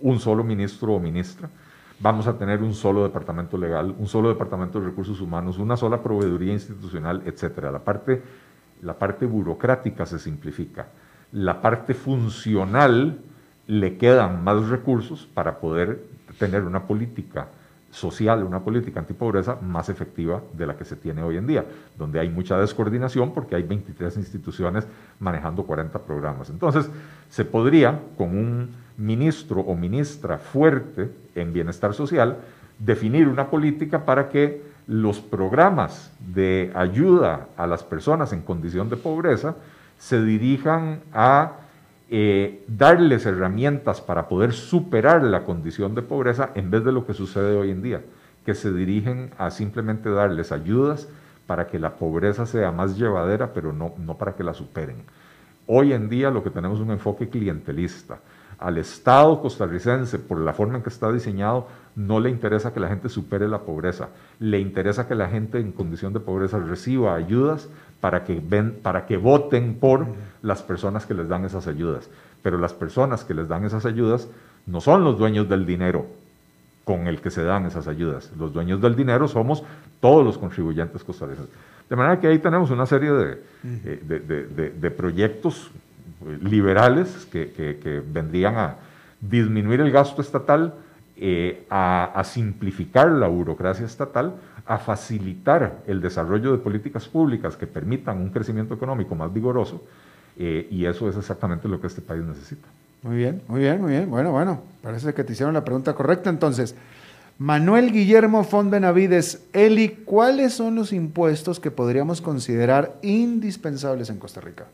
un 0.00 0.20
solo 0.20 0.44
ministro 0.44 0.92
o 0.92 1.00
ministra 1.00 1.48
vamos 2.00 2.26
a 2.26 2.38
tener 2.38 2.62
un 2.62 2.74
solo 2.74 3.02
departamento 3.02 3.58
legal, 3.58 3.94
un 3.98 4.06
solo 4.06 4.28
departamento 4.28 4.80
de 4.80 4.86
recursos 4.86 5.20
humanos, 5.20 5.58
una 5.58 5.76
sola 5.76 6.02
proveeduría 6.02 6.52
institucional, 6.52 7.22
etcétera. 7.24 7.72
La 7.72 7.80
parte, 7.80 8.22
la 8.82 8.94
parte 8.94 9.26
burocrática 9.26 10.06
se 10.06 10.18
simplifica. 10.18 10.88
La 11.32 11.60
parte 11.60 11.94
funcional 11.94 13.18
le 13.66 13.96
quedan 13.98 14.44
más 14.44 14.68
recursos 14.68 15.26
para 15.26 15.58
poder 15.58 16.04
tener 16.38 16.64
una 16.64 16.86
política 16.86 17.48
social, 17.90 18.42
una 18.42 18.60
política 18.60 19.00
antipobreza 19.00 19.56
más 19.62 19.88
efectiva 19.88 20.42
de 20.52 20.66
la 20.66 20.76
que 20.76 20.84
se 20.84 20.96
tiene 20.96 21.22
hoy 21.22 21.36
en 21.36 21.46
día, 21.46 21.64
donde 21.96 22.20
hay 22.20 22.28
mucha 22.28 22.58
descoordinación 22.58 23.32
porque 23.32 23.56
hay 23.56 23.62
23 23.62 24.16
instituciones 24.18 24.86
manejando 25.18 25.64
40 25.64 25.98
programas. 26.00 26.50
Entonces, 26.50 26.90
se 27.30 27.44
podría, 27.44 27.98
con 28.16 28.36
un 28.36 28.70
ministro 28.98 29.60
o 29.60 29.74
ministra 29.74 30.38
fuerte 30.38 31.10
en 31.34 31.52
bienestar 31.52 31.94
social, 31.94 32.38
definir 32.78 33.28
una 33.28 33.48
política 33.48 34.04
para 34.04 34.28
que 34.28 34.62
los 34.86 35.20
programas 35.20 36.12
de 36.18 36.72
ayuda 36.74 37.48
a 37.56 37.66
las 37.66 37.82
personas 37.82 38.32
en 38.32 38.42
condición 38.42 38.88
de 38.88 38.96
pobreza 38.96 39.56
se 39.98 40.22
dirijan 40.22 41.00
a 41.12 41.52
eh, 42.10 42.64
darles 42.66 43.26
herramientas 43.26 44.00
para 44.00 44.28
poder 44.28 44.52
superar 44.52 45.22
la 45.22 45.44
condición 45.44 45.94
de 45.94 46.02
pobreza 46.02 46.50
en 46.54 46.70
vez 46.70 46.84
de 46.84 46.92
lo 46.92 47.06
que 47.06 47.14
sucede 47.14 47.56
hoy 47.56 47.70
en 47.70 47.82
día, 47.82 48.02
que 48.46 48.54
se 48.54 48.72
dirigen 48.72 49.30
a 49.36 49.50
simplemente 49.50 50.08
darles 50.10 50.52
ayudas 50.52 51.08
para 51.46 51.66
que 51.66 51.78
la 51.78 51.96
pobreza 51.96 52.46
sea 52.46 52.72
más 52.72 52.96
llevadera, 52.96 53.52
pero 53.52 53.72
no, 53.72 53.94
no 53.98 54.16
para 54.16 54.34
que 54.34 54.44
la 54.44 54.54
superen. 54.54 54.96
Hoy 55.66 55.92
en 55.92 56.08
día 56.08 56.30
lo 56.30 56.42
que 56.42 56.50
tenemos 56.50 56.78
es 56.78 56.84
un 56.84 56.92
enfoque 56.92 57.28
clientelista 57.28 58.20
al 58.58 58.78
Estado 58.78 59.40
costarricense, 59.40 60.18
por 60.18 60.40
la 60.40 60.52
forma 60.52 60.76
en 60.76 60.82
que 60.82 60.88
está 60.88 61.12
diseñado, 61.12 61.68
no 61.98 62.20
le 62.20 62.30
interesa 62.30 62.72
que 62.72 62.78
la 62.78 62.88
gente 62.88 63.08
supere 63.08 63.48
la 63.48 63.62
pobreza, 63.62 64.10
le 64.38 64.60
interesa 64.60 65.08
que 65.08 65.16
la 65.16 65.28
gente 65.28 65.58
en 65.58 65.72
condición 65.72 66.12
de 66.12 66.20
pobreza 66.20 66.58
reciba 66.58 67.16
ayudas 67.16 67.68
para 68.00 68.22
que, 68.22 68.40
ven, 68.40 68.78
para 68.80 69.04
que 69.06 69.16
voten 69.16 69.74
por 69.74 70.06
las 70.40 70.62
personas 70.62 71.06
que 71.06 71.14
les 71.14 71.28
dan 71.28 71.44
esas 71.44 71.66
ayudas. 71.66 72.08
Pero 72.40 72.56
las 72.56 72.72
personas 72.72 73.24
que 73.24 73.34
les 73.34 73.48
dan 73.48 73.64
esas 73.64 73.84
ayudas 73.84 74.28
no 74.66 74.80
son 74.80 75.02
los 75.02 75.18
dueños 75.18 75.48
del 75.48 75.66
dinero 75.66 76.06
con 76.84 77.08
el 77.08 77.20
que 77.20 77.30
se 77.30 77.42
dan 77.42 77.66
esas 77.66 77.88
ayudas. 77.88 78.30
Los 78.38 78.52
dueños 78.52 78.80
del 78.80 78.94
dinero 78.94 79.26
somos 79.26 79.64
todos 80.00 80.24
los 80.24 80.38
contribuyentes 80.38 81.02
costarricenses. 81.02 81.52
De 81.90 81.96
manera 81.96 82.20
que 82.20 82.28
ahí 82.28 82.38
tenemos 82.38 82.70
una 82.70 82.86
serie 82.86 83.10
de, 83.10 83.42
eh, 83.64 84.72
de 84.80 84.90
proyectos 84.92 85.70
liberales 86.42 87.26
que, 87.30 88.02
vendrían 88.12 88.56
a 88.56 88.76
disminuir 89.20 89.80
el 89.80 89.90
gasto 89.90 90.22
estatal, 90.22 90.74
eh, 91.20 91.66
a, 91.68 92.22
simplificar 92.24 93.10
la 93.10 93.26
burocracia 93.26 93.84
estatal, 93.84 94.36
a 94.64 94.78
facilitar 94.78 95.82
el 95.86 96.00
desarrollo 96.00 96.52
de 96.52 96.58
políticas 96.58 97.08
públicas 97.08 97.56
que 97.56 97.66
permitan 97.66 98.18
un 98.18 98.30
crecimiento 98.30 98.74
económico 98.74 99.16
más 99.16 99.32
vigoroso, 99.32 99.82
eh, 100.38 100.68
y 100.70 100.84
eso 100.84 101.08
es 101.08 101.16
exactamente 101.16 101.66
lo 101.66 101.80
que 101.80 101.88
este 101.88 102.02
país 102.02 102.22
necesita. 102.22 102.68
Muy 103.02 103.16
bien, 103.16 103.42
muy 103.48 103.60
bien, 103.60 103.80
muy 103.80 103.90
bien. 103.90 104.08
Bueno, 104.08 104.30
bueno, 104.30 104.62
parece 104.80 105.12
que 105.12 105.24
te 105.24 105.32
hicieron 105.32 105.54
la 105.54 105.64
pregunta 105.64 105.92
correcta 105.94 106.30
entonces. 106.30 106.76
Manuel 107.38 107.92
Guillermo 107.92 108.44
Font 108.44 108.70
Benavides, 108.70 109.42
Eli, 109.52 109.88
¿cuáles 110.04 110.54
son 110.54 110.76
los 110.76 110.92
impuestos 110.92 111.58
que 111.58 111.70
podríamos 111.70 112.20
considerar 112.20 112.96
indispensables 113.02 114.10
en 114.10 114.18
Costa 114.18 114.40
Rica? 114.40 114.66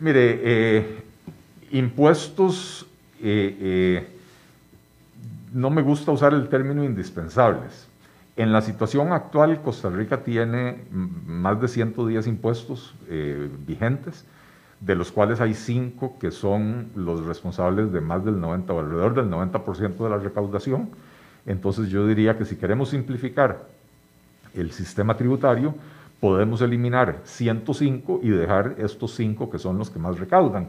Mire, 0.00 0.40
eh, 0.42 1.02
impuestos, 1.70 2.86
eh, 3.22 4.17
no 5.52 5.70
me 5.70 5.82
gusta 5.82 6.12
usar 6.12 6.34
el 6.34 6.48
término 6.48 6.84
indispensables. 6.84 7.88
En 8.36 8.52
la 8.52 8.60
situación 8.60 9.12
actual, 9.12 9.60
Costa 9.62 9.90
Rica 9.90 10.22
tiene 10.22 10.84
más 10.90 11.60
de 11.60 11.68
110 11.68 12.26
impuestos 12.28 12.94
vigentes, 13.66 14.24
de 14.80 14.94
los 14.94 15.10
cuales 15.10 15.40
hay 15.40 15.54
cinco 15.54 16.16
que 16.20 16.30
son 16.30 16.90
los 16.94 17.26
responsables 17.26 17.92
de 17.92 18.00
más 18.00 18.24
del 18.24 18.40
90 18.40 18.72
o 18.72 18.78
alrededor 18.78 19.14
del 19.14 19.28
90% 19.28 19.96
de 19.96 20.10
la 20.10 20.18
recaudación. 20.18 20.90
Entonces 21.46 21.88
yo 21.88 22.06
diría 22.06 22.38
que 22.38 22.44
si 22.44 22.54
queremos 22.54 22.90
simplificar 22.90 23.66
el 24.54 24.70
sistema 24.70 25.16
tributario, 25.16 25.74
podemos 26.20 26.60
eliminar 26.62 27.20
105 27.24 28.20
y 28.22 28.28
dejar 28.28 28.76
estos 28.78 29.14
5 29.16 29.50
que 29.50 29.58
son 29.58 29.78
los 29.78 29.90
que 29.90 29.98
más 29.98 30.18
recaudan, 30.18 30.68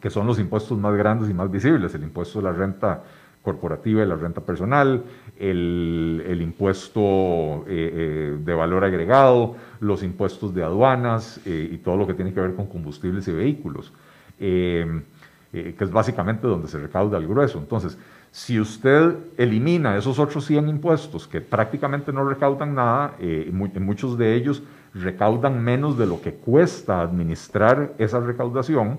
que 0.00 0.10
son 0.10 0.26
los 0.26 0.40
impuestos 0.40 0.76
más 0.76 0.96
grandes 0.96 1.30
y 1.30 1.34
más 1.34 1.50
visibles, 1.50 1.94
el 1.94 2.02
impuesto 2.02 2.40
de 2.40 2.44
la 2.44 2.52
renta 2.52 3.04
corporativa 3.44 4.02
y 4.02 4.06
la 4.06 4.16
renta 4.16 4.40
personal, 4.40 5.04
el, 5.38 6.38
impuesto 6.40 7.00
eh, 7.02 7.66
eh, 7.68 8.38
de 8.42 8.54
valor 8.54 8.84
agregado, 8.84 9.56
los 9.80 10.02
impuestos 10.02 10.54
de 10.54 10.64
aduanas 10.64 11.40
eh, 11.44 11.68
y 11.72 11.76
todo 11.76 11.98
lo 11.98 12.06
que 12.06 12.14
tiene 12.14 12.32
que 12.32 12.40
ver 12.40 12.54
con 12.54 12.66
combustibles 12.66 13.28
y 13.28 13.32
vehículos, 13.32 13.92
que 14.38 15.76
es 15.78 15.90
básicamente 15.90 16.46
donde 16.46 16.68
se 16.68 16.78
recauda 16.78 17.18
el 17.18 17.28
grueso. 17.28 17.58
Entonces, 17.58 17.98
si 18.30 18.58
usted 18.58 19.14
elimina 19.36 19.96
esos 19.96 20.18
otros 20.18 20.46
100 20.46 20.68
impuestos 20.68 21.28
que 21.28 21.40
prácticamente 21.40 22.12
no 22.12 22.26
recaudan 22.26 22.74
nada, 22.74 23.14
muchos 23.52 24.18
de 24.18 24.34
ellos 24.34 24.62
recaudan 24.94 25.62
menos 25.62 25.96
de 25.96 26.06
lo 26.06 26.20
que 26.20 26.32
cuesta 26.32 27.02
administrar 27.02 27.92
esa 27.98 28.18
recaudación, 28.18 28.98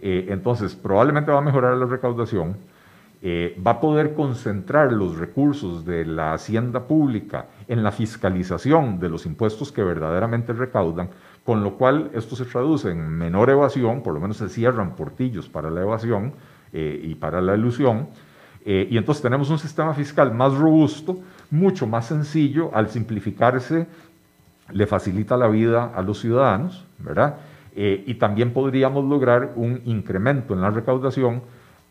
entonces 0.00 0.74
probablemente 0.74 1.30
va 1.30 1.38
a 1.38 1.42
mejorar 1.42 1.76
la 1.76 1.84
recaudación, 1.84 2.56
eh, 3.22 3.60
va 3.64 3.72
a 3.72 3.80
poder 3.80 4.14
concentrar 4.14 4.92
los 4.92 5.18
recursos 5.18 5.84
de 5.84 6.06
la 6.06 6.32
hacienda 6.32 6.86
pública 6.86 7.46
en 7.68 7.82
la 7.82 7.92
fiscalización 7.92 8.98
de 8.98 9.08
los 9.08 9.26
impuestos 9.26 9.72
que 9.72 9.82
verdaderamente 9.82 10.52
recaudan, 10.52 11.10
con 11.44 11.62
lo 11.62 11.76
cual 11.76 12.10
esto 12.14 12.36
se 12.36 12.44
traduce 12.44 12.90
en 12.90 13.08
menor 13.08 13.50
evasión, 13.50 14.02
por 14.02 14.14
lo 14.14 14.20
menos 14.20 14.38
se 14.38 14.48
cierran 14.48 14.96
portillos 14.96 15.48
para 15.48 15.70
la 15.70 15.82
evasión 15.82 16.32
y 16.72 17.16
para 17.16 17.40
la 17.40 17.56
ilusión, 17.56 18.06
eh, 18.64 18.86
y 18.90 18.98
entonces 18.98 19.22
tenemos 19.22 19.48
un 19.50 19.58
sistema 19.58 19.94
fiscal 19.94 20.34
más 20.34 20.54
robusto, 20.54 21.18
mucho 21.50 21.86
más 21.86 22.06
sencillo, 22.06 22.70
al 22.74 22.88
simplificarse 22.90 23.86
le 24.70 24.86
facilita 24.86 25.36
la 25.36 25.48
vida 25.48 25.92
a 25.94 26.02
los 26.02 26.20
ciudadanos, 26.20 26.86
¿verdad? 26.98 27.36
Eh, 27.74 28.04
y 28.06 28.14
también 28.14 28.52
podríamos 28.52 29.04
lograr 29.04 29.52
un 29.56 29.80
incremento 29.84 30.54
en 30.54 30.60
la 30.60 30.70
recaudación 30.70 31.42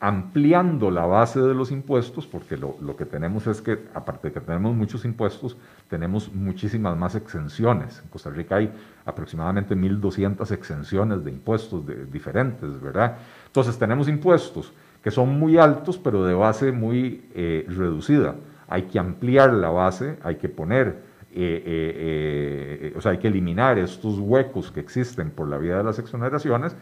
ampliando 0.01 0.91
la 0.91 1.05
base 1.05 1.41
de 1.41 1.53
los 1.53 1.71
impuestos, 1.71 2.25
porque 2.25 2.55
lo, 2.55 2.77
lo, 2.79 2.95
que 2.95 3.05
tenemos 3.05 3.47
es 3.47 3.61
que, 3.61 3.87
aparte 3.93 4.29
de 4.29 4.33
que 4.33 4.39
tenemos 4.39 4.73
muchos 4.73 5.03
impuestos, 5.03 5.57
tenemos 5.89 6.33
muchísimas 6.33 6.97
más 6.97 7.15
exenciones. 7.15 7.99
En 8.01 8.09
Costa 8.09 8.29
Rica 8.29 8.55
hay 8.55 8.71
aproximadamente 9.05 9.75
1.200 9.75 10.51
exenciones 10.51 11.25
de 11.25 11.31
impuestos 11.31 11.83
diferentes, 12.11 12.79
¿verdad? 12.79 13.17
Entonces 13.47 13.77
tenemos 13.77 14.07
impuestos 14.07 14.71
que 15.03 15.11
son 15.11 15.37
muy 15.37 15.57
altos, 15.57 15.97
pero 15.97 16.25
de 16.25 16.33
base 16.33 16.71
muy 16.71 17.25
eh, 17.33 17.65
reducida. 17.67 18.35
Hay 18.69 18.83
que 18.83 18.99
ampliar 18.99 19.51
la 19.53 19.69
base, 19.69 20.17
hay 20.23 20.35
que 20.35 20.47
poner, 20.47 20.99
eh, 21.33 21.63
eh, 21.65 22.93
o 22.95 23.01
sea, 23.01 23.11
hay 23.11 23.17
que 23.17 23.27
eliminar 23.27 23.77
estos 23.77 24.17
huecos 24.19 24.71
que 24.71 24.79
existen 24.79 25.31
por 25.31 25.49
la 25.49 25.57
vía 25.57 25.77
de 25.77 25.83
las 25.83 25.99
exoneraciones 25.99 26.75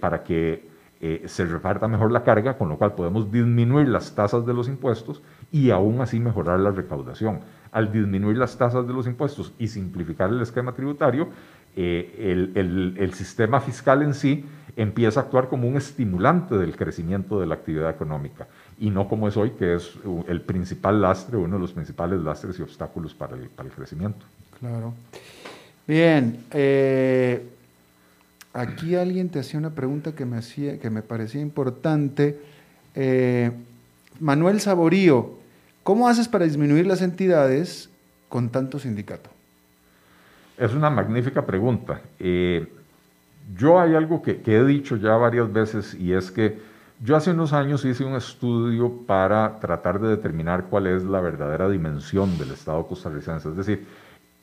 para 0.00 0.24
que 0.24 0.71
se 1.26 1.46
reparta 1.46 1.88
mejor 1.88 2.12
la 2.12 2.22
carga, 2.22 2.56
con 2.56 2.68
lo 2.68 2.78
cual 2.78 2.94
podemos 2.94 3.30
disminuir 3.30 3.88
las 3.88 4.14
tasas 4.14 4.46
de 4.46 4.54
los 4.54 4.68
impuestos 4.68 5.22
y 5.50 5.70
aún 5.70 6.00
así 6.00 6.20
mejorar 6.20 6.60
la 6.60 6.70
recaudación. 6.70 7.40
Al 7.72 7.90
disminuir 7.90 8.36
las 8.36 8.56
tasas 8.56 8.86
de 8.86 8.92
los 8.92 9.06
impuestos 9.06 9.52
y 9.58 9.68
simplificar 9.68 10.30
el 10.30 10.40
esquema 10.40 10.72
tributario, 10.72 11.28
el, 11.74 12.94
el 12.96 13.14
sistema 13.14 13.60
fiscal 13.60 14.02
en 14.02 14.14
sí 14.14 14.44
empieza 14.76 15.20
a 15.20 15.22
actuar 15.24 15.48
como 15.48 15.68
un 15.68 15.76
estimulante 15.76 16.56
del 16.56 16.76
crecimiento 16.76 17.40
de 17.40 17.46
la 17.46 17.54
actividad 17.54 17.90
económica 17.90 18.46
y 18.78 18.90
no 18.90 19.08
como 19.08 19.28
es 19.28 19.36
hoy, 19.36 19.50
que 19.50 19.74
es 19.74 19.98
el 20.28 20.40
principal 20.40 21.00
lastre, 21.00 21.36
uno 21.36 21.56
de 21.56 21.60
los 21.60 21.72
principales 21.72 22.20
lastres 22.20 22.58
y 22.58 22.62
obstáculos 22.62 23.14
para 23.14 23.36
el, 23.36 23.48
para 23.48 23.68
el 23.68 23.74
crecimiento. 23.74 24.24
Claro. 24.58 24.94
Bien, 25.86 26.44
eh, 26.52 27.46
aquí 28.52 28.94
alguien 28.94 29.28
te 29.28 29.40
hacía 29.40 29.58
una 29.58 29.70
pregunta 29.70 30.14
que 30.14 30.24
me, 30.24 30.36
hacía, 30.36 30.78
que 30.78 30.90
me 30.90 31.02
parecía 31.02 31.40
importante. 31.40 32.40
Eh, 32.94 33.50
Manuel 34.20 34.60
Saborío, 34.60 35.42
¿Cómo 35.82 36.08
haces 36.08 36.28
para 36.28 36.44
disminuir 36.44 36.86
las 36.86 37.02
entidades 37.02 37.90
con 38.28 38.50
tanto 38.50 38.78
sindicato? 38.78 39.30
Es 40.56 40.72
una 40.74 40.90
magnífica 40.90 41.44
pregunta. 41.44 42.00
Eh, 42.20 42.72
yo 43.56 43.80
hay 43.80 43.96
algo 43.96 44.22
que, 44.22 44.40
he 44.44 44.64
dicho 44.64 44.96
ya 44.96 45.16
varias 45.16 45.52
veces 45.52 45.94
y 45.94 46.12
es 46.12 46.30
que 46.30 46.60
yo 47.00 47.16
hace 47.16 47.32
unos 47.32 47.52
años 47.52 47.84
hice 47.84 48.04
un 48.04 48.14
estudio 48.14 48.92
para 49.06 49.58
tratar 49.58 50.00
de 50.00 50.08
determinar 50.08 50.66
cuál 50.70 50.86
es 50.86 51.02
la 51.02 51.20
verdadera 51.20 51.68
dimensión 51.68 52.38
del 52.38 52.52
Estado 52.52 52.86
costarricense, 52.86 53.48
es 53.48 53.56
decir, 53.56 53.84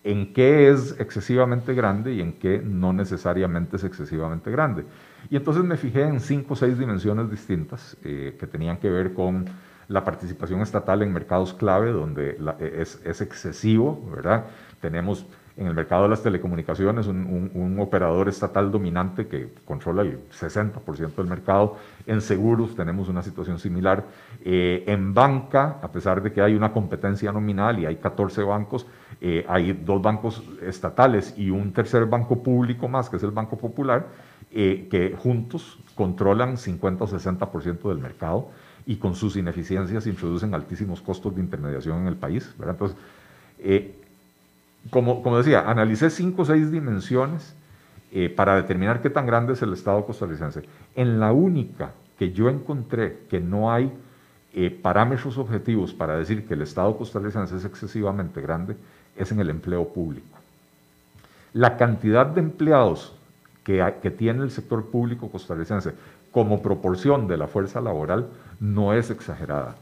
en 0.03 0.33
qué 0.33 0.69
es 0.69 0.95
excesivamente 0.99 1.73
grande 1.73 2.13
y 2.13 2.21
en 2.21 2.33
qué 2.33 2.61
no 2.63 2.93
necesariamente 2.93 3.75
es 3.75 3.83
excesivamente 3.83 4.49
grande. 4.49 4.85
Y 5.29 5.35
entonces 5.35 5.63
me 5.63 5.77
fijé 5.77 6.03
en 6.03 6.19
cinco 6.19 6.53
o 6.53 6.55
seis 6.55 6.77
dimensiones 6.79 7.29
distintas 7.29 7.97
eh, 8.03 8.35
que 8.39 8.47
tenían 8.47 8.77
que 8.77 8.89
ver 8.89 9.13
con 9.13 9.45
la 9.87 10.03
participación 10.05 10.61
estatal 10.61 11.01
en 11.01 11.11
mercados 11.11 11.53
clave, 11.53 11.91
donde 11.91 12.37
es, 12.59 13.01
es, 13.03 13.21
excesivo, 13.21 14.07
¿verdad? 14.11 14.45
Tenemos 14.79 15.25
en 15.59 15.67
el 15.67 15.73
mercado 15.73 16.03
de 16.03 16.09
las 16.09 16.23
telecomunicaciones 16.23 17.07
un, 17.07 17.77
operador 17.79 18.29
estatal 18.29 18.71
dominante 18.71 19.27
que 19.27 19.49
controla 19.65 20.03
el 20.03 20.29
60% 20.29 21.15
del 21.15 21.27
mercado. 21.27 21.75
En 22.07 22.21
seguros 22.21 22.75
tenemos 22.75 23.09
una 23.09 23.21
situación 23.21 23.59
similar. 23.59 24.05
Eh, 24.45 24.85
en 24.87 25.13
banca, 25.13 25.79
a 25.81 25.91
pesar 25.91 26.23
de 26.23 26.31
que 26.31 26.41
hay 26.41 26.55
una 26.55 26.71
competencia 26.71 27.33
nominal 27.33 27.77
y 27.77 27.85
hay 27.85 27.97
14 27.97 28.41
bancos, 28.43 28.87
eh, 29.21 29.45
hay 29.47 29.73
dos 29.73 30.01
bancos 30.01 30.43
estatales 30.61 31.33
y 31.37 31.49
un 31.49 31.73
tercer 31.73 32.05
banco 32.05 32.41
público 32.41 32.87
más, 32.87 33.09
que 33.09 33.17
es 33.17 33.23
el 33.23 33.31
Banco 33.31 33.57
Popular, 33.57 34.07
eh, 34.51 34.87
que 34.89 35.15
juntos 35.17 35.79
controlan 35.95 36.57
50 36.57 37.03
o 37.03 37.07
60% 37.07 37.89
del 37.89 37.97
mercado 37.99 38.49
y 38.85 38.95
con 38.95 39.15
sus 39.15 39.35
ineficiencias 39.35 40.07
introducen 40.07 40.53
altísimos 40.53 41.01
costos 41.01 41.35
de 41.35 41.41
intermediación 41.41 41.99
en 41.99 42.07
el 42.07 42.15
país. 42.15 42.55
Entonces, 42.59 42.97
como, 44.89 45.21
como 45.21 45.37
decía, 45.37 45.69
analicé 45.69 46.09
cinco 46.09 46.43
o 46.43 46.45
seis 46.45 46.71
dimensiones 46.71 47.55
eh, 48.11 48.29
para 48.29 48.55
determinar 48.55 49.01
qué 49.01 49.09
tan 49.09 49.27
grande 49.27 49.53
es 49.53 49.61
el 49.61 49.73
Estado 49.73 50.05
costarricense. 50.05 50.63
En 50.95 51.19
la 51.19 51.31
única 51.31 51.91
que 52.17 52.31
yo 52.31 52.49
encontré 52.49 53.19
que 53.29 53.39
no 53.39 53.71
hay 53.71 53.91
eh, 54.53 54.71
parámetros 54.71 55.37
objetivos 55.37 55.93
para 55.93 56.17
decir 56.17 56.47
que 56.47 56.55
el 56.55 56.63
Estado 56.63 56.97
costarricense 56.97 57.55
es 57.55 57.65
excesivamente 57.65 58.41
grande 58.41 58.75
es 59.15 59.31
en 59.31 59.39
el 59.39 59.49
empleo 59.49 59.87
público. 59.87 60.37
La 61.53 61.77
cantidad 61.77 62.25
de 62.25 62.41
empleados 62.41 63.13
que, 63.63 63.93
que 64.01 64.11
tiene 64.11 64.43
el 64.43 64.51
sector 64.51 64.85
público 64.85 65.29
costarricense 65.29 65.93
como 66.31 66.61
proporción 66.61 67.27
de 67.27 67.37
la 67.37 67.47
fuerza 67.47 67.81
laboral 67.81 68.27
no 68.59 68.93
es 68.93 69.09
exagerada. 69.09 69.75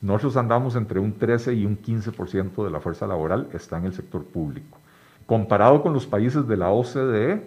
Nosotros 0.00 0.36
andamos 0.36 0.74
entre 0.74 0.98
un 0.98 1.12
13 1.12 1.54
y 1.54 1.64
un 1.64 1.80
15% 1.80 2.64
de 2.64 2.70
la 2.70 2.80
fuerza 2.80 3.06
laboral 3.06 3.48
está 3.52 3.78
en 3.78 3.84
el 3.84 3.92
sector 3.92 4.24
público. 4.24 4.78
Comparado 5.26 5.80
con 5.82 5.92
los 5.92 6.06
países 6.06 6.48
de 6.48 6.56
la 6.56 6.70
OCDE, 6.70 7.40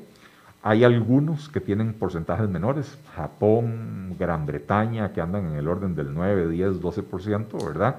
hay 0.63 0.83
algunos 0.83 1.49
que 1.49 1.59
tienen 1.59 1.93
porcentajes 1.93 2.49
menores, 2.49 2.97
Japón, 3.15 4.15
Gran 4.17 4.45
Bretaña, 4.45 5.11
que 5.11 5.21
andan 5.21 5.51
en 5.51 5.55
el 5.57 5.67
orden 5.67 5.95
del 5.95 6.13
9, 6.13 6.47
10, 6.47 6.81
12%, 6.81 7.67
¿verdad? 7.67 7.97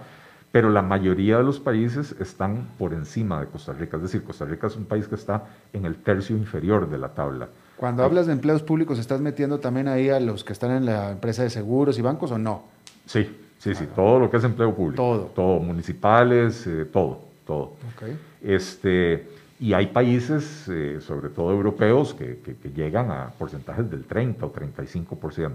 Pero 0.52 0.70
la 0.70 0.82
mayoría 0.82 1.38
de 1.38 1.44
los 1.44 1.60
países 1.60 2.14
están 2.18 2.68
por 2.78 2.94
encima 2.94 3.40
de 3.40 3.46
Costa 3.46 3.72
Rica, 3.72 3.96
es 3.96 4.04
decir, 4.04 4.22
Costa 4.22 4.44
Rica 4.44 4.68
es 4.68 4.76
un 4.76 4.86
país 4.86 5.06
que 5.06 5.14
está 5.14 5.44
en 5.72 5.84
el 5.84 5.96
tercio 5.96 6.36
inferior 6.36 6.88
de 6.88 6.98
la 6.98 7.08
tabla. 7.08 7.48
Cuando 7.76 8.04
hablas 8.04 8.26
de 8.26 8.32
empleos 8.32 8.62
públicos, 8.62 8.98
¿estás 8.98 9.20
metiendo 9.20 9.60
también 9.60 9.86
ahí 9.88 10.08
a 10.08 10.18
los 10.18 10.44
que 10.44 10.54
están 10.54 10.70
en 10.70 10.86
la 10.86 11.10
empresa 11.10 11.42
de 11.42 11.50
seguros 11.50 11.98
y 11.98 12.02
bancos 12.02 12.30
o 12.30 12.38
no? 12.38 12.62
Sí, 13.04 13.28
Sí, 13.58 13.74
sí, 13.74 13.86
todo 13.94 14.18
lo 14.18 14.30
que 14.30 14.36
es 14.36 14.44
empleo 14.44 14.74
público. 14.74 15.02
Todo. 15.02 15.24
Todo, 15.34 15.60
municipales, 15.60 16.66
eh, 16.66 16.84
todo, 16.84 17.20
todo. 17.46 17.72
Okay. 17.96 18.18
Este, 18.42 19.28
y 19.58 19.72
hay 19.72 19.86
países, 19.86 20.68
eh, 20.68 20.98
sobre 21.00 21.30
todo 21.30 21.50
europeos, 21.50 22.14
que, 22.14 22.38
llegan 22.74 23.10
a 23.10 23.30
porcentajes 23.38 23.90
del 23.90 24.04
30 24.04 24.46
o 24.46 24.52
35%. 24.52 25.52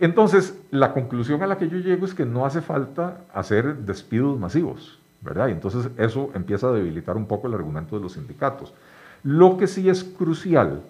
Entonces, 0.00 0.58
la 0.70 0.92
conclusión 0.92 1.42
a 1.42 1.46
la 1.46 1.58
que 1.58 1.68
yo 1.68 1.78
llego 1.78 2.06
es 2.06 2.14
que 2.14 2.24
no 2.24 2.46
hace 2.46 2.60
falta 2.60 3.22
hacer 3.34 3.78
despidos 3.78 4.38
masivos, 4.38 4.98
¿verdad? 5.20 5.48
Y 5.48 5.52
entonces 5.52 5.90
eso 5.96 6.30
empieza 6.34 6.68
a 6.68 6.72
debilitar 6.72 7.16
un 7.16 7.26
poco 7.26 7.48
el 7.48 7.54
argumento 7.54 7.96
de 7.96 8.02
los 8.02 8.12
sindicatos. 8.12 8.72
Lo 9.24 9.56
que 9.56 9.66
sí 9.66 9.88
es 9.88 10.04
crucial 10.04 10.82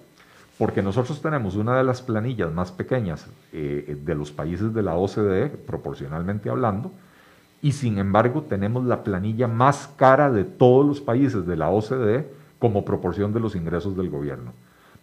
porque 0.59 0.83
nosotros 0.83 1.23
tenemos 1.23 1.55
una 1.55 1.77
de 1.77 1.85
las 1.85 2.03
planillas 2.03 2.53
más 2.53 2.73
pequeñas 2.73 3.27
eh, 3.53 3.97
de 4.05 4.15
los 4.17 4.33
países 4.33 4.75
de 4.75 4.83
la 4.83 4.97
OCDE, 4.97 5.51
proporcionalmente 5.51 6.51
hablando, 6.51 6.91
y 7.63 7.73
sin 7.73 7.99
embargo 7.99 8.43
tenemos 8.43 8.85
la 8.85 9.05
planilla 9.05 9.47
más 9.47 9.89
cara 9.97 10.31
de 10.31 10.43
todos 10.43 10.85
los 10.85 11.01
países 11.01 11.47
de 11.47 11.57
la 11.57 11.71
OCDE 11.71 12.29
como 12.59 12.85
proporción 12.85 13.33
de 13.33 13.41
los 13.41 13.55
ingresos 13.55 13.97
del 13.97 14.11
gobierno. 14.11 14.53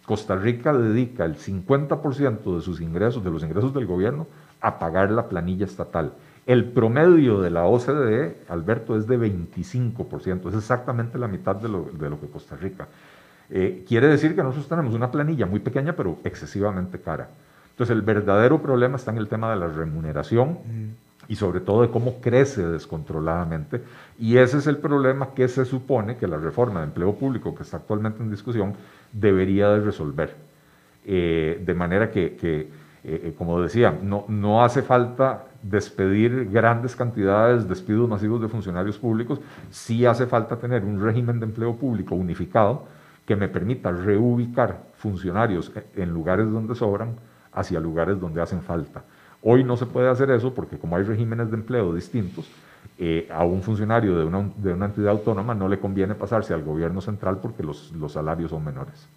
Costa 0.05 0.35
Rica 0.35 0.71
dedica 0.73 1.25
el 1.25 1.35
50% 1.35 2.55
de 2.55 2.61
sus 2.61 2.79
ingresos, 2.81 3.23
de 3.23 3.31
los 3.31 3.43
ingresos 3.43 3.73
del 3.73 3.85
gobierno, 3.85 4.27
a 4.61 4.77
pagar 4.79 5.11
la 5.11 5.27
planilla 5.27 5.65
estatal. 5.65 6.13
El 6.45 6.65
promedio 6.65 7.41
de 7.41 7.49
la 7.49 7.65
OCDE, 7.65 8.37
Alberto, 8.49 8.95
es 8.97 9.07
de 9.07 9.17
25%, 9.19 10.49
es 10.49 10.55
exactamente 10.55 11.17
la 11.17 11.27
mitad 11.27 11.55
de 11.55 11.69
lo, 11.69 11.89
de 11.91 12.09
lo 12.09 12.19
que 12.19 12.27
Costa 12.27 12.55
Rica. 12.55 12.87
Eh, 13.49 13.83
quiere 13.87 14.07
decir 14.07 14.35
que 14.35 14.43
nosotros 14.43 14.67
tenemos 14.67 14.93
una 14.93 15.11
planilla 15.11 15.45
muy 15.45 15.59
pequeña, 15.59 15.95
pero 15.95 16.19
excesivamente 16.23 16.99
cara. 16.99 17.29
Entonces, 17.71 17.95
el 17.95 18.03
verdadero 18.03 18.61
problema 18.61 18.97
está 18.97 19.11
en 19.11 19.17
el 19.17 19.27
tema 19.27 19.49
de 19.49 19.57
la 19.57 19.67
remuneración 19.67 20.59
y 21.27 21.35
sobre 21.35 21.59
todo 21.59 21.81
de 21.81 21.89
cómo 21.89 22.21
crece 22.21 22.65
descontroladamente. 22.65 23.81
Y 24.19 24.37
ese 24.37 24.59
es 24.59 24.67
el 24.67 24.77
problema 24.77 25.33
que 25.33 25.47
se 25.47 25.65
supone 25.65 26.17
que 26.17 26.27
la 26.27 26.37
reforma 26.37 26.79
de 26.79 26.85
empleo 26.87 27.15
público 27.15 27.55
que 27.55 27.63
está 27.63 27.77
actualmente 27.77 28.21
en 28.21 28.29
discusión 28.29 28.75
debería 29.15 29.69
de 29.69 29.79
resolver. 29.79 30.35
Eh, 31.05 31.61
de 31.63 31.73
manera 31.73 32.11
que, 32.11 32.37
eh, 33.03 33.33
como 33.37 33.61
decía, 33.61 33.97
no, 34.01 34.25
no 34.27 34.63
hace 34.63 34.81
falta 34.81 35.45
despedir 35.61 36.49
grandes 36.51 36.95
cantidades, 36.95 37.67
despidos 37.67 38.09
masivos 38.09 38.41
de 38.41 38.47
funcionarios 38.47 38.97
públicos, 38.97 39.39
sí 39.69 40.05
hace 40.05 40.27
falta 40.27 40.57
tener 40.57 40.83
un 40.83 41.01
régimen 41.01 41.39
de 41.39 41.45
empleo 41.45 41.75
público 41.75 42.15
unificado 42.15 42.85
que 43.25 43.35
me 43.35 43.47
permita 43.47 43.91
reubicar 43.91 44.83
funcionarios 44.97 45.71
en 45.95 46.11
lugares 46.11 46.51
donde 46.51 46.75
sobran 46.75 47.15
hacia 47.51 47.79
lugares 47.79 48.19
donde 48.19 48.41
hacen 48.41 48.61
falta. 48.61 49.03
Hoy 49.41 49.63
no 49.63 49.77
se 49.77 49.85
puede 49.85 50.09
hacer 50.09 50.29
eso 50.31 50.53
porque 50.53 50.77
como 50.77 50.95
hay 50.95 51.03
regímenes 51.03 51.49
de 51.49 51.57
empleo 51.57 51.93
distintos, 51.93 52.49
eh, 52.97 53.27
a 53.31 53.43
un 53.43 53.61
funcionario 53.61 54.17
de 54.17 54.25
una, 54.25 54.49
de 54.57 54.73
una, 54.73 54.85
entidad 54.85 55.09
autónoma 55.09 55.53
no 55.53 55.67
le 55.67 55.79
conviene 55.79 56.15
pasarse 56.15 56.53
al 56.53 56.63
gobierno 56.63 57.01
central 57.01 57.39
porque 57.41 57.63
los, 57.63 57.91
los 57.91 58.13
salarios 58.13 58.51
son 58.51 58.63
menores. 58.63 59.07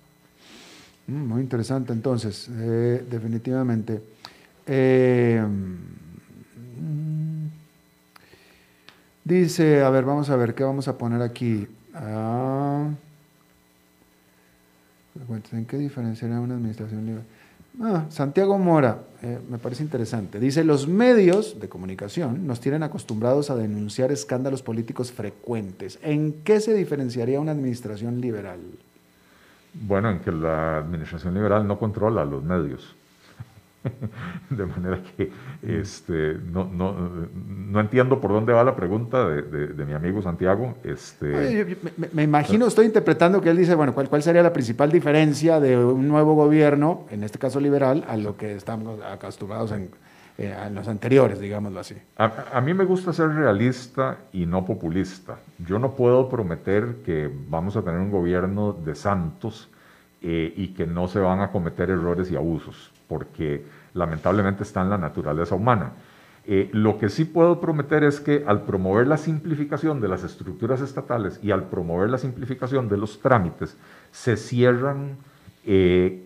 Mm, 1.06 1.26
muy 1.26 1.42
interesante 1.42 1.92
entonces, 1.92 2.48
eh, 2.52 3.04
definitivamente. 3.08 4.02
Eh, 4.66 5.42
mm, 5.42 5.86
dice, 9.24 9.82
a 9.82 9.90
ver, 9.90 10.04
vamos 10.04 10.28
a 10.30 10.36
ver, 10.36 10.54
¿qué 10.54 10.64
vamos 10.64 10.88
a 10.88 10.98
poner 10.98 11.22
aquí? 11.22 11.66
Ah, 11.94 12.88
¿En 15.52 15.66
qué 15.66 15.78
diferenciaría 15.78 16.40
una 16.40 16.54
administración 16.54 17.04
libre? 17.06 17.22
Ah, 17.80 18.06
Santiago 18.08 18.58
Mora, 18.58 19.04
eh, 19.22 19.38
me 19.48 19.58
parece 19.58 19.84
interesante. 19.84 20.40
Dice, 20.40 20.64
los 20.64 20.88
medios 20.88 21.60
de 21.60 21.68
comunicación 21.68 22.46
nos 22.46 22.60
tienen 22.60 22.82
acostumbrados 22.82 23.50
a 23.50 23.56
denunciar 23.56 24.10
escándalos 24.10 24.62
políticos 24.62 25.12
frecuentes. 25.12 25.98
¿En 26.02 26.42
qué 26.42 26.58
se 26.58 26.74
diferenciaría 26.74 27.38
una 27.38 27.52
administración 27.52 28.20
liberal? 28.20 28.60
Bueno, 29.74 30.10
en 30.10 30.20
que 30.20 30.32
la 30.32 30.78
administración 30.78 31.34
liberal 31.34 31.68
no 31.68 31.78
controla 31.78 32.24
los 32.24 32.42
medios. 32.42 32.96
de 34.50 34.66
manera 34.66 35.00
que 35.16 35.30
este, 35.62 36.36
no, 36.50 36.64
no, 36.64 36.94
no, 37.34 37.80
entiendo 37.80 38.20
por 38.20 38.32
dónde 38.32 38.52
va 38.52 38.64
la 38.64 38.74
pregunta 38.74 39.28
de, 39.28 39.68
de, 39.68 39.84
mi 39.84 39.92
amigo 39.92 40.20
Santiago. 40.20 40.74
Este, 40.82 41.78
me, 42.12 42.22
imagino, 42.22 42.66
estoy 42.66 42.86
interpretando 42.86 43.40
que 43.40 43.50
él 43.50 43.56
dice, 43.56 43.74
bueno, 43.74 43.94
¿cuál, 43.94 44.08
¿cuál 44.08 44.22
sería 44.22 44.42
la 44.42 44.52
principal 44.52 44.90
diferencia 44.90 45.60
de 45.60 45.76
un 45.76 46.08
nuevo 46.08 46.34
gobierno, 46.34 47.06
en 47.10 47.22
este 47.22 47.38
caso 47.38 47.60
liberal, 47.60 48.04
a 48.08 48.16
lo 48.16 48.36
que 48.36 48.54
estamos 48.54 49.00
acostumbrados 49.02 49.72
en, 49.72 49.90
eh, 50.38 50.54
en 50.66 50.74
los 50.74 50.88
anteriores, 50.88 51.38
digámoslo 51.38 51.80
así? 51.80 51.96
A, 52.16 52.32
a, 52.52 52.60
mí 52.60 52.74
me 52.74 52.84
gusta 52.84 53.12
ser 53.12 53.28
realista 53.30 54.18
y 54.32 54.44
no 54.44 54.64
populista. 54.64 55.38
Yo 55.58 55.78
no 55.78 55.92
puedo 55.92 56.28
prometer 56.28 56.96
que 57.04 57.30
vamos 57.48 57.76
a 57.76 57.82
tener 57.82 58.00
un 58.00 58.10
gobierno 58.10 58.72
de 58.72 58.94
santos 58.94 59.70
eh, 60.22 60.52
y 60.56 60.68
que 60.68 60.86
no 60.86 61.08
se 61.08 61.20
van 61.20 61.40
a 61.40 61.50
cometer 61.50 61.90
errores 61.90 62.30
y 62.30 62.36
abusos, 62.36 62.92
porque 63.06 63.64
lamentablemente 63.94 64.62
está 64.62 64.82
en 64.82 64.90
la 64.90 64.98
naturaleza 64.98 65.54
humana. 65.54 65.92
Eh, 66.50 66.70
lo 66.72 66.98
que 66.98 67.10
sí 67.10 67.26
puedo 67.26 67.60
prometer 67.60 68.04
es 68.04 68.20
que 68.20 68.42
al 68.46 68.62
promover 68.62 69.06
la 69.06 69.18
simplificación 69.18 70.00
de 70.00 70.08
las 70.08 70.24
estructuras 70.24 70.80
estatales 70.80 71.38
y 71.42 71.50
al 71.50 71.64
promover 71.64 72.08
la 72.08 72.16
simplificación 72.16 72.88
de 72.88 72.96
los 72.96 73.20
trámites, 73.20 73.76
se 74.12 74.36
cierran 74.38 75.18
eh, 75.66 76.24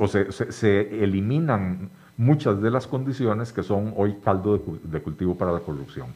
o 0.00 0.08
se, 0.08 1.02
eliminan 1.04 1.90
muchas 2.16 2.60
de 2.60 2.70
las 2.72 2.88
condiciones 2.88 3.52
que 3.52 3.62
son 3.62 3.94
hoy 3.96 4.16
caldo 4.24 4.60
de, 4.82 5.00
cultivo 5.00 5.36
para 5.38 5.52
la 5.52 5.60
corrupción. 5.60 6.08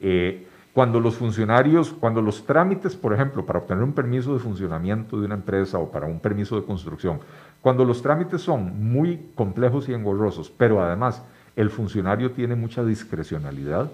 Eh, 0.00 0.46
cuando 0.76 1.00
los 1.00 1.16
funcionarios, 1.16 1.90
cuando 1.90 2.20
los 2.20 2.44
trámites, 2.44 2.94
por 2.94 3.14
ejemplo, 3.14 3.46
para 3.46 3.60
obtener 3.60 3.82
un 3.82 3.94
permiso 3.94 4.34
de 4.34 4.40
funcionamiento 4.40 5.18
de 5.18 5.24
una 5.24 5.36
empresa 5.36 5.78
o 5.78 5.90
para 5.90 6.04
un 6.04 6.20
permiso 6.20 6.54
de 6.54 6.66
construcción, 6.66 7.18
cuando 7.62 7.82
los 7.82 8.02
trámites 8.02 8.42
son 8.42 8.90
muy 8.90 9.30
complejos 9.34 9.88
y 9.88 9.94
engorrosos, 9.94 10.50
pero 10.50 10.82
además 10.82 11.22
el 11.56 11.70
funcionario 11.70 12.32
tiene 12.32 12.56
mucha 12.56 12.84
discrecionalidad, 12.84 13.90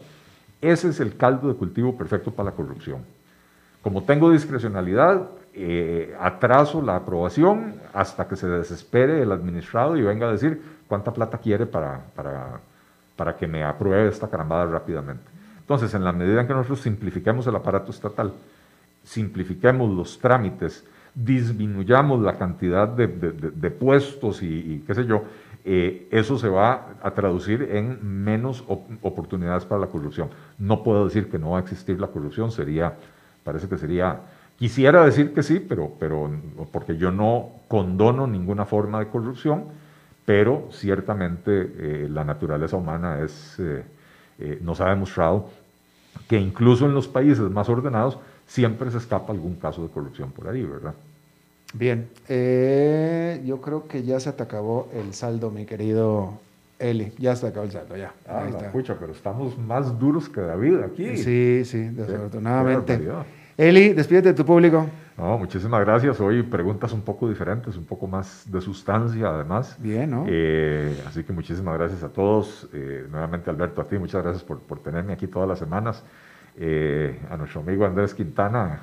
ese 0.61 0.89
es 0.89 0.99
el 0.99 1.17
caldo 1.17 1.47
de 1.47 1.55
cultivo 1.55 1.97
perfecto 1.97 2.33
para 2.33 2.51
la 2.51 2.57
corrupción. 2.57 3.05
Como 3.81 4.03
tengo 4.03 4.33
discrecionalidad, 4.33 5.29
eh, 5.55 6.17
atraso 6.19 6.83
la 6.83 6.97
aprobación 6.97 7.77
hasta 7.95 8.27
que 8.27 8.35
se 8.35 8.49
desespere 8.49 9.23
el 9.23 9.31
administrado 9.31 9.97
y 9.97 10.03
venga 10.03 10.27
a 10.27 10.33
decir 10.33 10.61
cuánta 10.89 11.13
plata 11.13 11.39
quiere 11.39 11.65
para, 11.65 12.01
para, 12.17 12.59
para 13.15 13.37
que 13.37 13.47
me 13.47 13.63
apruebe 13.63 14.09
esta 14.09 14.29
carambada 14.29 14.67
rápidamente. 14.67 15.42
Entonces, 15.73 15.95
en 15.95 16.05
la 16.05 16.13
medida 16.13 16.43
en 16.43 16.47
que 16.47 16.53
nosotros 16.53 16.83
simplifiquemos 16.83 17.47
el 17.47 17.57
aparato 17.57 17.93
estatal, 17.93 18.35
simplifiquemos 19.05 19.91
los 19.91 20.19
trámites, 20.19 20.85
disminuyamos 21.15 22.21
la 22.21 22.37
cantidad 22.37 22.87
de, 22.87 23.71
puestos 23.71 24.43
y, 24.43 24.85
qué 24.87 24.95
sé 24.95 25.07
yo, 25.07 25.25
eh, 25.65 26.09
eso 26.11 26.37
se 26.37 26.51
va 26.51 26.99
a 27.03 27.11
traducir 27.13 27.63
en 27.73 28.23
menos 28.23 28.63
oportunidades 29.01 29.65
para 29.65 29.81
la 29.81 29.87
corrupción. 29.87 30.29
No 30.59 30.83
puedo 30.83 31.07
decir 31.07 31.31
que 31.31 31.39
no 31.39 31.53
va 31.53 31.57
a 31.57 31.63
existir 31.63 31.99
la 31.99 32.09
corrupción, 32.09 32.51
sería, 32.51 32.93
parece 33.43 33.67
que 33.67 33.79
sería, 33.79 34.21
quisiera 34.59 35.07
decir 35.07 35.33
que 35.33 35.43
sí, 35.43 35.59
pero, 35.59 35.95
pero 35.99 36.31
porque 36.71 36.99
yo 36.99 37.11
no 37.11 37.49
condono 37.67 38.27
ninguna 38.27 38.67
forma 38.67 38.99
de 38.99 39.07
corrupción, 39.07 39.65
pero 40.27 40.69
ciertamente 40.71 41.73
eh, 41.79 42.09
la 42.11 42.27
naturaleza 42.27 42.77
humana 42.77 43.21
es... 43.21 43.59
Eh, 43.59 43.83
eh, 44.39 44.59
nos 44.61 44.81
ha 44.81 44.89
demostrado 44.89 45.51
que 46.29 46.39
incluso 46.39 46.87
en 46.87 46.95
los 46.95 47.09
países 47.09 47.51
más 47.51 47.69
ordenados 47.69 48.19
siempre 48.47 48.91
se 48.91 48.99
escapa 48.99 49.33
algún 49.33 49.57
caso 49.57 49.83
de 49.83 49.89
corrupción 49.89 50.31
por 50.31 50.49
ahí, 50.49 50.63
¿verdad? 50.63 50.95
Bien, 51.75 52.09
eh, 52.29 53.41
yo 53.47 53.61
creo 53.61 53.89
que 53.89 54.03
ya 54.03 54.21
se 54.21 54.33
te 54.33 54.43
acabó 54.43 54.89
el 54.95 55.15
saldo, 55.15 55.51
mi 55.51 55.65
querido 55.65 56.35
Eli. 56.79 57.13
Ya 57.19 57.35
se 57.35 57.43
te 57.43 57.49
acabó 57.49 57.65
el 57.65 57.73
saldo, 57.73 57.97
ya. 57.97 58.13
Ah, 58.29 58.47
escucha, 58.63 58.97
pero 58.99 59.13
estamos 59.13 59.57
más 59.57 59.99
duros 59.99 60.29
que 60.29 60.43
David 60.43 60.81
aquí. 60.81 61.17
Sí, 61.17 61.65
sí, 61.65 61.89
desafortunadamente. 61.89 63.01
Eli, 63.57 63.95
despídete 63.95 64.29
de 64.29 64.35
tu 64.35 64.45
público. 64.45 64.87
No, 65.23 65.39
muchísimas 65.39 65.81
gracias. 65.83 66.19
Hoy 66.21 66.43
preguntas 66.43 66.93
un 66.93 67.03
poco 67.03 67.29
diferentes, 67.29 67.77
un 67.77 67.85
poco 67.85 68.09
más 68.09 68.43
de 68.51 68.61
sustancia 68.61 69.29
además. 69.29 69.77
Bien, 69.79 70.11
¿no? 70.11 70.25
Eh, 70.29 71.01
así 71.07 71.23
que 71.23 71.33
muchísimas 71.33 71.79
gracias 71.79 72.03
a 72.03 72.09
todos. 72.09 72.69
Eh, 72.73 73.07
nuevamente 73.09 73.49
Alberto, 73.49 73.81
a 73.81 73.87
ti, 73.87 73.99
muchas 73.99 74.21
gracias 74.21 74.43
por, 74.43 74.59
por 74.59 74.81
tenerme 74.81 75.13
aquí 75.13 75.29
todas 75.29 75.49
las 75.49 75.61
semanas. 75.61 76.03
Eh, 76.59 77.21
a 77.31 77.37
nuestro 77.37 77.61
amigo 77.61 77.87
Andrés 77.87 78.15
Quintana, 78.15 78.83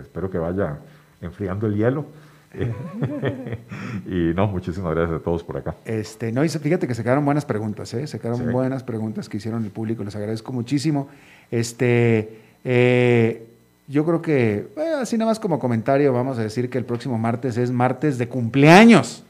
espero 0.00 0.30
que 0.30 0.38
vaya 0.38 0.78
enfriando 1.20 1.66
el 1.66 1.74
hielo. 1.74 2.06
y 4.06 4.32
no, 4.32 4.46
muchísimas 4.46 4.94
gracias 4.94 5.18
a 5.20 5.24
todos 5.24 5.42
por 5.42 5.56
acá. 5.56 5.74
Este, 5.84 6.30
no, 6.30 6.44
y 6.44 6.48
fíjate 6.48 6.86
que 6.86 6.94
se 6.94 7.02
quedaron 7.02 7.24
buenas 7.24 7.46
preguntas, 7.46 7.92
¿eh? 7.94 8.06
se 8.06 8.20
quedaron 8.20 8.52
buenas 8.52 8.84
preguntas 8.84 9.28
que 9.28 9.38
hicieron 9.38 9.64
el 9.64 9.72
público, 9.72 10.04
les 10.04 10.14
agradezco 10.14 10.52
muchísimo. 10.52 11.08
Este, 11.50 12.42
eh, 12.62 13.53
yo 13.86 14.04
creo 14.04 14.22
que, 14.22 14.68
así 15.00 15.18
nada 15.18 15.30
más 15.30 15.40
como 15.40 15.58
comentario, 15.58 16.12
vamos 16.12 16.38
a 16.38 16.42
decir 16.42 16.70
que 16.70 16.78
el 16.78 16.84
próximo 16.84 17.18
martes 17.18 17.56
es 17.56 17.70
martes 17.70 18.18
de 18.18 18.28
cumpleaños 18.28 19.24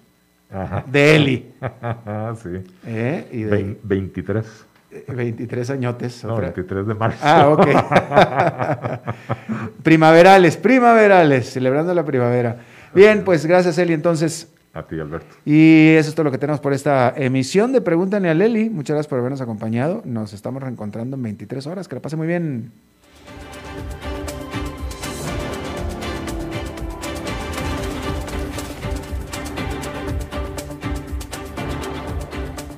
de 0.86 1.16
Eli. 1.16 1.52
sí. 2.42 2.48
¿Eh? 2.86 3.28
Y 3.32 3.42
de, 3.42 3.78
23. 3.82 4.46
23 5.08 5.70
añotes. 5.70 6.24
No, 6.24 6.36
23 6.36 6.86
de 6.86 6.94
marzo. 6.94 7.18
Ah, 7.22 7.48
ok. 7.48 7.66
primaverales, 9.82 10.56
primaverales, 10.56 11.50
celebrando 11.50 11.92
la 11.94 12.04
primavera. 12.04 12.58
Bien, 12.94 13.24
pues 13.24 13.44
gracias 13.44 13.76
Eli 13.78 13.92
entonces. 13.92 14.48
A 14.72 14.84
ti, 14.84 14.98
Alberto. 14.98 15.34
Y 15.44 15.94
eso 15.96 16.08
es 16.08 16.14
todo 16.14 16.24
lo 16.24 16.30
que 16.30 16.38
tenemos 16.38 16.60
por 16.60 16.72
esta 16.72 17.12
emisión 17.16 17.72
de 17.72 17.80
Pregúntale 17.80 18.28
a 18.28 18.32
Eli. 18.32 18.70
Muchas 18.70 18.94
gracias 18.94 19.08
por 19.08 19.18
habernos 19.18 19.40
acompañado. 19.40 20.02
Nos 20.04 20.32
estamos 20.32 20.62
reencontrando 20.62 21.16
en 21.16 21.22
23 21.22 21.66
horas. 21.66 21.88
Que 21.88 21.96
la 21.96 22.02
pase 22.02 22.16
muy 22.16 22.26
bien. 22.26 22.70